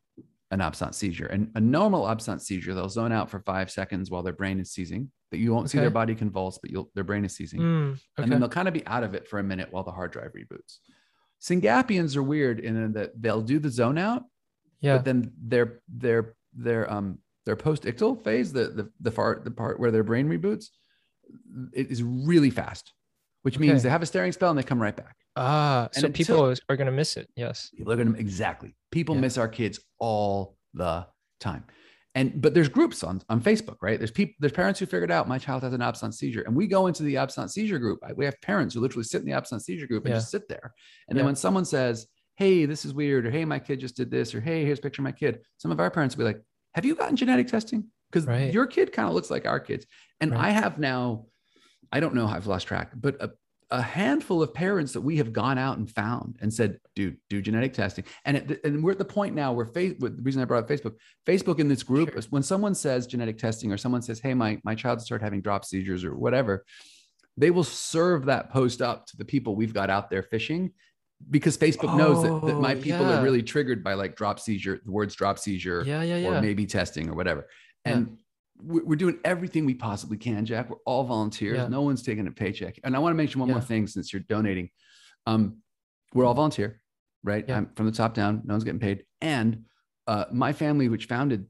an 0.51 0.61
absent 0.61 0.95
seizure. 0.95 1.27
And 1.27 1.51
a 1.55 1.61
normal 1.61 2.09
absent 2.09 2.41
seizure, 2.41 2.73
they'll 2.73 2.89
zone 2.89 3.11
out 3.11 3.29
for 3.29 3.39
five 3.41 3.69
seconds 3.69 4.09
while 4.09 4.23
their 4.23 4.33
brain 4.33 4.59
is 4.59 4.71
seizing. 4.71 5.11
That 5.31 5.37
you 5.37 5.53
won't 5.53 5.65
okay. 5.65 5.73
see 5.73 5.79
their 5.79 5.91
body 5.91 6.15
convulse, 6.15 6.57
but 6.57 6.71
you'll 6.71 6.89
their 6.95 7.03
brain 7.03 7.23
is 7.23 7.35
seizing. 7.35 7.59
Mm, 7.59 7.91
okay. 7.91 8.01
And 8.17 8.31
then 8.31 8.39
they'll 8.39 8.49
kind 8.49 8.67
of 8.67 8.73
be 8.73 8.85
out 8.87 9.03
of 9.03 9.13
it 9.13 9.27
for 9.27 9.39
a 9.39 9.43
minute 9.43 9.67
while 9.71 9.83
the 9.83 9.91
hard 9.91 10.11
drive 10.11 10.31
reboots. 10.33 10.77
Syngapians 11.41 12.17
are 12.17 12.23
weird 12.23 12.59
in 12.59 12.93
that 12.93 13.11
they'll 13.21 13.41
do 13.41 13.59
the 13.59 13.69
zone 13.69 13.97
out, 13.97 14.23
yeah. 14.81 14.97
But 14.97 15.05
then 15.05 15.31
their 15.41 15.81
their 15.87 16.35
their 16.53 16.91
um 16.91 17.19
their 17.45 17.55
post-ictal 17.55 18.23
phase, 18.23 18.53
the 18.53 18.69
the 18.69 18.91
the 19.01 19.11
part 19.11 19.43
the 19.43 19.51
part 19.51 19.79
where 19.79 19.91
their 19.91 20.03
brain 20.03 20.27
reboots, 20.27 20.67
it 21.73 21.91
is 21.91 22.03
really 22.03 22.49
fast, 22.49 22.93
which 23.43 23.57
okay. 23.57 23.67
means 23.67 23.83
they 23.83 23.89
have 23.89 24.01
a 24.01 24.05
staring 24.05 24.31
spell 24.31 24.49
and 24.49 24.59
they 24.59 24.63
come 24.63 24.81
right 24.81 24.95
back. 24.95 25.15
Ah, 25.39 25.85
and 25.85 25.95
so 25.95 26.07
until, 26.07 26.25
people 26.25 26.55
are 26.69 26.75
going 26.75 26.87
to 26.87 26.91
miss 26.91 27.17
it. 27.17 27.29
Yes. 27.35 27.69
People 27.75 27.93
are 27.93 27.95
going 27.95 28.13
to 28.13 28.19
exactly. 28.19 28.75
People 28.91 29.15
yeah. 29.15 29.21
miss 29.21 29.37
our 29.37 29.47
kids 29.47 29.79
all 29.99 30.57
the 30.73 31.07
time. 31.39 31.63
And 32.15 32.41
but 32.41 32.53
there's 32.53 32.69
groups 32.69 33.03
on 33.03 33.21
on 33.29 33.39
Facebook, 33.39 33.77
right? 33.81 33.97
There's 33.99 34.11
people, 34.11 34.33
there's 34.39 34.51
parents 34.51 34.79
who 34.79 34.85
figured 34.85 35.11
out 35.11 35.27
my 35.27 35.37
child 35.37 35.63
has 35.63 35.73
an 35.73 35.81
absence 35.81 36.17
seizure, 36.17 36.41
and 36.41 36.55
we 36.55 36.67
go 36.67 36.87
into 36.87 37.03
the 37.03 37.17
absence 37.17 37.53
seizure 37.53 37.79
group. 37.79 37.99
We 38.15 38.25
have 38.25 38.39
parents 38.41 38.73
who 38.73 38.81
literally 38.81 39.03
sit 39.03 39.21
in 39.21 39.27
the 39.27 39.33
absence 39.33 39.65
seizure 39.65 39.87
group 39.87 40.05
and 40.05 40.13
yeah. 40.13 40.17
just 40.17 40.31
sit 40.31 40.49
there. 40.49 40.73
And 41.07 41.17
then 41.17 41.25
when 41.25 41.35
someone 41.35 41.65
says, 41.65 42.07
"Hey, 42.35 42.65
this 42.65 42.83
is 42.83 42.93
weird," 42.93 43.27
or 43.27 43.31
"Hey, 43.31 43.45
my 43.45 43.59
kid 43.59 43.79
just 43.79 43.95
did 43.95 44.09
this," 44.09 44.33
or 44.33 44.41
"Hey, 44.41 44.65
here's 44.65 44.79
a 44.79 44.81
picture 44.81 45.01
of 45.01 45.05
my 45.05 45.11
kid," 45.11 45.39
some 45.57 45.71
of 45.71 45.79
our 45.79 45.91
parents 45.91 46.17
will 46.17 46.25
be 46.25 46.33
like, 46.33 46.41
"Have 46.73 46.83
you 46.83 46.95
gotten 46.95 47.15
genetic 47.15 47.47
testing?" 47.47 47.85
Because 48.11 48.25
right. 48.25 48.51
your 48.51 48.65
kid 48.65 48.91
kind 48.91 49.07
of 49.07 49.13
looks 49.13 49.29
like 49.29 49.45
our 49.45 49.59
kids. 49.59 49.85
And 50.19 50.31
right. 50.31 50.47
I 50.47 50.49
have 50.49 50.79
now, 50.79 51.27
I 51.91 51.99
don't 51.99 52.15
know, 52.15 52.25
I've 52.25 52.47
lost 52.47 52.65
track, 52.65 52.91
but 52.95 53.21
a, 53.21 53.29
a 53.71 53.81
handful 53.81 54.41
of 54.41 54.53
parents 54.53 54.93
that 54.93 55.01
we 55.01 55.17
have 55.17 55.31
gone 55.31 55.57
out 55.57 55.77
and 55.77 55.89
found 55.89 56.37
and 56.41 56.51
said, 56.51 56.79
dude, 56.95 57.17
do 57.29 57.41
genetic 57.41 57.73
testing. 57.73 58.03
And 58.25 58.37
it, 58.37 58.61
and 58.63 58.83
we're 58.83 58.91
at 58.91 58.97
the 58.97 59.05
point 59.05 59.35
now 59.35 59.53
where 59.53 59.65
Facebook, 59.65 60.15
the 60.17 60.23
reason 60.23 60.41
I 60.41 60.45
brought 60.45 60.63
up 60.63 60.69
Facebook, 60.69 60.95
Facebook 61.27 61.59
in 61.59 61.67
this 61.67 61.83
group 61.83 62.09
sure. 62.09 62.17
is 62.17 62.31
when 62.31 62.41
someone 62.41 62.73
says 62.73 63.05
genetic 63.05 63.37
testing 63.37 63.71
or 63.71 63.77
someone 63.77 64.01
says, 64.01 64.19
hey, 64.19 64.33
my, 64.33 64.59
my 64.63 64.73
child 64.73 65.01
started 65.01 65.23
having 65.23 65.41
drop 65.41 65.65
seizures 65.65 66.03
or 66.03 66.15
whatever, 66.17 66.65
they 67.37 67.51
will 67.51 67.63
serve 67.63 68.25
that 68.25 68.49
post 68.49 68.81
up 68.81 69.05
to 69.07 69.17
the 69.17 69.25
people 69.25 69.55
we've 69.55 69.73
got 69.73 69.89
out 69.89 70.09
there 70.09 70.23
fishing 70.23 70.71
because 71.29 71.57
Facebook 71.57 71.93
oh, 71.93 71.97
knows 71.97 72.23
that, 72.23 72.47
that 72.47 72.59
my 72.59 72.73
oh, 72.73 72.81
people 72.81 73.01
yeah. 73.01 73.19
are 73.19 73.23
really 73.23 73.43
triggered 73.43 73.83
by 73.83 73.93
like 73.93 74.15
drop 74.15 74.39
seizure, 74.39 74.81
the 74.83 74.91
words 74.91 75.15
drop 75.15 75.37
seizure, 75.37 75.83
yeah, 75.85 76.01
yeah, 76.01 76.17
yeah. 76.17 76.29
or 76.29 76.41
maybe 76.41 76.65
testing 76.65 77.09
or 77.09 77.13
whatever. 77.13 77.47
And 77.85 78.17
we're 78.61 78.97
doing 78.97 79.19
everything 79.23 79.65
we 79.65 79.73
possibly 79.73 80.17
can, 80.17 80.45
Jack. 80.45 80.69
We're 80.69 80.77
all 80.85 81.03
volunteers. 81.03 81.57
Yeah. 81.57 81.67
No 81.67 81.81
one's 81.81 82.03
taking 82.03 82.27
a 82.27 82.31
paycheck. 82.31 82.79
And 82.83 82.95
I 82.95 82.99
want 82.99 83.13
to 83.13 83.17
mention 83.17 83.39
one 83.39 83.49
yeah. 83.49 83.55
more 83.55 83.61
thing 83.61 83.87
since 83.87 84.11
you're 84.11 84.23
donating. 84.27 84.69
Um, 85.25 85.57
we're 86.13 86.25
all 86.25 86.33
volunteer, 86.33 86.81
right? 87.23 87.45
Yeah. 87.47 87.57
I'm 87.57 87.71
from 87.75 87.85
the 87.85 87.91
top 87.91 88.13
down. 88.13 88.41
No 88.45 88.53
one's 88.53 88.63
getting 88.63 88.79
paid. 88.79 89.05
And 89.21 89.65
uh, 90.07 90.25
my 90.31 90.53
family, 90.53 90.89
which 90.89 91.05
founded 91.05 91.45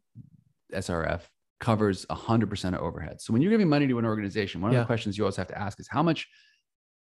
SRF, 0.74 1.22
covers 1.60 2.06
100% 2.06 2.74
of 2.74 2.82
overhead. 2.82 3.22
So 3.22 3.34
when 3.34 3.42
you're 3.42 3.52
giving 3.52 3.70
money 3.70 3.88
to 3.88 4.00
an 4.00 4.06
organization, 4.06 4.62
one 4.62 4.72
of 4.72 4.78
the 4.78 4.86
questions 4.86 5.18
you 5.18 5.24
always 5.24 5.36
have 5.36 5.48
to 5.48 5.58
ask 5.58 5.80
is 5.80 5.88
how 5.90 6.04
much 6.04 6.28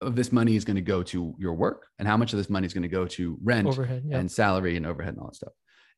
of 0.01 0.15
this 0.15 0.31
money 0.31 0.57
is 0.57 0.65
going 0.65 0.77
to 0.77 0.83
go 0.83 1.03
to 1.03 1.35
your 1.39 1.55
work 1.55 1.87
and 1.99 2.07
how 2.07 2.17
much 2.17 2.33
of 2.33 2.37
this 2.37 2.51
money 2.51 2.67
is 2.67 2.75
going 2.75 2.83
to 2.83 2.89
go 2.89 3.07
to 3.07 3.39
rent 3.43 3.67
overhead, 3.67 4.05
and 4.11 4.31
salary 4.31 4.77
and 4.77 4.87
overhead 4.87 5.15
and 5.15 5.23
all 5.23 5.29
that 5.29 5.37
stuff. 5.37 5.53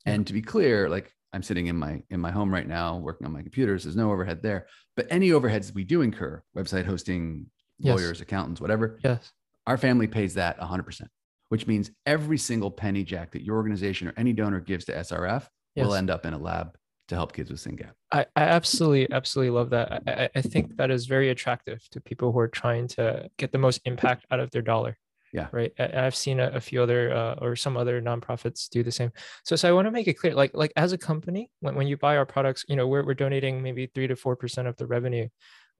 And 0.07 0.27
to 0.27 0.33
be 0.33 0.43
clear, 0.43 0.89
like 0.89 1.13
I'm 1.33 1.43
sitting 1.43 1.67
in 1.67 1.77
my 1.77 2.03
in 2.11 2.21
my 2.21 2.31
home 2.31 2.53
right 2.53 2.67
now 2.67 2.97
working 2.97 3.27
on 3.27 3.33
my 3.33 3.43
computers. 3.43 3.85
There's 3.85 3.97
no 3.97 4.11
overhead 4.11 4.43
there, 4.43 4.67
but 4.97 5.07
any 5.11 5.31
overheads 5.31 5.75
we 5.75 5.85
do 5.85 6.03
incur, 6.03 6.43
website 6.57 6.87
hosting, 6.87 7.47
lawyers, 7.81 8.19
yes. 8.19 8.21
accountants, 8.21 8.61
whatever. 8.61 8.99
Yes. 9.05 9.33
Our 9.67 9.77
family 9.77 10.07
pays 10.07 10.35
that 10.35 10.59
100%, 10.59 11.03
which 11.51 11.67
means 11.67 11.91
every 12.07 12.39
single 12.39 12.71
penny 12.71 13.05
jack 13.05 13.33
that 13.33 13.43
your 13.43 13.57
organization 13.57 14.09
or 14.09 14.15
any 14.17 14.33
donor 14.33 14.61
gives 14.61 14.87
to 14.87 14.93
SRF 14.93 15.47
yes. 15.75 15.87
will 15.87 15.95
end 15.95 16.09
up 16.09 16.25
in 16.25 16.33
a 16.33 16.39
lab 16.39 16.77
to 17.09 17.15
help 17.15 17.33
kids 17.33 17.51
with 17.51 17.61
SYNGAP. 17.61 17.91
I, 18.13 18.27
I 18.37 18.43
absolutely, 18.43 19.11
absolutely 19.11 19.51
love 19.51 19.71
that. 19.71 20.03
I, 20.07 20.31
I 20.35 20.43
think 20.43 20.77
that 20.77 20.91
is 20.91 21.07
very 21.07 21.31
attractive 21.31 21.87
to 21.91 22.01
people 22.01 22.33
who 22.33 22.39
are 22.39 22.49
trying 22.49 22.89
to 22.89 23.29
get 23.39 23.53
the 23.53 23.59
most 23.59 23.81
impact 23.85 24.27
out 24.31 24.41
of 24.41 24.51
their 24.51 24.63
dollar. 24.63 24.97
Yeah. 25.33 25.49
Right. 25.53 25.73
I've 25.79 26.15
seen 26.15 26.41
a, 26.41 26.49
a 26.49 26.61
few 26.61 26.83
other 26.83 27.15
uh, 27.15 27.35
or 27.35 27.55
some 27.55 27.77
other 27.77 28.01
nonprofits 28.01 28.69
do 28.69 28.83
the 28.83 28.93
same. 28.93 29.13
So, 29.45 29.57
so 29.57 29.69
I 29.69 29.73
want 29.73 29.87
to 29.87 29.91
make 29.91 30.09
it 30.09 30.15
clear, 30.15 30.35
like, 30.35 30.53
like 30.55 30.73
as 30.77 30.93
a 30.93 30.99
company, 30.99 31.51
when, 31.61 31.75
when 31.75 31.87
you 31.87 31.97
buy 31.97 32.17
our 32.17 32.27
products, 32.27 32.65
you 32.69 32.77
know, 32.77 32.87
we're, 32.87 33.05
we're 33.05 33.15
donating 33.15 33.63
maybe 33.63 33.87
three 33.87 34.07
to 34.07 34.15
4% 34.15 34.67
of 34.67 34.77
the 34.77 34.87
revenue. 34.87 35.29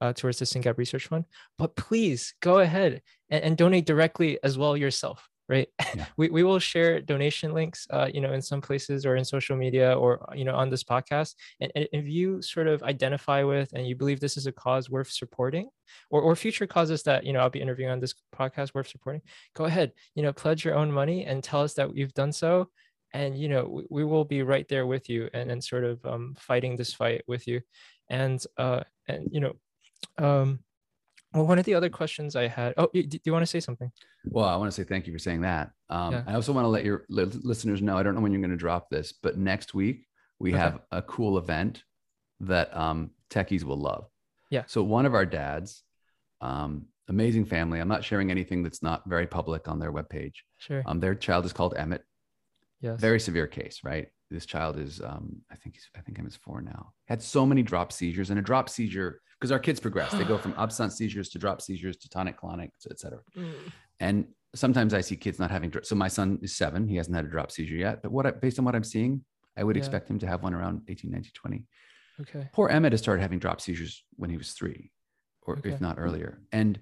uh, 0.01 0.13
towards 0.13 0.39
the 0.39 0.45
SYNGAP 0.45 0.77
Research 0.77 1.07
Fund. 1.07 1.25
But 1.57 1.75
please 1.75 2.33
go 2.41 2.59
ahead 2.59 3.01
and, 3.29 3.43
and 3.43 3.57
donate 3.57 3.85
directly 3.85 4.39
as 4.43 4.57
well 4.57 4.77
yourself 4.77 5.27
right? 5.49 5.67
Yeah. 5.95 6.05
we, 6.17 6.29
we 6.29 6.43
will 6.43 6.59
share 6.59 7.01
donation 7.01 7.53
links 7.53 7.87
uh, 7.89 8.07
you 8.13 8.21
know 8.21 8.33
in 8.33 8.41
some 8.41 8.61
places 8.61 9.05
or 9.05 9.15
in 9.15 9.25
social 9.25 9.57
media 9.57 9.93
or 9.93 10.25
you 10.35 10.45
know 10.45 10.55
on 10.55 10.69
this 10.69 10.83
podcast. 10.83 11.35
And, 11.59 11.71
and, 11.75 11.87
if 11.91 12.07
you 12.07 12.41
sort 12.41 12.67
of 12.67 12.83
identify 12.83 13.43
with 13.43 13.73
and 13.73 13.87
you 13.87 13.95
believe 13.95 14.19
this 14.19 14.37
is 14.37 14.45
a 14.45 14.51
cause 14.51 14.89
worth 14.89 15.09
supporting 15.09 15.69
or, 16.11 16.21
or 16.21 16.35
future 16.35 16.67
causes 16.67 17.01
that 17.03 17.25
you 17.25 17.33
know 17.33 17.39
i'll 17.39 17.49
be 17.49 17.61
interviewing 17.61 17.91
on 17.91 17.99
this 17.99 18.13
podcast 18.33 18.75
worth 18.75 18.87
supporting 18.87 19.21
go 19.55 19.65
ahead 19.65 19.91
you 20.13 20.21
know 20.21 20.31
pledge 20.31 20.63
your 20.63 20.75
own 20.75 20.91
money 20.91 21.25
and 21.25 21.43
tell 21.43 21.63
us 21.63 21.73
that 21.73 21.95
you've 21.95 22.13
done 22.13 22.31
so. 22.31 22.69
And 23.11 23.35
you 23.35 23.49
know 23.49 23.65
we, 23.65 23.83
we 23.89 24.03
will 24.05 24.25
be 24.25 24.43
right 24.43 24.67
there 24.67 24.85
with 24.85 25.09
you 25.09 25.29
and, 25.33 25.49
and 25.51 25.63
sort 25.63 25.83
of 25.83 26.05
um, 26.05 26.35
fighting 26.39 26.75
this 26.75 26.93
fight 26.93 27.23
with 27.27 27.47
you. 27.47 27.61
And 28.09 28.43
uh 28.57 28.83
and 29.07 29.29
you 29.31 29.39
know 29.39 29.53
um 30.17 30.59
well, 31.33 31.45
one 31.45 31.59
of 31.59 31.65
the 31.65 31.75
other 31.75 31.89
questions 31.89 32.35
I 32.35 32.47
had. 32.47 32.73
Oh, 32.77 32.89
do, 32.93 33.19
you 33.23 33.31
want 33.31 33.43
to 33.43 33.47
say 33.47 33.59
something? 33.59 33.91
Well, 34.25 34.45
I 34.45 34.55
want 34.55 34.71
to 34.71 34.75
say 34.75 34.83
thank 34.83 35.05
you 35.07 35.13
for 35.13 35.19
saying 35.19 35.41
that. 35.41 35.71
Um, 35.89 36.13
yeah. 36.13 36.23
I 36.25 36.33
also 36.33 36.53
want 36.53 36.65
to 36.65 36.69
let 36.69 36.85
your 36.85 37.05
listeners 37.09 37.81
know. 37.81 37.97
I 37.97 38.03
don't 38.03 38.15
know 38.15 38.21
when 38.21 38.31
you're 38.31 38.41
going 38.41 38.51
to 38.51 38.57
drop 38.57 38.89
this, 38.89 39.13
but 39.13 39.37
next 39.37 39.73
week 39.73 40.07
we 40.39 40.51
okay. 40.51 40.59
have 40.59 40.79
a 40.91 41.01
cool 41.01 41.37
event 41.37 41.83
that 42.41 42.75
um, 42.75 43.11
techies 43.29 43.63
will 43.63 43.79
love. 43.79 44.07
Yeah. 44.49 44.63
So 44.67 44.81
one 44.81 45.05
of 45.05 45.13
our 45.13 45.25
dads, 45.25 45.83
um, 46.41 46.87
amazing 47.09 47.45
family. 47.45 47.79
I'm 47.79 47.87
not 47.87 48.03
sharing 48.03 48.31
anything 48.31 48.63
that's 48.63 48.81
not 48.81 49.03
very 49.07 49.27
public 49.27 49.67
on 49.67 49.79
their 49.79 49.91
webpage. 49.91 50.35
Sure. 50.57 50.83
Um, 50.85 50.99
their 50.99 51.15
child 51.15 51.45
is 51.45 51.53
called 51.53 51.73
Emmett. 51.75 52.03
Yes. 52.81 52.99
Very 52.99 53.19
severe 53.19 53.47
case, 53.47 53.81
right? 53.83 54.07
This 54.31 54.45
child 54.45 54.79
is, 54.79 55.01
um, 55.01 55.41
I 55.51 55.55
think 55.55 55.75
he's, 55.75 55.89
I 55.97 56.01
think 56.01 56.17
Emmett's 56.17 56.37
four 56.37 56.61
now. 56.61 56.93
Had 57.07 57.21
so 57.21 57.45
many 57.45 57.61
drop 57.61 57.91
seizures, 57.91 58.29
and 58.29 58.39
a 58.39 58.43
drop 58.43 58.69
seizure 58.69 59.21
because 59.39 59.51
our 59.51 59.59
kids 59.59 59.79
progress. 59.79 60.11
They 60.11 60.23
go 60.23 60.37
from 60.45 60.53
absence 60.57 60.95
seizures 60.95 61.29
to 61.29 61.39
drop 61.39 61.61
seizures 61.61 61.97
to 61.97 62.09
tonic 62.09 62.39
clonic, 62.39 62.71
et 62.89 62.99
cetera. 62.99 63.19
Mm. 63.37 63.53
And 63.99 64.27
sometimes 64.55 64.93
I 64.93 65.01
see 65.01 65.15
kids 65.15 65.39
not 65.39 65.51
having. 65.51 65.73
So 65.83 65.95
my 65.95 66.07
son 66.07 66.39
is 66.41 66.55
seven. 66.55 66.87
He 66.87 66.97
hasn't 66.97 67.15
had 67.15 67.25
a 67.25 67.29
drop 67.29 67.51
seizure 67.51 67.75
yet. 67.75 68.01
But 68.01 68.11
what 68.11 68.25
I, 68.25 68.31
based 68.31 68.59
on 68.59 68.65
what 68.65 68.75
I'm 68.75 68.83
seeing, 68.83 69.23
I 69.57 69.63
would 69.63 69.75
yeah. 69.75 69.81
expect 69.81 70.09
him 70.09 70.19
to 70.19 70.27
have 70.27 70.43
one 70.43 70.53
around 70.53 70.81
18, 70.87 71.11
19, 71.11 71.31
20. 71.33 71.63
Okay. 72.21 72.49
Poor 72.53 72.69
Emmett 72.69 72.93
has 72.93 73.01
started 73.01 73.21
having 73.21 73.39
drop 73.39 73.61
seizures 73.61 74.03
when 74.17 74.29
he 74.29 74.37
was 74.37 74.51
three, 74.51 74.91
or 75.43 75.57
okay. 75.57 75.69
if 75.71 75.81
not 75.81 75.97
earlier. 75.97 76.41
And 76.51 76.79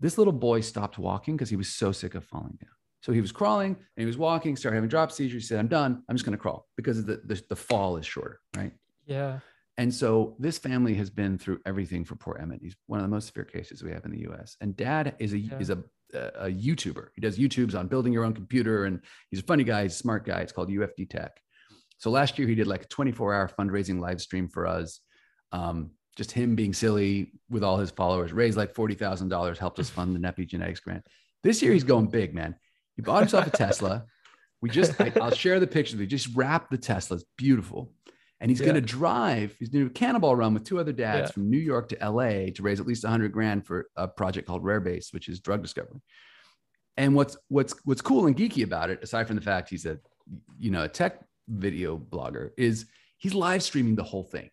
this 0.00 0.16
little 0.16 0.32
boy 0.32 0.60
stopped 0.60 0.98
walking 0.98 1.36
because 1.36 1.50
he 1.50 1.56
was 1.56 1.68
so 1.68 1.92
sick 1.92 2.14
of 2.14 2.24
falling 2.24 2.58
down. 2.60 2.70
So 3.00 3.12
he 3.12 3.20
was 3.20 3.32
crawling 3.32 3.76
and 3.76 3.76
he 3.96 4.06
was 4.06 4.18
walking, 4.18 4.56
started 4.56 4.76
having 4.76 4.88
drop 4.88 5.12
seizures. 5.12 5.44
He 5.44 5.46
said, 5.46 5.58
I'm 5.58 5.68
done. 5.68 6.02
I'm 6.08 6.16
just 6.16 6.24
going 6.24 6.36
to 6.36 6.40
crawl 6.40 6.66
because 6.76 7.04
the, 7.04 7.20
the, 7.24 7.40
the 7.48 7.56
fall 7.56 7.96
is 7.96 8.06
shorter, 8.06 8.40
right? 8.56 8.72
Yeah. 9.06 9.40
And 9.78 9.94
so 9.94 10.34
this 10.40 10.58
family 10.58 10.94
has 10.94 11.08
been 11.08 11.38
through 11.38 11.60
everything 11.64 12.04
for 12.04 12.16
poor 12.16 12.36
Emmett. 12.42 12.60
He's 12.60 12.74
one 12.86 12.98
of 12.98 13.04
the 13.04 13.14
most 13.14 13.28
severe 13.28 13.44
cases 13.44 13.82
we 13.82 13.92
have 13.92 14.04
in 14.04 14.10
the 14.10 14.20
U.S. 14.22 14.56
And 14.60 14.76
Dad 14.76 15.14
is 15.20 15.32
a 15.32 15.38
yeah. 15.38 15.58
is 15.60 15.70
a, 15.70 15.78
a 16.12 16.50
YouTuber. 16.50 17.08
He 17.14 17.20
does 17.20 17.38
YouTubes 17.38 17.78
on 17.78 17.86
building 17.86 18.12
your 18.12 18.24
own 18.24 18.34
computer, 18.34 18.86
and 18.86 19.00
he's 19.30 19.38
a 19.38 19.44
funny 19.44 19.62
guy. 19.62 19.84
He's 19.84 19.94
a 19.94 19.98
smart 19.98 20.26
guy. 20.26 20.40
It's 20.40 20.50
called 20.50 20.68
UFD 20.68 21.08
Tech. 21.08 21.40
So 21.98 22.10
last 22.10 22.38
year 22.38 22.48
he 22.48 22.56
did 22.56 22.66
like 22.66 22.82
a 22.82 22.88
24 22.88 23.34
hour 23.34 23.50
fundraising 23.56 24.00
live 24.00 24.20
stream 24.20 24.48
for 24.48 24.66
us. 24.66 25.00
Um, 25.52 25.92
just 26.16 26.32
him 26.32 26.56
being 26.56 26.74
silly 26.74 27.32
with 27.48 27.62
all 27.62 27.78
his 27.78 27.92
followers, 27.92 28.32
raised 28.32 28.56
like 28.56 28.74
forty 28.74 28.96
thousand 28.96 29.28
dollars, 29.28 29.60
helped 29.60 29.78
us 29.78 29.88
fund 29.88 30.12
the 30.12 30.18
Nepi 30.18 30.44
Genetics 30.44 30.80
grant. 30.80 31.06
This 31.44 31.62
year 31.62 31.72
he's 31.72 31.84
going 31.84 32.08
big, 32.08 32.34
man. 32.34 32.56
He 32.96 33.02
bought 33.02 33.20
himself 33.20 33.46
a 33.46 33.50
Tesla. 33.50 34.06
We 34.60 34.70
just, 34.70 35.00
I, 35.00 35.12
will 35.14 35.30
share 35.30 35.60
the 35.60 35.68
picture. 35.68 35.96
We 35.96 36.08
just 36.08 36.34
wrapped 36.34 36.72
the 36.72 36.78
Tesla. 36.78 37.18
It's 37.18 37.24
beautiful 37.36 37.92
and 38.40 38.50
he's 38.50 38.60
yeah. 38.60 38.66
going 38.66 38.76
to 38.76 38.80
drive. 38.80 39.56
He's 39.58 39.68
doing 39.68 39.86
a 39.86 39.90
cannonball 39.90 40.36
run 40.36 40.54
with 40.54 40.64
two 40.64 40.78
other 40.78 40.92
dads 40.92 41.28
yeah. 41.28 41.32
from 41.32 41.50
New 41.50 41.58
York 41.58 41.88
to 41.90 42.10
LA 42.10 42.50
to 42.54 42.62
raise 42.62 42.80
at 42.80 42.86
least 42.86 43.04
100 43.04 43.32
grand 43.32 43.66
for 43.66 43.88
a 43.96 44.06
project 44.06 44.46
called 44.46 44.64
Rare 44.64 44.80
Base, 44.80 45.12
which 45.12 45.28
is 45.28 45.40
drug 45.40 45.62
discovery. 45.62 46.00
And 46.96 47.14
what's 47.14 47.36
what's 47.48 47.74
what's 47.84 48.00
cool 48.00 48.26
and 48.26 48.36
geeky 48.36 48.64
about 48.64 48.90
it, 48.90 49.02
aside 49.02 49.26
from 49.26 49.36
the 49.36 49.42
fact 49.42 49.70
he's 49.70 49.86
a 49.86 49.98
you 50.58 50.70
know 50.70 50.84
a 50.84 50.88
tech 50.88 51.20
video 51.48 51.96
blogger, 51.96 52.50
is 52.56 52.86
he's 53.18 53.34
live 53.34 53.62
streaming 53.62 53.94
the 53.94 54.02
whole 54.02 54.24
thing. 54.24 54.50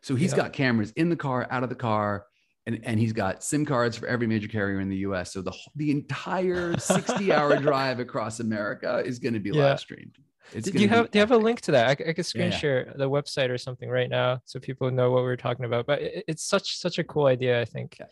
So 0.00 0.14
he's 0.14 0.32
yeah. 0.32 0.38
got 0.38 0.52
cameras 0.52 0.90
in 0.92 1.10
the 1.10 1.16
car, 1.16 1.46
out 1.50 1.62
of 1.62 1.68
the 1.68 1.74
car, 1.74 2.26
and, 2.66 2.80
and 2.82 2.98
he's 2.98 3.12
got 3.12 3.44
SIM 3.44 3.66
cards 3.66 3.96
for 3.96 4.06
every 4.06 4.26
major 4.26 4.48
carrier 4.48 4.80
in 4.80 4.88
the 4.88 4.96
US. 4.98 5.32
So 5.32 5.42
the 5.42 5.52
the 5.76 5.90
entire 5.90 6.76
60 6.78 7.32
hour 7.32 7.56
drive 7.58 8.00
across 8.00 8.40
America 8.40 9.02
is 9.04 9.18
going 9.18 9.34
to 9.34 9.40
be 9.40 9.52
live 9.52 9.80
streamed. 9.80 10.16
It's 10.54 10.70
do 10.70 10.78
you 10.78 10.88
have 10.88 11.10
do 11.10 11.18
you 11.18 11.20
have 11.20 11.30
a 11.30 11.36
link 11.36 11.60
to 11.62 11.72
that? 11.72 11.86
I, 11.88 12.10
I 12.10 12.12
could 12.12 12.26
screen 12.26 12.46
yeah, 12.46 12.50
yeah. 12.50 12.58
share 12.58 12.92
the 12.96 13.08
website 13.08 13.50
or 13.50 13.58
something 13.58 13.88
right 13.88 14.10
now 14.10 14.40
so 14.44 14.60
people 14.60 14.90
know 14.90 15.10
what 15.10 15.22
we 15.22 15.30
are 15.30 15.36
talking 15.36 15.64
about. 15.64 15.86
But 15.86 16.02
it, 16.02 16.24
it's 16.28 16.44
such 16.44 16.76
such 16.78 16.98
a 16.98 17.04
cool 17.04 17.26
idea, 17.26 17.60
I 17.60 17.64
think. 17.64 17.96
Yeah. 17.98 18.06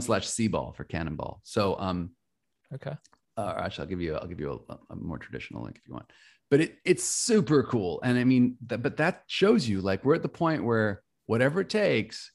Slash 0.00 0.28
C-ball 0.28 0.74
for 0.76 0.84
cannonball. 0.84 1.40
So 1.42 1.76
um 1.78 2.10
okay. 2.74 2.94
Uh, 3.36 3.54
actually, 3.58 3.82
I'll 3.82 3.88
give 3.88 4.00
you 4.00 4.14
I'll 4.14 4.28
give 4.28 4.38
you 4.38 4.64
a, 4.68 4.74
a, 4.90 4.96
more 4.96 5.18
traditional 5.18 5.64
link 5.64 5.76
if 5.76 5.88
you 5.88 5.94
want. 5.94 6.08
But 6.50 6.60
it 6.60 6.78
it's 6.84 7.02
super 7.02 7.64
cool, 7.64 8.00
and 8.04 8.16
I 8.16 8.22
mean, 8.22 8.56
th- 8.68 8.80
but 8.80 8.96
that 8.98 9.24
shows 9.26 9.68
you 9.68 9.80
like 9.80 10.04
we're 10.04 10.14
at 10.14 10.22
the 10.22 10.28
point 10.28 10.62
where 10.62 11.02
whatever 11.26 11.60
it 11.60 11.68
takes, 11.68 12.30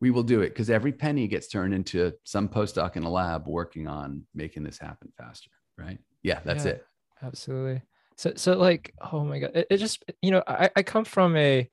we 0.00 0.12
will 0.12 0.22
do 0.22 0.42
it 0.42 0.50
because 0.50 0.70
every 0.70 0.92
penny 0.92 1.26
gets 1.26 1.48
turned 1.48 1.74
into 1.74 2.12
some 2.22 2.48
postdoc 2.48 2.94
in 2.96 3.02
a 3.02 3.10
lab 3.10 3.48
working 3.48 3.88
on 3.88 4.22
making 4.34 4.62
this 4.62 4.78
happen 4.78 5.12
faster. 5.18 5.50
Right? 5.76 5.98
Yeah, 6.22 6.38
that's 6.44 6.64
yeah, 6.64 6.72
it. 6.72 6.86
Absolutely 7.24 7.82
so 8.16 8.32
so 8.36 8.54
like 8.54 8.92
oh 9.12 9.24
my 9.24 9.38
god 9.38 9.50
it, 9.54 9.66
it 9.70 9.76
just 9.76 10.04
you 10.22 10.30
know 10.30 10.42
I, 10.46 10.70
I 10.76 10.82
come 10.82 11.04
from 11.04 11.36
a 11.36 11.68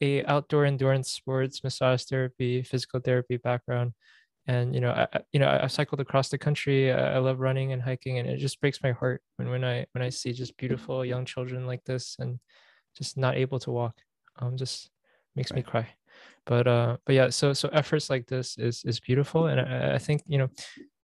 a 0.00 0.24
outdoor 0.26 0.64
endurance 0.64 1.10
sports 1.10 1.62
massage 1.62 2.04
therapy 2.04 2.62
physical 2.62 3.00
therapy 3.00 3.36
background. 3.36 3.92
And 4.46 4.74
you 4.74 4.80
know 4.80 4.90
I, 4.90 5.20
you 5.32 5.40
know 5.40 5.48
I 5.48 5.66
cycled 5.68 6.00
across 6.00 6.28
the 6.28 6.36
country. 6.36 6.92
I 6.92 7.18
love 7.18 7.40
running 7.40 7.72
and 7.72 7.80
hiking 7.80 8.18
and 8.18 8.28
it 8.28 8.36
just 8.38 8.60
breaks 8.60 8.82
my 8.82 8.92
heart 8.92 9.22
when 9.36 9.48
when 9.48 9.64
I 9.64 9.86
when 9.92 10.02
I 10.02 10.10
see 10.10 10.32
just 10.32 10.56
beautiful 10.56 11.04
young 11.04 11.24
children 11.24 11.66
like 11.66 11.84
this 11.84 12.16
and 12.18 12.38
just 12.96 13.16
not 13.16 13.36
able 13.36 13.58
to 13.60 13.70
walk. 13.70 13.96
Um 14.38 14.56
just 14.56 14.90
makes 15.34 15.50
right. 15.50 15.58
me 15.58 15.62
cry. 15.62 15.88
But 16.44 16.66
uh 16.66 16.96
but 17.06 17.14
yeah 17.14 17.30
so 17.30 17.54
so 17.54 17.70
efforts 17.72 18.10
like 18.10 18.26
this 18.26 18.58
is 18.58 18.82
is 18.84 19.00
beautiful. 19.00 19.46
And 19.46 19.60
I, 19.60 19.94
I 19.94 19.98
think 19.98 20.22
you 20.26 20.38
know 20.38 20.50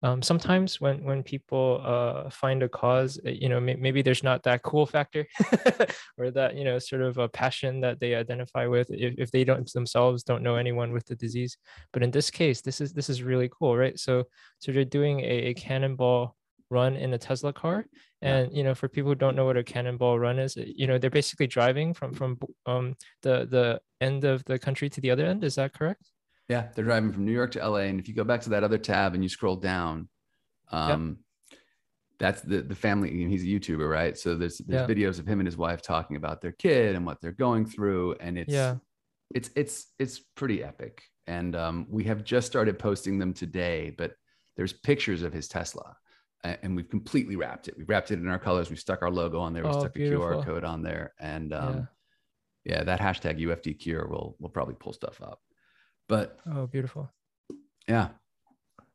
um, 0.03 0.21
sometimes 0.21 0.79
when 0.79 1.03
when 1.03 1.23
people 1.23 1.81
uh, 1.83 2.29
find 2.29 2.61
a 2.61 2.69
cause 2.69 3.19
eh, 3.25 3.31
you 3.31 3.49
know 3.49 3.59
may, 3.59 3.75
maybe 3.75 4.01
there's 4.01 4.23
not 4.23 4.43
that 4.43 4.61
cool 4.61 4.85
factor 4.85 5.25
or 6.17 6.29
that 6.29 6.55
you 6.55 6.63
know 6.63 6.77
sort 6.77 7.01
of 7.01 7.17
a 7.17 7.27
passion 7.27 7.81
that 7.81 7.99
they 7.99 8.13
identify 8.13 8.67
with 8.67 8.89
if, 8.91 9.15
if 9.17 9.31
they 9.31 9.43
don't 9.43 9.71
themselves 9.73 10.23
don't 10.23 10.43
know 10.43 10.55
anyone 10.55 10.91
with 10.91 11.05
the 11.05 11.15
disease. 11.15 11.57
But 11.93 12.03
in 12.03 12.11
this 12.11 12.29
case 12.29 12.61
this 12.61 12.79
is 12.79 12.93
this 12.93 13.09
is 13.09 13.23
really 13.23 13.49
cool 13.49 13.75
right? 13.75 13.97
So 13.97 14.25
so 14.59 14.71
they're 14.71 14.85
doing 14.85 15.21
a, 15.21 15.49
a 15.49 15.53
cannonball 15.55 16.35
run 16.69 16.95
in 16.95 17.13
a 17.13 17.17
tesla 17.17 17.53
car. 17.53 17.85
And 18.21 18.55
you 18.55 18.63
know 18.63 18.75
for 18.75 18.87
people 18.87 19.11
who 19.11 19.15
don't 19.15 19.35
know 19.35 19.45
what 19.45 19.57
a 19.57 19.63
cannonball 19.63 20.19
run 20.19 20.37
is 20.37 20.55
you 20.57 20.85
know 20.85 20.99
they're 20.99 21.09
basically 21.09 21.47
driving 21.47 21.93
from 21.93 22.13
from 22.13 22.37
um 22.67 22.95
the 23.23 23.47
the 23.49 23.79
end 23.99 24.25
of 24.25 24.43
the 24.45 24.59
country 24.59 24.89
to 24.91 25.01
the 25.01 25.09
other 25.09 25.25
end. 25.25 25.43
Is 25.43 25.55
that 25.55 25.73
correct 25.73 26.11
yeah, 26.47 26.67
they're 26.73 26.85
driving 26.85 27.11
from 27.11 27.25
New 27.25 27.33
York 27.33 27.51
to 27.51 27.67
LA, 27.67 27.79
and 27.79 27.99
if 27.99 28.07
you 28.07 28.13
go 28.13 28.23
back 28.23 28.41
to 28.41 28.49
that 28.51 28.63
other 28.63 28.77
tab 28.77 29.13
and 29.13 29.23
you 29.23 29.29
scroll 29.29 29.57
down, 29.57 30.07
um, 30.71 31.17
yep. 31.51 31.59
that's 32.19 32.41
the 32.41 32.61
the 32.61 32.75
family. 32.75 33.09
He's 33.27 33.43
a 33.43 33.47
YouTuber, 33.47 33.89
right? 33.89 34.17
So 34.17 34.35
there's 34.35 34.59
there's 34.59 34.87
yeah. 34.89 34.95
videos 34.95 35.19
of 35.19 35.27
him 35.27 35.39
and 35.39 35.47
his 35.47 35.57
wife 35.57 35.81
talking 35.81 36.15
about 36.15 36.41
their 36.41 36.53
kid 36.53 36.95
and 36.95 37.05
what 37.05 37.19
they're 37.21 37.31
going 37.33 37.65
through, 37.65 38.15
and 38.21 38.37
it's 38.37 38.53
yeah, 38.53 38.75
it's 39.35 39.49
it's 39.55 39.87
it's 39.99 40.19
pretty 40.19 40.63
epic. 40.63 41.03
And 41.29 41.57
um, 41.57 41.87
we 41.89 42.05
have 42.05 42.23
just 42.23 42.47
started 42.47 42.79
posting 42.79 43.19
them 43.19 43.33
today, 43.33 43.93
but 43.97 44.13
there's 44.55 44.71
pictures 44.71 45.23
of 45.23 45.33
his 45.33 45.49
Tesla, 45.49 45.97
and 46.45 46.77
we've 46.77 46.89
completely 46.89 47.35
wrapped 47.35 47.67
it. 47.67 47.77
We 47.77 47.83
wrapped 47.83 48.11
it 48.11 48.19
in 48.19 48.29
our 48.29 48.39
colors. 48.39 48.69
We 48.69 48.77
stuck 48.77 49.01
our 49.01 49.11
logo 49.11 49.41
on 49.41 49.51
there. 49.51 49.63
We 49.63 49.69
oh, 49.69 49.79
stuck 49.79 49.93
beautiful. 49.93 50.25
a 50.25 50.35
QR 50.35 50.45
code 50.45 50.63
on 50.63 50.81
there, 50.81 51.13
and 51.19 51.53
um, 51.53 51.87
yeah. 52.63 52.77
yeah, 52.77 52.83
that 52.85 53.01
hashtag 53.01 53.41
UFD 53.41 53.77
Cure 53.79 54.07
will 54.07 54.37
will 54.39 54.49
probably 54.49 54.75
pull 54.75 54.93
stuff 54.93 55.21
up. 55.21 55.41
But 56.07 56.37
oh, 56.49 56.67
beautiful. 56.67 57.11
Yeah. 57.87 58.09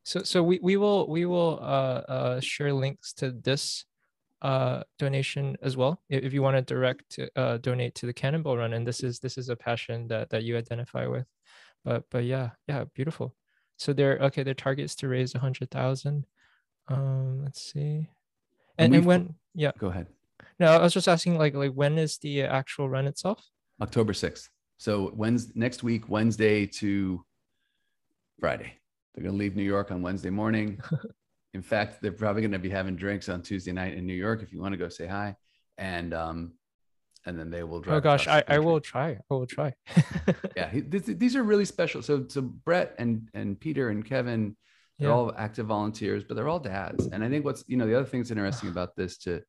So 0.05 0.23
so 0.23 0.43
we 0.43 0.59
we 0.63 0.77
will 0.77 1.09
we 1.09 1.27
will 1.27 1.59
uh, 1.61 2.03
uh 2.09 2.41
share 2.41 2.73
links 2.73 3.13
to 3.15 3.31
this 3.31 3.85
uh 4.41 4.83
donation 4.99 5.57
as 5.63 5.77
well. 5.77 6.03
If, 6.09 6.33
you 6.33 6.43
want 6.43 6.57
to 6.57 6.63
direct 6.63 7.19
uh 7.37 7.59
donate 7.59 7.95
to 7.97 8.07
the 8.07 8.13
cannonball 8.13 8.57
run 8.57 8.73
and 8.73 8.87
this 8.87 9.03
is 9.03 9.21
this 9.21 9.39
is 9.39 9.49
a 9.49 9.57
passion 9.57 10.09
that 10.09 10.31
that 10.31 10.43
you 10.43 10.57
identify 10.57 11.07
with. 11.07 11.27
But 11.85 12.05
but 12.11 12.25
yeah 12.25 12.51
yeah 12.67 12.85
beautiful. 12.95 13.35
So 13.77 13.93
they're 13.93 14.19
okay 14.19 14.43
their 14.43 14.55
target 14.55 14.87
is 14.87 14.97
to 14.97 15.09
raise 15.09 15.35
a 15.35 15.39
hundred 15.39 15.71
thousand. 15.71 16.27
Um 16.89 17.45
let's 17.45 17.63
see. 17.63 18.09
And, 18.79 18.87
and, 18.87 18.95
and 18.97 19.07
when 19.07 19.35
yeah. 19.55 19.73
go 19.79 19.89
ahead. 19.89 20.09
No 20.59 20.73
i 20.73 20.83
was 20.83 20.95
just 20.95 21.09
asking 21.09 21.39
like 21.39 21.55
like 21.55 21.73
when 21.73 21.99
is 21.99 22.19
the 22.19 22.43
actual 22.43 22.89
run 22.89 23.07
itself? 23.07 23.47
October 23.81 24.13
6th 24.13 24.49
so 24.77 25.13
Wednesday, 25.15 25.53
next 25.55 25.83
week, 25.83 26.09
Wednesday 26.09 26.67
to 26.67 27.25
Friday. 28.41 28.75
They're 29.15 29.23
going 29.25 29.35
to 29.35 29.39
leave 29.39 29.57
New 29.57 29.63
York 29.63 29.91
on 29.91 30.03
Wednesday 30.03 30.31
morning. 30.31 30.81
in 31.55 31.63
fact, 31.63 32.01
they're 32.01 32.13
probably 32.13 32.43
going 32.43 32.53
to 32.53 32.59
be 32.59 32.71
having 32.71 32.97
drinks 32.97 33.29
on 33.29 33.43
Tuesday 33.43 33.73
night 33.73 33.95
in 33.95 34.07
New 34.07 34.15
York 34.15 34.43
if 34.43 34.53
you 34.53 34.61
want 34.61 34.73
to 34.73 34.79
go 34.79 34.89
say 34.89 35.07
hi. 35.07 35.37
And 35.79 36.13
um, 36.15 36.53
and 37.25 37.39
then 37.39 37.51
they 37.51 37.63
will 37.63 37.81
drive. 37.81 37.97
Oh 37.97 38.01
gosh, 38.01 38.27
I, 38.27 38.43
I 38.49 38.59
will 38.59 38.81
try. 38.81 39.11
I 39.13 39.35
will 39.35 39.47
try. 39.47 39.75
Yeah, 40.57 40.69
he, 40.69 40.81
these 40.81 41.35
are 41.37 41.43
really 41.43 41.65
special. 41.65 42.03
So 42.03 42.27
so 42.29 42.43
Brett 42.43 42.95
and 42.99 43.29
and 43.35 43.59
Peter 43.59 43.89
and 43.89 44.05
Kevin, 44.05 44.57
they're 44.99 45.09
Yeah. 45.09 45.15
all 45.15 45.33
active 45.37 45.67
volunteers, 45.67 46.25
but 46.25 46.35
they're 46.35 46.49
all 46.49 46.61
dads. 46.61 47.07
And 47.07 47.25
I 47.25 47.29
think 47.29 47.45
what's 47.45 47.65
you 47.69 47.77
know 47.77 47.87
the 47.87 47.95
other 47.95 48.05
thing 48.07 48.21
that's 48.21 48.31
interesting 48.31 48.69
about 48.77 48.97
this 48.97 49.17
to 49.19 49.43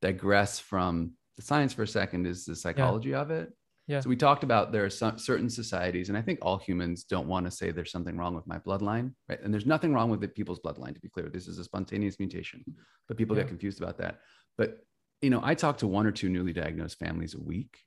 digress 0.00 0.58
from 0.58 1.12
the 1.36 1.42
science 1.42 1.72
for 1.72 1.82
a 1.82 1.88
second 1.88 2.26
is 2.26 2.44
the 2.44 2.56
psychology 2.56 3.14
of 3.14 3.30
it. 3.30 3.52
Yeah. 3.88 4.00
So 4.00 4.10
we 4.10 4.16
talked 4.16 4.44
about 4.44 4.70
there 4.70 4.84
are 4.84 4.90
some 4.90 5.18
certain 5.18 5.48
societies, 5.48 6.10
and 6.10 6.18
I 6.18 6.22
think 6.22 6.38
all 6.42 6.58
humans 6.58 7.04
don't 7.04 7.26
want 7.26 7.46
to 7.46 7.50
say 7.50 7.70
there's 7.70 7.90
something 7.90 8.18
wrong 8.18 8.34
with 8.34 8.46
my 8.46 8.58
bloodline, 8.58 9.14
right? 9.30 9.40
And 9.42 9.52
there's 9.52 9.64
nothing 9.66 9.94
wrong 9.94 10.10
with 10.10 10.20
the 10.20 10.28
people's 10.28 10.60
bloodline, 10.60 10.94
to 10.94 11.00
be 11.00 11.08
clear. 11.08 11.30
This 11.30 11.48
is 11.48 11.58
a 11.58 11.64
spontaneous 11.64 12.18
mutation, 12.18 12.62
but 13.08 13.16
people 13.16 13.34
Yeah. 13.34 13.42
get 13.42 13.48
confused 13.48 13.80
about 13.80 13.96
that. 13.98 14.20
But 14.58 14.84
you 15.22 15.30
know, 15.30 15.40
I 15.42 15.54
talk 15.54 15.78
to 15.78 15.88
one 15.88 16.06
or 16.06 16.12
two 16.12 16.28
newly 16.28 16.52
diagnosed 16.52 16.98
families 16.98 17.34
a 17.34 17.40
week, 17.40 17.78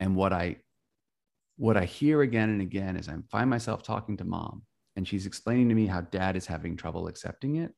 and 0.00 0.16
what 0.16 0.32
I 0.32 0.56
what 1.56 1.76
I 1.76 1.84
hear 1.84 2.22
again 2.22 2.50
and 2.50 2.60
again 2.60 2.96
is 2.96 3.08
I 3.08 3.16
find 3.30 3.48
myself 3.48 3.82
talking 3.82 4.16
to 4.18 4.24
mom, 4.24 4.62
and 4.96 5.06
she's 5.06 5.26
explaining 5.26 5.68
to 5.68 5.74
me 5.74 5.86
how 5.86 6.00
dad 6.02 6.36
is 6.36 6.46
having 6.46 6.76
trouble 6.76 7.06
accepting 7.06 7.56
it. 7.56 7.72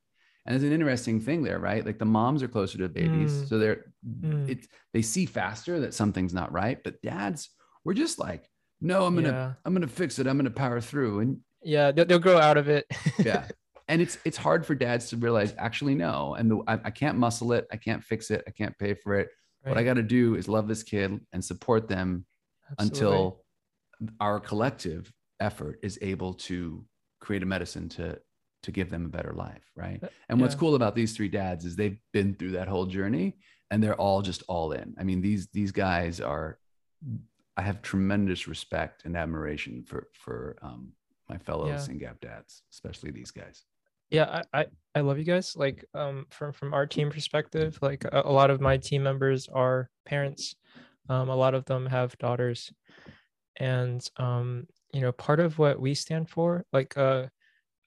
And 0.46 0.54
there's 0.54 0.62
an 0.64 0.72
interesting 0.72 1.20
thing 1.20 1.42
there, 1.42 1.58
right? 1.58 1.84
Like 1.84 1.98
the 1.98 2.04
moms 2.06 2.42
are 2.42 2.48
closer 2.48 2.78
to 2.78 2.84
the 2.84 2.88
babies, 2.88 3.32
Mm. 3.32 3.48
so 3.48 3.58
they're 3.58 3.84
Mm. 4.08 4.48
it's 4.48 4.66
they 4.94 5.02
see 5.02 5.26
faster 5.26 5.80
that 5.80 5.92
something's 5.94 6.32
not 6.34 6.50
right. 6.52 6.82
But 6.82 7.00
dads, 7.02 7.50
we're 7.84 7.94
just 7.94 8.18
like, 8.18 8.48
no, 8.80 9.04
I'm 9.04 9.14
gonna 9.14 9.28
Yeah. 9.28 9.52
I'm 9.64 9.74
gonna 9.74 9.86
fix 9.86 10.18
it. 10.18 10.26
I'm 10.26 10.36
gonna 10.38 10.50
power 10.50 10.80
through. 10.80 11.20
And 11.20 11.40
Yeah, 11.62 11.92
they'll, 11.92 12.06
they'll 12.06 12.18
grow 12.18 12.38
out 12.38 12.56
of 12.56 12.68
it. 12.68 12.86
yeah, 13.18 13.46
and 13.88 14.00
it's 14.00 14.16
it's 14.24 14.38
hard 14.38 14.64
for 14.64 14.74
dads 14.74 15.10
to 15.10 15.16
realize 15.18 15.54
actually 15.58 15.94
no, 15.94 16.34
and 16.34 16.50
the, 16.50 16.62
I, 16.66 16.74
I 16.84 16.90
can't 16.90 17.18
muscle 17.18 17.52
it. 17.52 17.66
I 17.70 17.76
can't 17.76 18.02
fix 18.02 18.30
it. 18.30 18.42
I 18.48 18.50
can't 18.50 18.76
pay 18.78 18.94
for 18.94 19.14
it. 19.16 19.28
What 19.62 19.76
I 19.76 19.84
got 19.84 19.94
to 19.94 20.02
do 20.02 20.36
is 20.36 20.48
love 20.48 20.68
this 20.68 20.82
kid 20.82 21.20
and 21.34 21.44
support 21.44 21.86
them 21.86 22.24
Absolutely. 22.78 22.96
until 22.96 23.44
our 24.18 24.40
collective 24.40 25.12
effort 25.38 25.78
is 25.82 25.98
able 26.00 26.32
to 26.32 26.82
create 27.20 27.42
a 27.42 27.46
medicine 27.46 27.90
to 27.90 28.18
to 28.62 28.70
give 28.70 28.90
them 28.90 29.06
a 29.06 29.08
better 29.08 29.32
life 29.32 29.62
right? 29.76 30.00
Uh, 30.02 30.08
and 30.28 30.40
what's 30.40 30.54
yeah. 30.54 30.60
cool 30.60 30.74
about 30.74 30.94
these 30.94 31.16
three 31.16 31.28
dads 31.28 31.64
is 31.64 31.76
they've 31.76 31.98
been 32.12 32.34
through 32.34 32.52
that 32.52 32.68
whole 32.68 32.86
journey 32.86 33.36
and 33.70 33.82
they're 33.82 33.94
all 33.94 34.20
just 34.20 34.42
all 34.48 34.72
in. 34.72 34.94
I 34.98 35.04
mean 35.04 35.20
these 35.20 35.48
these 35.52 35.72
guys 35.72 36.20
are 36.20 36.58
i 37.56 37.62
have 37.62 37.82
tremendous 37.82 38.46
respect 38.46 39.04
and 39.04 39.16
admiration 39.16 39.82
for 39.82 40.08
for 40.12 40.56
um 40.62 40.92
my 41.28 41.38
fellows 41.38 41.88
Yeah. 41.88 41.94
gap 41.94 42.20
dads 42.20 42.62
especially 42.70 43.10
these 43.10 43.30
guys. 43.30 43.64
Yeah 44.10 44.42
I, 44.52 44.60
I 44.60 44.66
i 44.96 45.00
love 45.00 45.18
you 45.18 45.24
guys. 45.24 45.56
Like 45.56 45.84
um 45.94 46.26
from 46.30 46.52
from 46.52 46.74
our 46.74 46.86
team 46.86 47.10
perspective 47.10 47.78
like 47.80 48.04
a, 48.04 48.22
a 48.24 48.32
lot 48.32 48.50
of 48.50 48.60
my 48.60 48.76
team 48.76 49.02
members 49.02 49.48
are 49.48 49.88
parents. 50.04 50.56
Um 51.08 51.28
a 51.28 51.36
lot 51.36 51.54
of 51.54 51.64
them 51.64 51.86
have 51.86 52.18
daughters. 52.18 52.72
And 53.56 54.06
um 54.16 54.66
you 54.92 55.00
know 55.00 55.12
part 55.12 55.40
of 55.40 55.58
what 55.58 55.80
we 55.80 55.94
stand 55.94 56.28
for 56.28 56.64
like 56.72 56.96
uh 56.96 57.26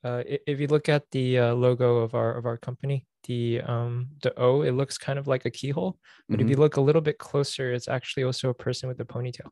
uh 0.04 0.24
if 0.26 0.60
you 0.60 0.68
look 0.68 0.90
at 0.90 1.04
the 1.12 1.40
uh, 1.40 1.54
logo 1.54 1.98
of 1.98 2.14
our 2.16 2.36
of 2.38 2.46
our 2.46 2.58
company 2.58 3.08
the 3.28 3.62
um 3.62 4.08
the 4.22 4.38
o 4.40 4.62
it 4.62 4.72
looks 4.72 4.98
kind 4.98 5.20
of 5.20 5.28
like 5.28 5.46
a 5.46 5.52
keyhole 5.52 5.98
but 6.32 6.42
if 6.42 6.48
Mhm. 6.48 6.50
you 6.50 6.58
look 6.58 6.78
a 6.78 6.82
little 6.82 7.02
bit 7.02 7.18
closer 7.20 7.72
it's 7.74 7.88
actually 7.88 8.24
also 8.24 8.50
a 8.50 8.54
person 8.54 8.90
with 8.90 9.00
a 9.00 9.06
ponytail 9.06 9.50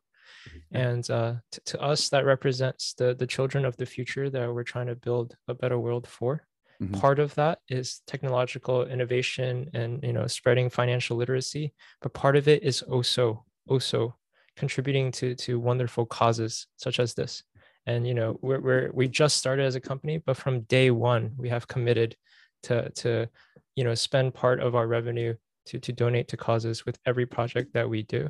Yeah. 0.70 0.80
and 0.80 1.10
uh, 1.10 1.34
to, 1.52 1.60
to 1.62 1.80
us 1.80 2.08
that 2.10 2.24
represents 2.24 2.94
the 2.94 3.14
the 3.14 3.26
children 3.26 3.64
of 3.64 3.76
the 3.76 3.86
future 3.86 4.30
that 4.30 4.52
we're 4.52 4.62
trying 4.64 4.86
to 4.88 4.96
build 4.96 5.36
a 5.48 5.54
better 5.54 5.78
world 5.78 6.06
for 6.06 6.46
Mhm. 6.80 7.00
part 7.00 7.18
of 7.18 7.34
that 7.36 7.58
is 7.68 8.00
technological 8.06 8.84
innovation 8.86 9.70
and 9.74 10.02
you 10.02 10.12
know 10.12 10.26
spreading 10.26 10.68
financial 10.70 11.16
literacy 11.16 11.74
but 12.02 12.12
part 12.14 12.36
of 12.36 12.48
it 12.48 12.62
is 12.62 12.82
also 12.82 13.44
also 13.68 14.16
contributing 14.56 15.10
to 15.12 15.34
to 15.34 15.58
wonderful 15.60 16.04
causes 16.06 16.66
such 16.76 17.00
as 17.00 17.14
this 17.14 17.42
and 17.86 18.06
you 18.06 18.14
know 18.14 18.38
we're, 18.42 18.60
we're 18.60 18.90
we 18.92 19.08
just 19.08 19.36
started 19.36 19.64
as 19.64 19.74
a 19.74 19.80
company 19.80 20.18
but 20.18 20.36
from 20.36 20.60
day 20.62 20.90
one 20.90 21.32
we 21.36 21.48
have 21.48 21.66
committed 21.66 22.16
to 22.62 22.88
to 22.90 23.28
you 23.76 23.84
know 23.84 23.94
spend 23.94 24.34
part 24.34 24.60
of 24.60 24.74
our 24.74 24.86
revenue 24.86 25.34
to 25.66 25.78
to 25.78 25.92
donate 25.92 26.28
to 26.28 26.36
causes 26.36 26.86
with 26.86 26.98
every 27.06 27.26
project 27.26 27.72
that 27.74 27.88
we 27.88 28.02
do 28.02 28.28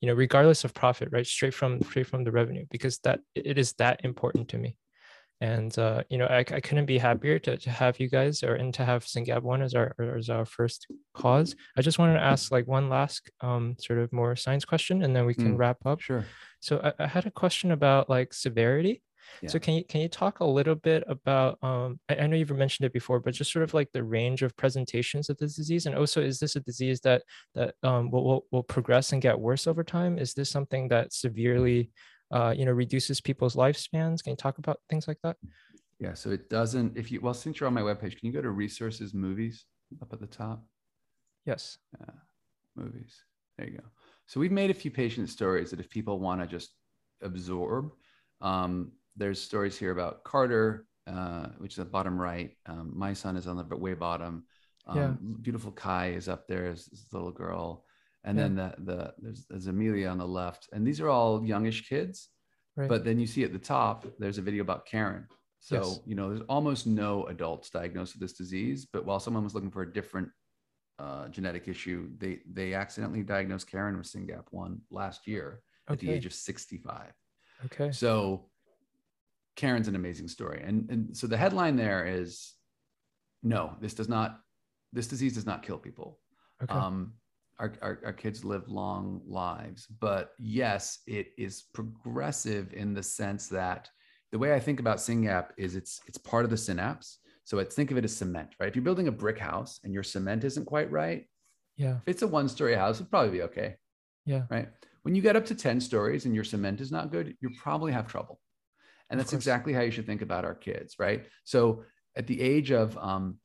you 0.00 0.08
know 0.08 0.14
regardless 0.14 0.64
of 0.64 0.74
profit 0.74 1.08
right? 1.12 1.26
Straight 1.26 1.54
from 1.54 1.80
straight 1.82 2.06
from 2.06 2.24
the 2.24 2.32
revenue 2.32 2.64
because 2.70 2.98
that 3.00 3.20
it 3.34 3.58
is 3.58 3.72
that 3.74 4.04
important 4.04 4.48
to 4.48 4.58
me 4.58 4.76
and 5.40 5.76
uh, 5.78 6.02
you 6.08 6.18
know 6.18 6.26
I, 6.26 6.38
I 6.38 6.60
couldn't 6.60 6.86
be 6.86 6.98
happier 6.98 7.38
to, 7.40 7.56
to 7.56 7.70
have 7.70 8.00
you 8.00 8.08
guys 8.08 8.42
or 8.42 8.54
and 8.54 8.72
to 8.74 8.84
have 8.84 9.04
SYNGAP1 9.04 9.62
as 9.62 9.74
our 9.74 9.94
as 10.16 10.30
our 10.30 10.44
first 10.46 10.86
cause. 11.14 11.54
I 11.76 11.82
just 11.82 11.98
wanted 11.98 12.14
to 12.14 12.22
ask 12.22 12.50
like 12.50 12.66
one 12.66 12.88
last 12.88 13.30
um, 13.40 13.76
sort 13.78 13.98
of 13.98 14.12
more 14.12 14.36
science 14.36 14.64
question, 14.64 15.02
and 15.02 15.14
then 15.14 15.26
we 15.26 15.34
can 15.34 15.54
Mm. 15.54 15.58
wrap 15.58 15.78
up. 15.84 16.00
sure 16.00 16.24
So 16.60 16.80
I, 16.82 17.04
I 17.04 17.06
had 17.06 17.26
a 17.26 17.30
question 17.30 17.70
about 17.72 18.08
like 18.08 18.32
severity. 18.32 19.02
Yeah. 19.42 19.48
So 19.50 19.58
can 19.58 19.74
you 19.74 19.84
can 19.84 20.00
you 20.00 20.08
talk 20.08 20.38
a 20.38 20.44
little 20.44 20.76
bit 20.76 21.02
about 21.08 21.58
um 21.62 21.98
I, 22.08 22.14
I 22.14 22.26
know 22.28 22.36
you've 22.36 22.50
mentioned 22.56 22.86
it 22.86 22.92
before, 22.92 23.18
but 23.20 23.34
just 23.34 23.52
sort 23.52 23.64
of 23.64 23.74
like 23.74 23.90
the 23.92 24.04
range 24.04 24.42
of 24.42 24.56
presentations 24.56 25.28
of 25.28 25.36
this 25.36 25.56
disease, 25.56 25.86
and 25.86 25.96
also 25.96 26.22
is 26.22 26.38
this 26.38 26.54
a 26.56 26.60
disease 26.60 27.00
that 27.00 27.22
that 27.56 27.74
um 27.82 28.10
will 28.10 28.24
will, 28.24 28.46
will 28.52 28.62
progress 28.62 29.12
and 29.12 29.20
get 29.20 29.38
worse 29.38 29.66
over 29.66 29.82
time? 29.84 30.16
Is 30.16 30.32
this 30.32 30.48
something 30.48 30.88
that 30.88 31.12
severely 31.12 31.90
uh 32.30 32.52
you 32.56 32.64
know 32.64 32.72
reduces 32.72 33.20
people's 33.20 33.54
lifespans? 33.56 34.22
Can 34.22 34.32
you 34.32 34.36
talk 34.36 34.58
about 34.58 34.80
things 34.90 35.06
like 35.08 35.18
that? 35.22 35.36
yeah 35.98 36.12
so 36.12 36.30
it 36.30 36.50
doesn't 36.50 36.96
if 36.96 37.10
you 37.10 37.20
well 37.22 37.32
since 37.34 37.58
you're 37.58 37.66
on 37.66 37.72
my 37.72 37.80
webpage 37.80 38.18
can 38.18 38.26
you 38.26 38.32
go 38.32 38.42
to 38.42 38.50
resources 38.50 39.14
movies 39.14 39.64
up 40.02 40.12
at 40.12 40.20
the 40.20 40.26
top 40.26 40.62
Yes. 41.46 41.78
movies. 42.76 43.22
There 43.56 43.68
you 43.68 43.78
go. 43.78 43.84
So 44.26 44.40
we've 44.40 44.52
made 44.52 44.70
a 44.70 44.74
few 44.74 44.90
patient 44.90 45.30
stories 45.30 45.70
that 45.70 45.80
if 45.80 45.88
people 45.88 46.18
want 46.20 46.40
to 46.42 46.46
just 46.46 46.72
absorb, 47.22 47.92
um, 48.42 48.92
there's 49.16 49.40
stories 49.40 49.78
here 49.78 49.92
about 49.92 50.24
Carter, 50.24 50.86
uh, 51.06 51.46
which 51.58 51.72
is 51.74 51.78
at 51.78 51.90
bottom 51.90 52.20
right. 52.20 52.50
Um, 52.66 52.92
my 52.94 53.14
son 53.14 53.36
is 53.36 53.46
on 53.46 53.56
the 53.56 53.76
way 53.76 53.94
bottom. 53.94 54.44
Um, 54.86 54.96
Yeah. 54.98 55.12
Beautiful 55.40 55.72
Kai 55.72 56.08
is 56.08 56.28
up 56.28 56.46
there 56.46 56.66
as 56.66 56.84
this 56.86 57.06
little 57.12 57.32
girl, 57.32 57.85
and 58.26 58.36
Yeah. 58.36 58.42
then 58.44 58.54
the 58.56 58.74
the 58.84 59.14
there's, 59.18 59.46
there's 59.48 59.66
Amelia 59.68 60.08
on 60.08 60.18
the 60.18 60.26
left, 60.26 60.68
and 60.72 60.86
these 60.86 61.00
are 61.00 61.08
all 61.08 61.44
youngish 61.44 61.88
kids. 61.88 62.28
Right. 62.76 62.88
But 62.88 63.04
then 63.04 63.18
you 63.18 63.26
see 63.26 63.42
at 63.44 63.52
the 63.54 63.58
top, 63.58 64.06
there's 64.18 64.36
a 64.36 64.42
video 64.42 64.60
about 64.62 64.84
Karen. 64.84 65.26
So, 65.60 65.76
Yes. 65.76 66.00
you 66.04 66.14
know, 66.14 66.28
there's 66.28 66.46
almost 66.48 66.86
no 66.86 67.24
adults 67.28 67.70
diagnosed 67.70 68.12
with 68.14 68.20
this 68.20 68.34
disease. 68.34 68.86
But 68.92 69.06
while 69.06 69.18
someone 69.18 69.42
was 69.44 69.54
looking 69.54 69.70
for 69.70 69.80
a 69.82 69.90
different 69.90 70.28
uh, 70.98 71.28
genetic 71.28 71.68
issue, 71.68 72.10
they 72.18 72.40
they 72.52 72.74
accidentally 72.74 73.22
diagnosed 73.22 73.66
Karen 73.70 73.96
with 73.96 74.06
SYNGAP1 74.06 74.78
last 74.90 75.26
year 75.26 75.62
at 75.88 75.98
the 75.98 76.10
age 76.10 76.26
of 76.26 76.34
65. 76.34 77.12
okay. 77.66 77.90
So 77.92 78.50
Karen's 79.56 79.88
an 79.88 79.94
amazing 79.96 80.28
story. 80.28 80.62
And, 80.62 80.90
and 80.90 81.16
so 81.16 81.26
the 81.26 81.36
headline 81.36 81.76
there 81.76 82.06
is 82.06 82.54
no, 83.42 83.74
this 83.80 83.94
does 83.94 84.08
not, 84.08 84.40
this 84.92 85.06
disease 85.06 85.34
does 85.34 85.46
not 85.46 85.62
kill 85.62 85.78
people. 85.78 86.18
Okay. 86.62 86.74
Um, 86.74 87.14
our, 87.58 87.72
our, 87.82 88.00
our 88.06 88.12
kids 88.12 88.44
live 88.44 88.68
long 88.68 89.20
lives, 89.26 89.86
but 90.00 90.30
yes, 90.38 90.98
it 91.06 91.28
is 91.38 91.64
progressive 91.72 92.72
in 92.74 92.94
the 92.94 93.02
sense 93.02 93.48
that 93.48 93.88
the 94.32 94.38
way 94.38 94.54
I 94.54 94.60
think 94.60 94.80
about 94.80 94.98
SYNGAP 94.98 95.50
is 95.56 95.76
it's 95.76 96.00
it's 96.06 96.18
part 96.18 96.44
of 96.44 96.50
the 96.50 96.56
synapse. 96.56 97.18
So 97.44 97.58
it's 97.58 97.74
think 97.74 97.90
of 97.90 97.96
it 97.96 98.04
as 98.04 98.14
cement, 98.16 98.50
right? 98.58 98.68
If 98.68 98.74
you're 98.74 98.84
building 98.84 99.08
a 99.08 99.12
brick 99.12 99.38
house 99.38 99.78
and 99.84 99.94
your 99.94 100.02
cement 100.02 100.42
isn't 100.44 100.64
quite 100.64 100.90
right, 100.90 101.26
yeah. 101.76 101.98
if 101.98 102.08
it's 102.08 102.22
a 102.22 102.26
one-story 102.26 102.74
house, 102.74 102.96
it'd 102.96 103.10
probably 103.10 103.30
be 103.30 103.42
okay, 103.42 103.76
Yeah. 104.24 104.42
right? 104.50 104.68
When 105.02 105.14
you 105.14 105.22
get 105.22 105.36
up 105.36 105.46
to 105.46 105.54
10 105.54 105.80
stories 105.80 106.24
and 106.26 106.34
your 106.34 106.42
cement 106.42 106.80
is 106.80 106.90
not 106.90 107.12
good, 107.12 107.36
you 107.40 107.50
probably 107.56 107.92
have 107.92 108.08
trouble. 108.08 108.40
And 109.08 109.20
Of 109.20 109.26
that's 109.26 109.30
course. 109.30 109.42
exactly 109.44 109.72
how 109.72 109.82
you 109.82 109.92
should 109.92 110.06
think 110.06 110.22
about 110.22 110.44
our 110.44 110.56
kids, 110.56 110.96
right? 110.98 111.24
So 111.44 111.84
at 112.16 112.26
the 112.26 112.40
age 112.40 112.72
of 112.72 112.98
um, 112.98 113.38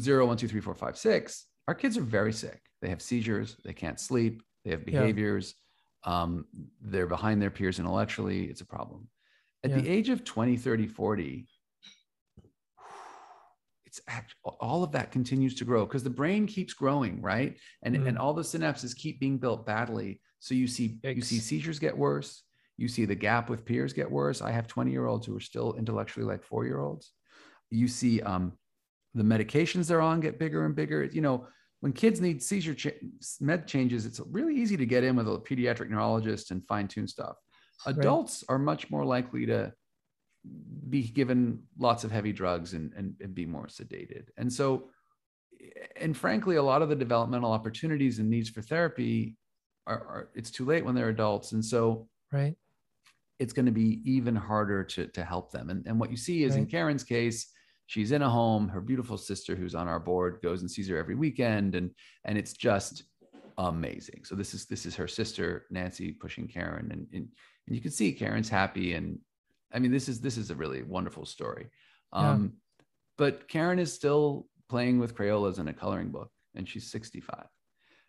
zero, 0.00 0.26
one, 0.26 0.36
two, 0.36 0.46
three, 0.46 0.60
four, 0.60 0.74
five, 0.74 0.98
six, 0.98 1.46
our 1.66 1.74
kids 1.74 1.96
are 1.96 2.02
very 2.02 2.34
sick. 2.34 2.60
They 2.80 2.88
have 2.88 3.02
seizures, 3.02 3.56
they 3.64 3.72
can't 3.72 3.98
sleep, 3.98 4.42
they 4.64 4.70
have 4.70 4.86
Yeah. 4.86 5.00
behaviors, 5.00 5.54
um, 6.04 6.46
they're 6.80 7.06
behind 7.06 7.42
their 7.42 7.50
peers 7.50 7.78
intellectually. 7.78 8.44
It's 8.44 8.60
a 8.60 8.66
problem. 8.66 9.08
At 9.64 9.74
the 9.74 9.88
age 9.88 10.08
of 10.08 10.24
20, 10.24 10.56
30, 10.56 10.86
40, 10.86 11.48
it's 13.84 14.00
act, 14.06 14.34
all 14.44 14.84
of 14.84 14.92
that 14.92 15.10
continues 15.10 15.54
to 15.56 15.64
grow 15.64 15.84
because 15.84 16.04
the 16.04 16.10
brain 16.10 16.46
keeps 16.46 16.74
growing, 16.74 17.20
right? 17.22 17.56
And, 17.82 17.96
Mm. 17.96 18.08
and 18.08 18.18
all 18.18 18.34
the 18.34 18.42
synapses 18.42 18.94
keep 18.94 19.18
being 19.18 19.38
built 19.38 19.66
badly. 19.66 20.20
So 20.38 20.54
you 20.54 20.68
see, 20.68 20.98
you 21.02 21.22
see 21.22 21.38
seizures 21.38 21.78
get 21.78 21.96
worse. 21.96 22.44
You 22.76 22.86
see 22.86 23.06
the 23.06 23.14
gap 23.14 23.50
with 23.50 23.64
peers 23.64 23.92
get 23.92 24.08
worse. 24.08 24.40
I 24.42 24.52
have 24.52 24.68
20 24.68 24.92
year 24.92 25.06
olds 25.06 25.26
who 25.26 25.36
are 25.36 25.40
still 25.40 25.74
intellectually 25.74 26.26
like 26.26 26.44
four 26.44 26.64
year 26.64 26.80
olds. 26.80 27.12
You 27.70 27.88
see 27.88 28.20
um, 28.22 28.52
the 29.14 29.24
medications 29.24 29.88
they're 29.88 30.00
on 30.00 30.20
get 30.20 30.38
bigger 30.38 30.64
and 30.64 30.76
bigger. 30.76 31.04
You 31.04 31.22
know, 31.22 31.46
when 31.80 31.92
kids 31.92 32.20
need 32.20 32.42
seizure 32.42 32.74
cha- 32.74 32.90
med 33.40 33.66
changes, 33.66 34.04
it's 34.04 34.20
really 34.30 34.56
easy 34.56 34.76
to 34.76 34.86
get 34.86 35.04
in 35.04 35.16
with 35.16 35.28
a 35.28 35.38
pediatric 35.38 35.88
neurologist 35.88 36.50
and 36.50 36.66
fine 36.66 36.88
tune 36.88 37.06
stuff. 37.06 37.36
Adults 37.86 38.42
are 38.48 38.58
much 38.58 38.90
more 38.90 39.04
likely 39.04 39.46
to 39.46 39.72
be 40.88 41.02
given 41.02 41.62
lots 41.78 42.02
of 42.04 42.10
heavy 42.10 42.32
drugs 42.32 42.72
and, 42.72 42.92
and, 42.96 43.14
and 43.20 43.34
be 43.34 43.46
more 43.46 43.66
sedated. 43.66 44.24
And 44.36 44.52
so, 44.52 44.90
and 45.96 46.16
frankly, 46.16 46.56
a 46.56 46.62
lot 46.62 46.82
of 46.82 46.88
the 46.88 46.96
developmental 46.96 47.52
opportunities 47.52 48.18
and 48.18 48.28
needs 48.28 48.48
for 48.48 48.62
therapy 48.62 49.36
are, 49.86 49.98
are 49.98 50.28
it's 50.34 50.50
too 50.50 50.64
late 50.64 50.84
when 50.84 50.94
they're 50.94 51.08
adults. 51.10 51.52
And 51.52 51.64
so 51.64 52.08
right. 52.32 52.56
it's 53.38 53.52
going 53.52 53.66
to 53.66 53.72
be 53.72 54.00
even 54.04 54.34
harder 54.34 54.82
to 54.84 55.06
to 55.08 55.24
help 55.24 55.52
them. 55.52 55.70
And, 55.70 55.86
and 55.86 56.00
what 56.00 56.10
you 56.10 56.16
see 56.16 56.42
is 56.42 56.56
in 56.56 56.66
karen's 56.66 57.04
case 57.04 57.52
she's 57.88 58.12
in 58.12 58.22
a 58.22 58.28
home 58.28 58.68
her 58.68 58.82
beautiful 58.82 59.16
sister 59.16 59.56
who's 59.56 59.74
on 59.74 59.88
our 59.88 59.98
board 59.98 60.38
goes 60.42 60.60
and 60.60 60.70
sees 60.70 60.88
her 60.88 60.98
every 60.98 61.16
weekend 61.16 61.74
and 61.74 61.90
and 62.24 62.38
it's 62.38 62.52
just 62.52 63.02
amazing. 63.56 64.20
So 64.24 64.36
this 64.36 64.54
is 64.54 64.66
this 64.66 64.86
is 64.86 64.94
her 64.94 65.08
sister 65.08 65.66
nancy 65.70 66.12
pushing 66.12 66.46
karen 66.46 66.92
and 66.92 67.06
and, 67.12 67.28
and 67.66 67.76
you 67.76 67.80
can 67.80 67.90
see 67.90 68.12
karen's 68.12 68.48
happy 68.48 68.94
and 68.94 69.18
i 69.74 69.78
mean 69.80 69.90
this 69.90 70.08
is 70.08 70.20
this 70.20 70.36
is 70.36 70.50
a 70.50 70.54
really 70.54 70.82
wonderful 70.82 71.26
story. 71.26 71.66
Yeah. 72.12 72.30
um 72.30 72.52
but 73.16 73.48
karen 73.48 73.78
is 73.78 73.92
still 73.92 74.46
playing 74.68 74.98
with 75.00 75.16
crayolas 75.16 75.58
in 75.58 75.66
a 75.68 75.72
coloring 75.72 76.10
book 76.10 76.30
and 76.54 76.68
she's 76.68 76.90
65 76.90 77.46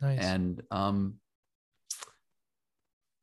nice. 0.01 0.19
And 0.19 0.61
um 0.71 1.15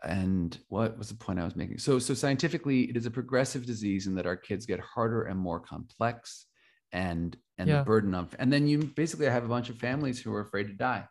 and 0.05 0.59
what 0.69 0.99
was 0.99 1.09
the 1.09 1.15
point 1.15 1.39
i 1.39 1.45
was 1.45 1.57
making? 1.57 1.79
So 1.79 1.99
so 1.99 2.15
scientifically 2.15 2.83
it 2.91 2.97
is 2.97 3.07
a 3.07 3.11
progressive 3.11 3.65
disease 3.67 4.07
in 4.07 4.15
that 4.17 4.27
our 4.27 4.37
kids 4.37 4.67
get 4.67 4.81
harder 4.81 5.23
and 5.25 5.39
more 5.39 5.61
complex 5.61 6.47
and 6.93 7.37
and 7.59 7.69
Yeah. 7.69 7.79
the 7.79 7.85
burden 7.85 8.15
of 8.15 8.35
and 8.39 8.53
then 8.53 8.67
you 8.69 8.79
basically 8.79 9.27
have 9.27 9.45
a 9.45 9.49
bunch 9.49 9.71
of 9.71 9.79
families 9.79 10.21
who 10.21 10.33
are 10.35 10.41
afraid 10.41 10.67
to 10.69 10.75
die 10.75 11.09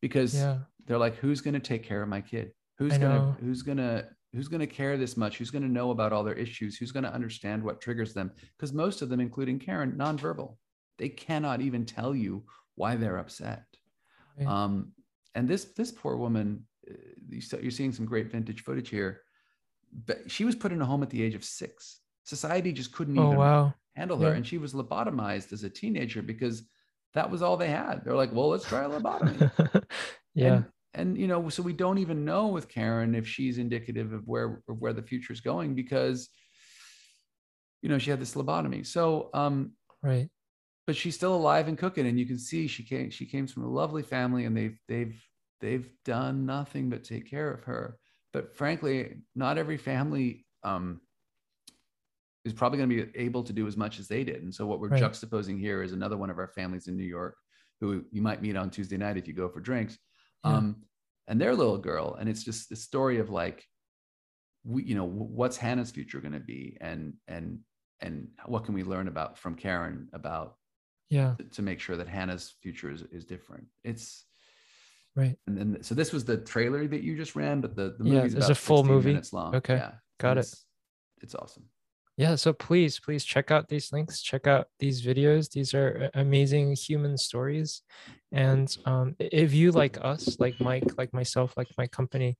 because 0.00 0.34
yeah. 0.34 0.58
they're 0.86 0.98
like 0.98 1.16
who's 1.16 1.40
going 1.40 1.54
to 1.54 1.60
take 1.60 1.82
care 1.84 2.02
of 2.02 2.08
my 2.08 2.20
kid? 2.20 2.52
Who's 2.78 2.94
I 2.94 2.98
going 2.98 3.12
to 3.12 3.18
know. 3.26 3.36
who's 3.40 3.62
going 3.62 3.78
to 3.78 4.06
who's 4.32 4.48
going 4.48 4.60
to 4.60 4.66
care 4.66 4.96
this 4.96 5.16
much? 5.16 5.38
Who's 5.38 5.50
going 5.50 5.62
to 5.62 5.68
know 5.68 5.90
about 5.90 6.12
all 6.12 6.24
their 6.24 6.34
issues? 6.34 6.76
Who's 6.76 6.92
going 6.92 7.02
to 7.04 7.12
understand 7.12 7.62
what 7.62 7.80
triggers 7.80 8.14
them? 8.14 8.30
Because 8.56 8.72
most 8.72 9.02
of 9.02 9.08
them 9.08 9.20
including 9.20 9.58
karen 9.58 9.92
nonverbal. 9.92 10.56
They 10.98 11.08
cannot 11.08 11.60
even 11.60 11.84
tell 11.86 12.14
you 12.14 12.44
why 12.74 12.96
they're 12.96 13.18
upset. 13.18 13.64
Right. 14.38 14.46
um, 14.48 14.92
and 15.34 15.48
this 15.48 15.64
this 15.76 15.92
poor 15.92 16.16
woman 16.16 16.66
you're 17.28 17.70
seeing 17.70 17.92
some 17.92 18.06
great 18.06 18.30
vintage 18.30 18.62
footage 18.62 18.88
here 18.88 19.20
but 20.06 20.30
she 20.30 20.44
was 20.44 20.54
put 20.54 20.72
in 20.72 20.80
a 20.80 20.86
home 20.86 21.02
at 21.02 21.10
the 21.10 21.22
age 21.22 21.34
of 21.34 21.44
six. 21.44 22.00
Society 22.24 22.72
just 22.72 22.92
couldn't 22.92 23.18
oh 23.18 23.26
even 23.26 23.38
wow. 23.38 23.74
handle 23.96 24.18
her 24.18 24.30
Yeah. 24.30 24.36
and 24.36 24.46
she 24.46 24.58
was 24.58 24.72
lobotomized 24.72 25.52
as 25.52 25.64
a 25.64 25.70
teenager 25.70 26.22
because 26.22 26.62
that 27.14 27.30
was 27.30 27.42
all 27.42 27.56
they 27.56 27.68
had. 27.70 28.04
They're 28.04 28.14
like 28.14 28.32
well 28.32 28.48
let's 28.48 28.66
try 28.66 28.84
a 28.84 28.88
lobotomy. 29.00 29.50
Yeah. 30.32 30.54
And, 30.54 30.64
and 30.94 31.18
you 31.18 31.26
know 31.26 31.48
so 31.48 31.60
we 31.60 31.72
don't 31.72 31.98
even 31.98 32.24
know 32.24 32.46
with 32.48 32.68
karen 32.68 33.16
if 33.16 33.26
she's 33.26 33.58
indicative 33.58 34.12
of 34.12 34.28
where 34.28 34.62
of 34.68 34.80
where 34.80 34.92
the 34.92 35.02
future 35.02 35.32
is 35.32 35.40
going 35.40 35.74
because 35.74 36.28
you 37.82 37.88
know 37.88 37.98
she 37.98 38.10
had 38.10 38.20
this 38.20 38.34
lobotomy. 38.36 38.86
So 38.86 39.30
um 39.34 39.72
right. 40.04 40.28
but 40.86 40.94
she's 40.94 41.16
still 41.16 41.34
alive 41.34 41.66
and 41.66 41.76
cooking 41.76 42.06
and 42.06 42.16
you 42.16 42.26
can 42.26 42.38
see 42.38 42.68
she 42.68 42.84
came 42.84 43.10
she 43.10 43.26
came 43.26 43.48
from 43.48 43.64
a 43.64 43.68
lovely 43.68 44.04
family 44.04 44.44
and 44.44 44.56
they've 44.56 44.78
they've 44.86 45.20
they've 45.60 45.90
done 46.04 46.46
nothing 46.46 46.88
but 46.90 47.04
take 47.04 47.28
care 47.28 47.50
of 47.52 47.62
her 47.64 47.98
but 48.32 48.54
frankly 48.56 49.22
not 49.34 49.58
every 49.58 49.76
family 49.76 50.46
um 50.64 51.00
is 52.44 52.52
probably 52.52 52.78
going 52.78 52.88
to 52.88 53.04
be 53.06 53.18
able 53.18 53.42
to 53.44 53.52
do 53.52 53.66
as 53.66 53.76
much 53.76 53.98
as 53.98 54.08
they 54.08 54.24
did 54.24 54.42
and 54.42 54.54
so 54.54 54.66
what 54.66 54.80
we're 54.80 54.88
Right. 54.88 55.02
juxtaposing 55.02 55.58
here 55.60 55.82
is 55.82 55.92
another 55.92 56.16
one 56.16 56.30
of 56.30 56.38
our 56.38 56.48
families 56.48 56.86
in 56.88 56.96
new 56.96 57.04
york 57.04 57.36
who 57.80 58.04
you 58.10 58.22
might 58.22 58.42
meet 58.42 58.56
on 58.56 58.70
tuesday 58.70 58.96
night 58.96 59.16
if 59.16 59.26
you 59.28 59.34
go 59.34 59.48
for 59.48 59.60
drinks 59.60 59.98
Yeah. 60.44 60.56
um 60.56 60.76
and 61.28 61.40
their 61.40 61.54
little 61.54 61.78
girl 61.78 62.14
and 62.18 62.28
it's 62.28 62.42
just 62.42 62.68
the 62.68 62.76
story 62.76 63.18
of 63.18 63.30
like 63.30 63.64
we 64.64 64.82
you 64.84 64.94
know 64.94 65.04
what's 65.06 65.56
hannah's 65.56 65.90
future 65.90 66.20
going 66.20 66.32
to 66.32 66.40
be 66.40 66.76
and 66.80 67.14
and 67.28 67.60
and 68.00 68.28
what 68.46 68.64
can 68.64 68.74
we 68.74 68.82
learn 68.82 69.08
about 69.08 69.38
from 69.38 69.54
karen 69.54 70.08
about 70.14 70.56
yeah 71.10 71.34
to- 71.38 71.44
to 71.44 71.62
make 71.62 71.80
sure 71.80 71.96
that 71.96 72.08
Hannah's 72.08 72.54
future 72.62 72.90
is, 72.90 73.02
is 73.12 73.24
different. 73.24 73.66
It's 73.84 74.24
right 75.16 75.36
and 75.46 75.56
then 75.56 75.82
so 75.82 75.94
this 75.94 76.12
was 76.12 76.24
the 76.24 76.36
trailer 76.36 76.86
that 76.86 77.02
you 77.02 77.16
just 77.16 77.34
ran, 77.34 77.60
but 77.60 77.74
the 77.74 77.94
the 77.98 78.04
Yeah, 78.04 78.20
movie's 78.20 78.34
there's 78.34 78.44
about 78.44 78.50
a 78.52 78.54
full 78.54 78.84
movie. 78.84 79.10
minutes 79.10 79.32
long. 79.32 79.54
Okay, 79.56 79.76
yeah, 79.76 79.92
got 80.18 80.30
and 80.30 80.38
it. 80.38 80.42
It's, 80.42 80.64
it's 81.22 81.34
awesome. 81.34 81.64
yeah 82.16 82.34
so 82.36 82.52
please 82.52 82.98
please 83.00 83.24
check 83.24 83.50
out 83.50 83.68
these 83.68 83.92
links 83.92 84.22
check 84.22 84.46
out 84.46 84.66
these 84.78 85.02
videos 85.02 85.50
these 85.50 85.74
are 85.74 86.10
amazing 86.14 86.74
human 86.76 87.16
stories 87.16 87.82
and 88.32 88.76
um, 88.84 89.14
if 89.18 89.52
you 89.52 89.72
like 89.72 89.98
us 90.02 90.36
like 90.38 90.56
mike 90.60 90.92
like 90.98 91.12
myself 91.12 91.54
like 91.56 91.68
my 91.76 91.86
company 91.86 92.36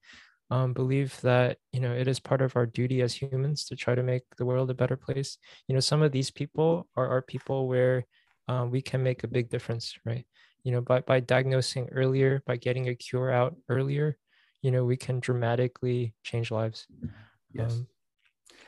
um, 0.51 0.73
believe 0.73 1.21
that 1.23 1.59
you 1.73 1.81
know 1.81 1.93
it 1.93 2.09
is 2.09 2.19
part 2.21 2.43
of 2.43 2.57
our 2.57 2.67
duty 2.67 3.03
as 3.03 3.15
humans 3.15 3.65
to 3.67 3.77
try 3.77 3.95
to 3.95 4.03
make 4.03 4.23
the 4.39 4.45
world 4.45 4.71
a 4.71 4.75
better 4.75 4.97
place 4.97 5.39
you 5.69 5.75
know 5.75 5.81
some 5.81 6.03
of 6.03 6.13
these 6.13 6.31
people 6.31 6.89
are, 6.97 7.09
are 7.09 7.23
people 7.23 7.69
where 7.69 8.05
uh, 8.49 8.67
we 8.69 8.83
can 8.83 9.03
make 9.03 9.23
a 9.25 9.29
big 9.29 9.49
difference 9.49 9.95
right 10.05 10.27
you 10.65 10.73
know 10.73 10.81
by, 10.81 11.01
by 11.01 11.21
diagnosing 11.21 11.89
earlier 11.91 12.43
by 12.47 12.57
getting 12.57 12.89
a 12.89 12.95
cure 12.95 13.31
out 13.31 13.57
earlier 13.69 14.17
you 14.63 14.71
know 14.71 14.85
we 14.85 14.97
can 14.97 15.21
dramatically 15.21 16.15
change 16.23 16.51
lives 16.51 16.87
Yes. 17.53 17.73
Um, 17.73 17.89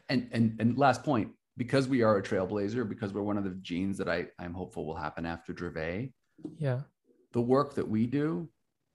and 0.09 0.28
and 0.32 0.61
and 0.61 0.76
last 0.76 1.05
point, 1.05 1.30
because 1.57 1.86
we 1.86 2.03
are 2.03 2.16
a 2.16 2.22
trailblazer, 2.22 2.88
because 2.88 3.12
we're 3.12 3.22
one 3.22 3.38
of 3.38 3.45
the 3.45 3.51
genes 3.62 3.97
that 3.99 4.09
I 4.09 4.26
I'm 4.40 4.53
hopeful 4.53 4.84
will 4.84 4.97
happen 4.97 5.24
after 5.24 5.53
Dravet, 5.55 6.12
yeah 6.59 6.80
the 7.32 7.40
work 7.40 7.74
that 7.76 7.88
we 7.88 8.07
do 8.09 8.49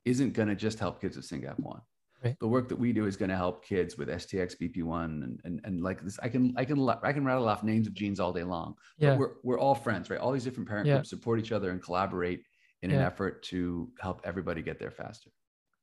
isn't 0.04 0.34
going 0.34 0.50
to 0.50 0.56
just 0.56 0.78
help 0.78 1.00
kids 1.00 1.16
with 1.16 1.26
SYNGAP1. 1.28 1.82
Right. 2.24 2.36
The 2.40 2.48
work 2.48 2.68
that 2.68 2.78
we 2.78 2.92
do 2.94 3.06
is 3.06 3.16
going 3.16 3.30
to 3.30 3.36
help 3.38 3.64
kids 3.64 3.98
with 3.98 4.10
STX 4.10 4.56
BP1 4.62 5.06
and, 5.24 5.40
and 5.46 5.62
and 5.64 5.82
like 5.82 6.04
this. 6.04 6.20
I 6.22 6.28
can 6.28 6.54
I 6.58 6.66
can 6.66 6.78
I 7.02 7.14
can 7.14 7.24
rattle 7.24 7.48
off 7.48 7.64
names 7.64 7.88
of 7.88 7.94
genes 7.94 8.20
all 8.20 8.34
day 8.34 8.44
long. 8.44 8.76
But 9.00 9.06
yeah 9.06 9.16
we're 9.18 9.36
we're 9.44 9.60
all 9.60 9.76
friends, 9.76 10.10
right? 10.10 10.20
All 10.20 10.34
these 10.34 10.44
different 10.44 10.68
parent 10.68 10.86
Yeah. 10.88 10.96
groups 10.96 11.10
support 11.10 11.40
each 11.40 11.54
other 11.54 11.72
and 11.72 11.82
collaborate 11.82 12.44
in 12.82 12.92
an 12.92 13.02
effort 13.02 13.44
to 13.44 13.90
help 14.00 14.22
everybody 14.24 14.62
get 14.62 14.80
there 14.80 14.92
faster. 14.92 15.32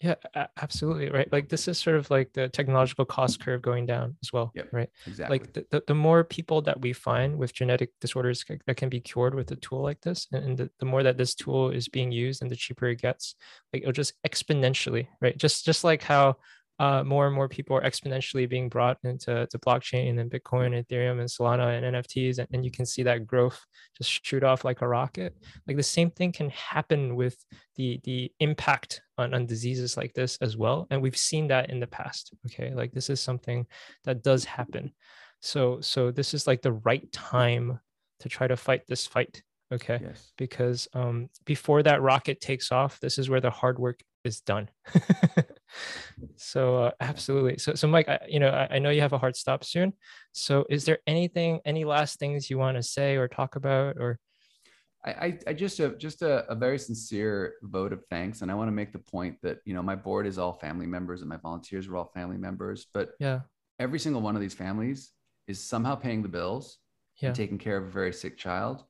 Yeah, 0.00 0.16
absolutely. 0.60 1.08
Right. 1.08 1.32
Like 1.32 1.48
this 1.48 1.66
is 1.66 1.78
sort 1.78 1.96
of 1.96 2.10
like 2.10 2.32
the 2.34 2.48
technological 2.48 3.04
cost 3.04 3.40
curve 3.40 3.62
going 3.62 3.86
down 3.86 4.16
as 4.22 4.32
well. 4.32 4.52
Yep, 4.54 4.68
Right. 4.72 4.90
Exactly. 5.06 5.38
Like 5.38 5.52
the, 5.52 5.66
the, 5.70 5.84
the 5.86 5.94
more 5.94 6.24
people 6.24 6.60
that 6.62 6.80
we 6.80 6.92
find 6.92 7.38
with 7.38 7.54
genetic 7.54 7.90
disorders 8.00 8.44
that 8.66 8.76
can 8.76 8.88
be 8.88 9.00
cured 9.00 9.34
with 9.34 9.50
a 9.52 9.56
tool 9.56 9.82
like 9.82 10.00
this, 10.02 10.26
and, 10.32 10.44
and 10.44 10.58
the, 10.58 10.70
the 10.78 10.84
more 10.84 11.02
that 11.02 11.16
this 11.16 11.34
tool 11.34 11.70
is 11.70 11.88
being 11.88 12.12
used 12.12 12.42
and 12.42 12.50
the 12.50 12.56
cheaper 12.56 12.88
it 12.88 13.00
gets, 13.00 13.36
like 13.72 13.82
it'll 13.82 13.92
just 13.92 14.14
exponentially, 14.26 15.06
right? 15.22 15.38
Just 15.38 15.64
just 15.64 15.84
like 15.84 16.02
how 16.02 16.36
uh, 16.78 17.04
more 17.04 17.26
and 17.26 17.34
more 17.34 17.48
people 17.48 17.76
are 17.76 17.82
exponentially 17.82 18.48
being 18.48 18.68
brought 18.68 18.98
into 19.04 19.46
to 19.46 19.58
blockchain 19.58 20.18
and 20.18 20.30
Bitcoin, 20.30 20.76
and 20.76 20.86
Ethereum, 20.86 21.20
and 21.20 21.28
Solana 21.28 21.76
and 21.76 21.94
NFTs, 21.94 22.38
and, 22.38 22.48
and 22.52 22.64
you 22.64 22.70
can 22.70 22.86
see 22.86 23.02
that 23.04 23.26
growth 23.26 23.64
just 23.96 24.24
shoot 24.24 24.42
off 24.42 24.64
like 24.64 24.82
a 24.82 24.88
rocket. 24.88 25.36
Like 25.66 25.76
the 25.76 25.82
same 25.82 26.10
thing 26.10 26.32
can 26.32 26.50
happen 26.50 27.16
with 27.16 27.36
the 27.76 28.00
the 28.04 28.32
impact 28.40 29.02
on, 29.18 29.34
on 29.34 29.46
diseases 29.46 29.96
like 29.96 30.12
this 30.14 30.36
as 30.40 30.56
well 30.56 30.86
and 30.90 31.00
we've 31.00 31.16
seen 31.16 31.48
that 31.48 31.70
in 31.70 31.80
the 31.80 31.86
past 31.86 32.32
okay 32.46 32.72
like 32.74 32.92
this 32.92 33.10
is 33.10 33.20
something 33.20 33.66
that 34.04 34.22
does 34.22 34.44
happen 34.44 34.92
so 35.40 35.80
so 35.80 36.10
this 36.10 36.34
is 36.34 36.46
like 36.46 36.62
the 36.62 36.72
right 36.72 37.10
time 37.12 37.78
to 38.20 38.28
try 38.28 38.46
to 38.46 38.56
fight 38.56 38.82
this 38.88 39.06
fight 39.06 39.42
okay 39.72 40.00
yes. 40.02 40.32
because 40.36 40.88
um 40.94 41.28
before 41.44 41.82
that 41.82 42.02
rocket 42.02 42.40
takes 42.40 42.72
off 42.72 43.00
this 43.00 43.18
is 43.18 43.28
where 43.28 43.40
the 43.40 43.50
hard 43.50 43.78
work 43.78 44.00
is 44.24 44.40
done 44.40 44.68
so 46.36 46.76
uh, 46.84 46.90
absolutely 47.00 47.58
so 47.58 47.74
so 47.74 47.86
mike 47.88 48.08
I, 48.08 48.18
you 48.28 48.38
know 48.38 48.50
I, 48.50 48.76
I 48.76 48.78
know 48.78 48.90
you 48.90 49.00
have 49.00 49.12
a 49.12 49.18
hard 49.18 49.36
stop 49.36 49.64
soon 49.64 49.92
so 50.32 50.64
is 50.70 50.84
there 50.84 50.98
anything 51.06 51.60
any 51.64 51.84
last 51.84 52.18
things 52.18 52.50
you 52.50 52.58
want 52.58 52.76
to 52.76 52.82
say 52.82 53.16
or 53.16 53.28
talk 53.28 53.56
about 53.56 53.96
or 53.98 54.18
I, 55.06 55.38
I, 55.46 55.52
just 55.52 55.80
a 55.80 55.90
just 55.90 56.22
a, 56.22 56.50
a 56.50 56.54
very 56.54 56.78
sincere 56.78 57.56
vote 57.62 57.92
of 57.92 58.02
thanks, 58.08 58.40
and 58.40 58.50
I 58.50 58.54
want 58.54 58.68
to 58.68 58.72
make 58.72 58.90
the 58.90 58.98
point 58.98 59.36
that 59.42 59.58
you 59.66 59.74
know 59.74 59.82
my 59.82 59.94
board 59.94 60.26
is 60.26 60.38
all 60.38 60.54
family 60.54 60.86
members, 60.86 61.20
and 61.20 61.28
my 61.28 61.36
volunteers 61.36 61.86
are 61.86 61.96
all 61.98 62.10
family 62.14 62.38
members. 62.38 62.86
But 62.94 63.10
yeah 63.18 63.40
every 63.78 63.98
single 63.98 64.22
one 64.22 64.34
of 64.34 64.40
these 64.40 64.54
families 64.54 65.10
is 65.46 65.62
somehow 65.62 65.94
paying 65.94 66.22
the 66.22 66.28
bills 66.28 66.78
yeah 67.20 67.28
and 67.28 67.36
taking 67.36 67.58
care 67.58 67.76
of 67.76 67.84
a 67.84 67.90
very 67.90 68.12
sick 68.12 68.36
child 68.36 68.84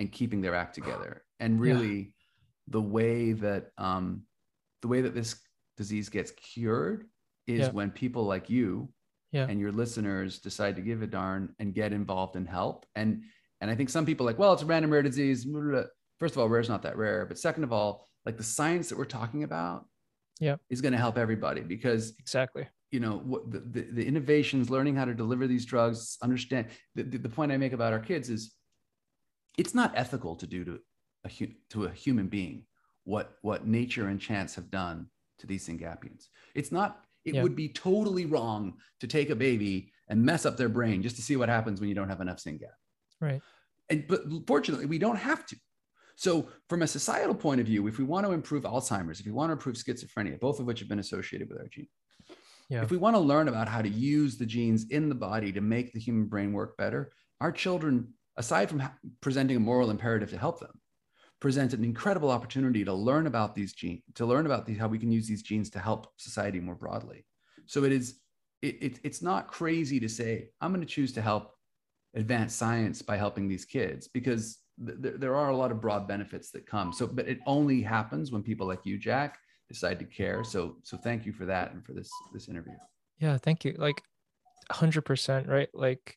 and 0.00 0.10
keeping 0.10 0.40
their 0.40 0.54
act 0.54 0.74
together. 0.74 1.22
And 1.40 1.60
Yeah. 1.64 1.74
really, 1.74 2.14
the 2.66 2.82
way 2.82 3.32
that 3.32 3.70
um, 3.78 4.22
the 4.82 4.88
way 4.88 5.02
that 5.02 5.14
this 5.14 5.36
disease 5.78 6.10
gets 6.10 6.32
cured 6.32 7.08
is 7.46 7.60
Yeah. 7.60 7.70
when 7.70 7.90
people 7.90 8.24
like 8.24 8.50
you 8.50 8.92
Yeah. 9.32 9.46
and 9.48 9.58
your 9.58 9.72
listeners 9.72 10.38
decide 10.40 10.76
to 10.76 10.82
give 10.82 11.00
a 11.02 11.06
darn 11.06 11.54
and 11.58 11.72
get 11.72 11.92
involved 11.94 12.36
and 12.36 12.46
help. 12.46 12.84
And 12.94 13.24
and 13.60 13.70
I 13.70 13.74
think 13.74 13.88
some 13.90 14.06
people 14.06 14.24
are 14.24 14.30
like, 14.30 14.38
well, 14.38 14.52
it's 14.52 14.62
a 14.62 14.66
random 14.66 14.92
rare 14.92 15.02
disease. 15.02 15.44
First 16.20 16.34
of 16.34 16.38
all, 16.38 16.48
rare 16.48 16.60
is 16.60 16.68
not 16.68 16.82
that 16.82 16.96
rare. 16.96 17.26
But 17.26 17.38
second 17.40 17.64
of 17.64 17.72
all, 17.72 18.06
like 18.24 18.36
the 18.36 18.44
science 18.44 18.88
that 18.88 18.98
we're 18.98 19.04
talking 19.04 19.42
about 19.42 19.88
Yeah. 20.38 20.56
is 20.70 20.80
going 20.80 20.92
to 20.92 20.98
help 20.98 21.16
everybody 21.18 21.62
because 21.62 22.14
exactly 22.18 22.68
you 22.90 23.00
know 23.00 23.18
what 23.18 23.50
the, 23.50 23.60
the, 23.60 23.82
the 23.98 24.06
innovations 24.06 24.70
learning 24.70 24.94
how 24.96 25.04
to 25.04 25.14
deliver 25.14 25.46
these 25.46 25.66
drugs 25.66 26.16
understand 26.22 26.68
the, 26.94 27.02
the, 27.02 27.18
the 27.18 27.28
point 27.28 27.52
i 27.52 27.56
make 27.58 27.74
about 27.74 27.92
our 27.92 27.98
kids 28.00 28.30
is 28.30 28.54
it's 29.58 29.74
not 29.74 29.92
ethical 29.94 30.34
to 30.36 30.46
do 30.46 30.64
to 30.64 30.80
a 31.26 31.30
to 31.68 31.84
a 31.84 31.90
human 31.90 32.28
being 32.28 32.64
what 33.04 33.36
what 33.42 33.66
nature 33.66 34.06
and 34.08 34.20
chance 34.20 34.54
have 34.54 34.70
done 34.70 35.06
to 35.38 35.46
these 35.46 35.66
syngapians 35.66 36.28
it's 36.54 36.72
not 36.72 37.04
it 37.24 37.34
Yeah. 37.34 37.42
would 37.42 37.56
be 37.56 37.68
totally 37.68 38.26
wrong 38.26 38.74
to 39.00 39.06
take 39.06 39.30
a 39.30 39.36
baby 39.36 39.92
and 40.08 40.22
mess 40.22 40.46
up 40.46 40.56
their 40.56 40.68
brain 40.68 41.02
just 41.02 41.16
to 41.16 41.22
see 41.22 41.36
what 41.36 41.48
happens 41.48 41.80
when 41.80 41.88
you 41.88 41.94
don't 41.94 42.08
have 42.08 42.20
enough 42.20 42.38
syngap 42.38 42.76
right 43.20 43.40
and 43.90 44.04
but 44.08 44.22
fortunately 44.46 44.86
we 44.86 44.98
don't 44.98 45.16
have 45.16 45.44
to 45.46 45.56
So, 46.26 46.48
from 46.68 46.82
a 46.82 46.86
societal 46.98 47.34
point 47.46 47.60
of 47.60 47.66
view, 47.70 47.86
if 47.86 47.96
we 48.00 48.04
want 48.12 48.26
to 48.26 48.32
improve 48.32 48.64
Alzheimer's, 48.64 49.20
if 49.20 49.26
we 49.26 49.36
want 49.38 49.50
to 49.50 49.56
improve 49.58 49.76
schizophrenia, 49.76 50.36
both 50.46 50.58
of 50.58 50.66
which 50.66 50.80
have 50.80 50.88
been 50.92 50.98
associated 51.06 51.46
with 51.48 51.58
our 51.62 51.68
gene, 51.74 51.86
yeah. 52.68 52.82
if 52.82 52.90
we 52.90 52.96
want 53.04 53.14
to 53.14 53.20
learn 53.32 53.46
about 53.46 53.68
how 53.74 53.80
to 53.88 53.88
use 53.88 54.32
the 54.36 54.44
genes 54.54 54.82
in 54.96 55.08
the 55.08 55.14
body 55.30 55.50
to 55.52 55.60
make 55.74 55.92
the 55.92 56.00
human 56.06 56.26
brain 56.32 56.50
work 56.52 56.76
better, 56.76 57.02
our 57.40 57.52
children, 57.52 57.94
aside 58.36 58.66
from 58.68 58.82
presenting 59.20 59.56
a 59.58 59.60
moral 59.70 59.90
imperative 59.94 60.30
to 60.30 60.38
help 60.46 60.58
them, 60.58 60.74
present 61.40 61.72
an 61.72 61.84
incredible 61.84 62.30
opportunity 62.30 62.84
to 62.84 62.92
learn 62.92 63.26
about 63.26 63.54
these 63.54 63.72
genes, 63.72 64.02
to 64.14 64.26
learn 64.26 64.46
about 64.46 64.66
these, 64.66 64.78
how 64.78 64.88
we 64.88 64.98
can 64.98 65.12
use 65.12 65.28
these 65.28 65.42
genes 65.42 65.70
to 65.70 65.78
help 65.78 66.08
society 66.16 66.60
more 66.60 66.74
broadly. 66.74 67.24
So 67.66 67.84
it 67.84 67.92
is, 67.92 68.18
it, 68.62 68.76
it 68.80 69.00
it's 69.04 69.22
not 69.22 69.46
crazy 69.46 70.00
to 70.00 70.08
say 70.08 70.50
I'm 70.60 70.72
going 70.72 70.84
to 70.84 70.86
choose 70.86 71.12
to 71.12 71.22
help 71.22 71.52
advance 72.14 72.54
science 72.54 73.02
by 73.02 73.16
helping 73.16 73.48
these 73.48 73.64
kids 73.64 74.08
because 74.08 74.58
th- 74.84 75.14
there 75.18 75.36
are 75.36 75.50
a 75.50 75.56
lot 75.56 75.70
of 75.70 75.80
broad 75.80 76.08
benefits 76.08 76.50
that 76.50 76.66
come. 76.66 76.92
So, 76.92 77.06
but 77.06 77.28
it 77.28 77.38
only 77.46 77.82
happens 77.82 78.32
when 78.32 78.42
people 78.42 78.66
like 78.66 78.84
you, 78.84 78.98
Jack, 78.98 79.38
decide 79.68 79.98
to 80.00 80.04
care. 80.04 80.42
So, 80.44 80.76
so 80.82 80.96
thank 80.96 81.26
you 81.26 81.32
for 81.32 81.44
that 81.46 81.72
and 81.72 81.84
for 81.84 81.92
this 81.92 82.10
this 82.32 82.48
interview. 82.48 82.74
Yeah, 83.18 83.36
thank 83.38 83.64
you. 83.64 83.74
Like, 83.78 84.02
hundred 84.70 85.02
percent, 85.02 85.48
right? 85.48 85.68
Like, 85.74 86.16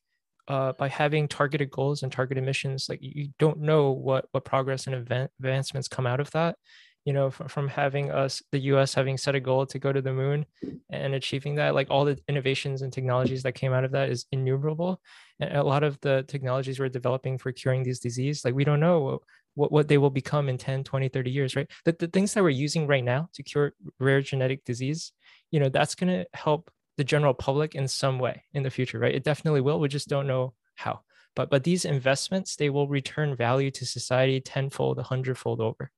uh, 0.52 0.74
by 0.74 0.90
having 0.90 1.30
targeted 1.30 1.72
goals 1.72 2.04
and 2.04 2.12
targeted 2.12 2.44
missions, 2.44 2.88
like 2.90 3.00
you 3.02 3.30
don't 3.40 3.62
know 3.62 3.92
what 3.92 4.26
what 4.34 4.44
progress 4.44 4.86
and 4.86 4.94
event 4.94 5.32
advancements 5.40 5.88
come 5.88 6.06
out 6.06 6.20
of 6.20 6.30
that. 6.32 6.58
You 7.06 7.14
know 7.14 7.32
from, 7.32 7.48
from 7.48 7.68
having 7.70 8.12
us 8.12 8.44
the 8.52 8.60
us 8.60 8.94
having 8.94 9.18
set 9.18 9.34
a 9.34 9.40
goal 9.40 9.66
to 9.66 9.80
go 9.80 9.94
to 9.94 10.02
the 10.02 10.12
moon 10.12 10.46
and 10.90 11.16
achieving 11.16 11.56
that 11.56 11.74
like 11.74 11.88
all 11.90 12.04
the 12.04 12.20
innovations 12.28 12.82
and 12.82 12.92
technologies 12.92 13.44
that 13.44 13.54
came 13.54 13.72
out 13.72 13.86
of 13.86 13.92
that 13.94 14.10
is 14.10 14.26
innumerable. 14.34 15.02
And 15.40 15.56
a 15.56 15.64
lot 15.64 15.84
of 15.84 15.98
the 16.02 16.26
technologies 16.28 16.82
we're 16.82 16.90
developing 16.90 17.38
for 17.38 17.54
curing 17.54 17.84
these 17.84 18.00
diseases, 18.00 18.44
like 18.44 18.54
we 18.54 18.66
don't 18.66 18.82
know 18.82 19.22
what, 19.56 19.72
what 19.72 19.88
they 19.88 19.98
will 19.98 20.10
become 20.10 20.50
in 20.50 20.58
10 20.58 20.84
20 20.84 21.08
30 21.08 21.32
years 21.32 21.56
right? 21.56 21.72
The, 21.86 21.96
the 21.98 22.08
things 22.08 22.34
that 22.34 22.44
we're 22.44 22.50
using 22.50 22.88
right 22.88 23.06
now 23.06 23.30
to 23.36 23.42
cure 23.42 23.74
rare 24.00 24.22
genetic 24.22 24.66
disease 24.66 25.14
you 25.50 25.60
know 25.60 25.70
that's 25.70 25.96
going 25.96 26.10
to 26.10 26.26
help 26.34 26.72
the 26.98 27.04
general 27.04 27.34
public 27.34 27.76
in 27.76 27.88
some 27.88 28.20
way 28.20 28.44
in 28.54 28.64
the 28.64 28.70
future 28.70 29.00
right 29.00 29.16
it 29.16 29.24
definitely 29.24 29.62
will 29.62 29.80
we 29.80 29.88
just 29.88 30.08
don't 30.08 30.28
know 30.28 30.54
how 30.76 31.00
but 31.36 31.50
but 31.50 31.64
these 31.64 31.86
investments 31.86 32.56
they 32.56 32.70
will 32.70 32.88
return 32.88 33.36
value 33.36 33.72
to 33.72 33.86
society 33.86 34.40
tenfold 34.42 35.00
a 35.00 35.04
hundredfold 35.04 35.62
over 35.62 35.92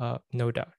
uh, 0.00 0.18
no 0.32 0.50
doubt. 0.50 0.72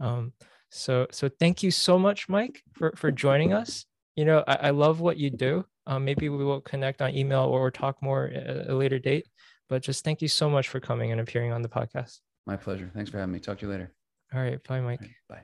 Um, 0.00 0.32
so 0.70 1.06
so 1.10 1.28
thank 1.28 1.62
you 1.62 1.70
so 1.70 1.98
much, 1.98 2.28
Mike, 2.28 2.62
for 2.72 2.92
for 2.96 3.10
joining 3.10 3.52
us. 3.52 3.84
You 4.16 4.24
know, 4.24 4.44
I, 4.46 4.54
I 4.54 4.70
love 4.70 5.00
what 5.00 5.16
you 5.16 5.30
do. 5.30 5.64
Um, 5.86 6.04
maybe 6.04 6.28
we 6.28 6.44
will 6.44 6.60
connect 6.60 7.02
on 7.02 7.14
email 7.14 7.42
or 7.44 7.70
talk 7.70 8.02
more 8.02 8.26
at 8.26 8.68
a 8.68 8.74
later 8.74 8.98
date. 8.98 9.26
But 9.68 9.82
just 9.82 10.04
thank 10.04 10.22
you 10.22 10.28
so 10.28 10.50
much 10.50 10.68
for 10.68 10.80
coming 10.80 11.12
and 11.12 11.20
appearing 11.20 11.52
on 11.52 11.62
the 11.62 11.68
podcast. 11.68 12.20
My 12.46 12.56
pleasure. 12.56 12.90
Thanks 12.94 13.10
for 13.10 13.18
having 13.18 13.32
me. 13.32 13.40
Talk 13.40 13.58
to 13.60 13.66
you 13.66 13.72
later. 13.72 13.92
All 14.34 14.40
right. 14.40 14.62
Bye, 14.64 14.80
Mike. 14.80 15.00
Right, 15.00 15.10
bye. 15.28 15.42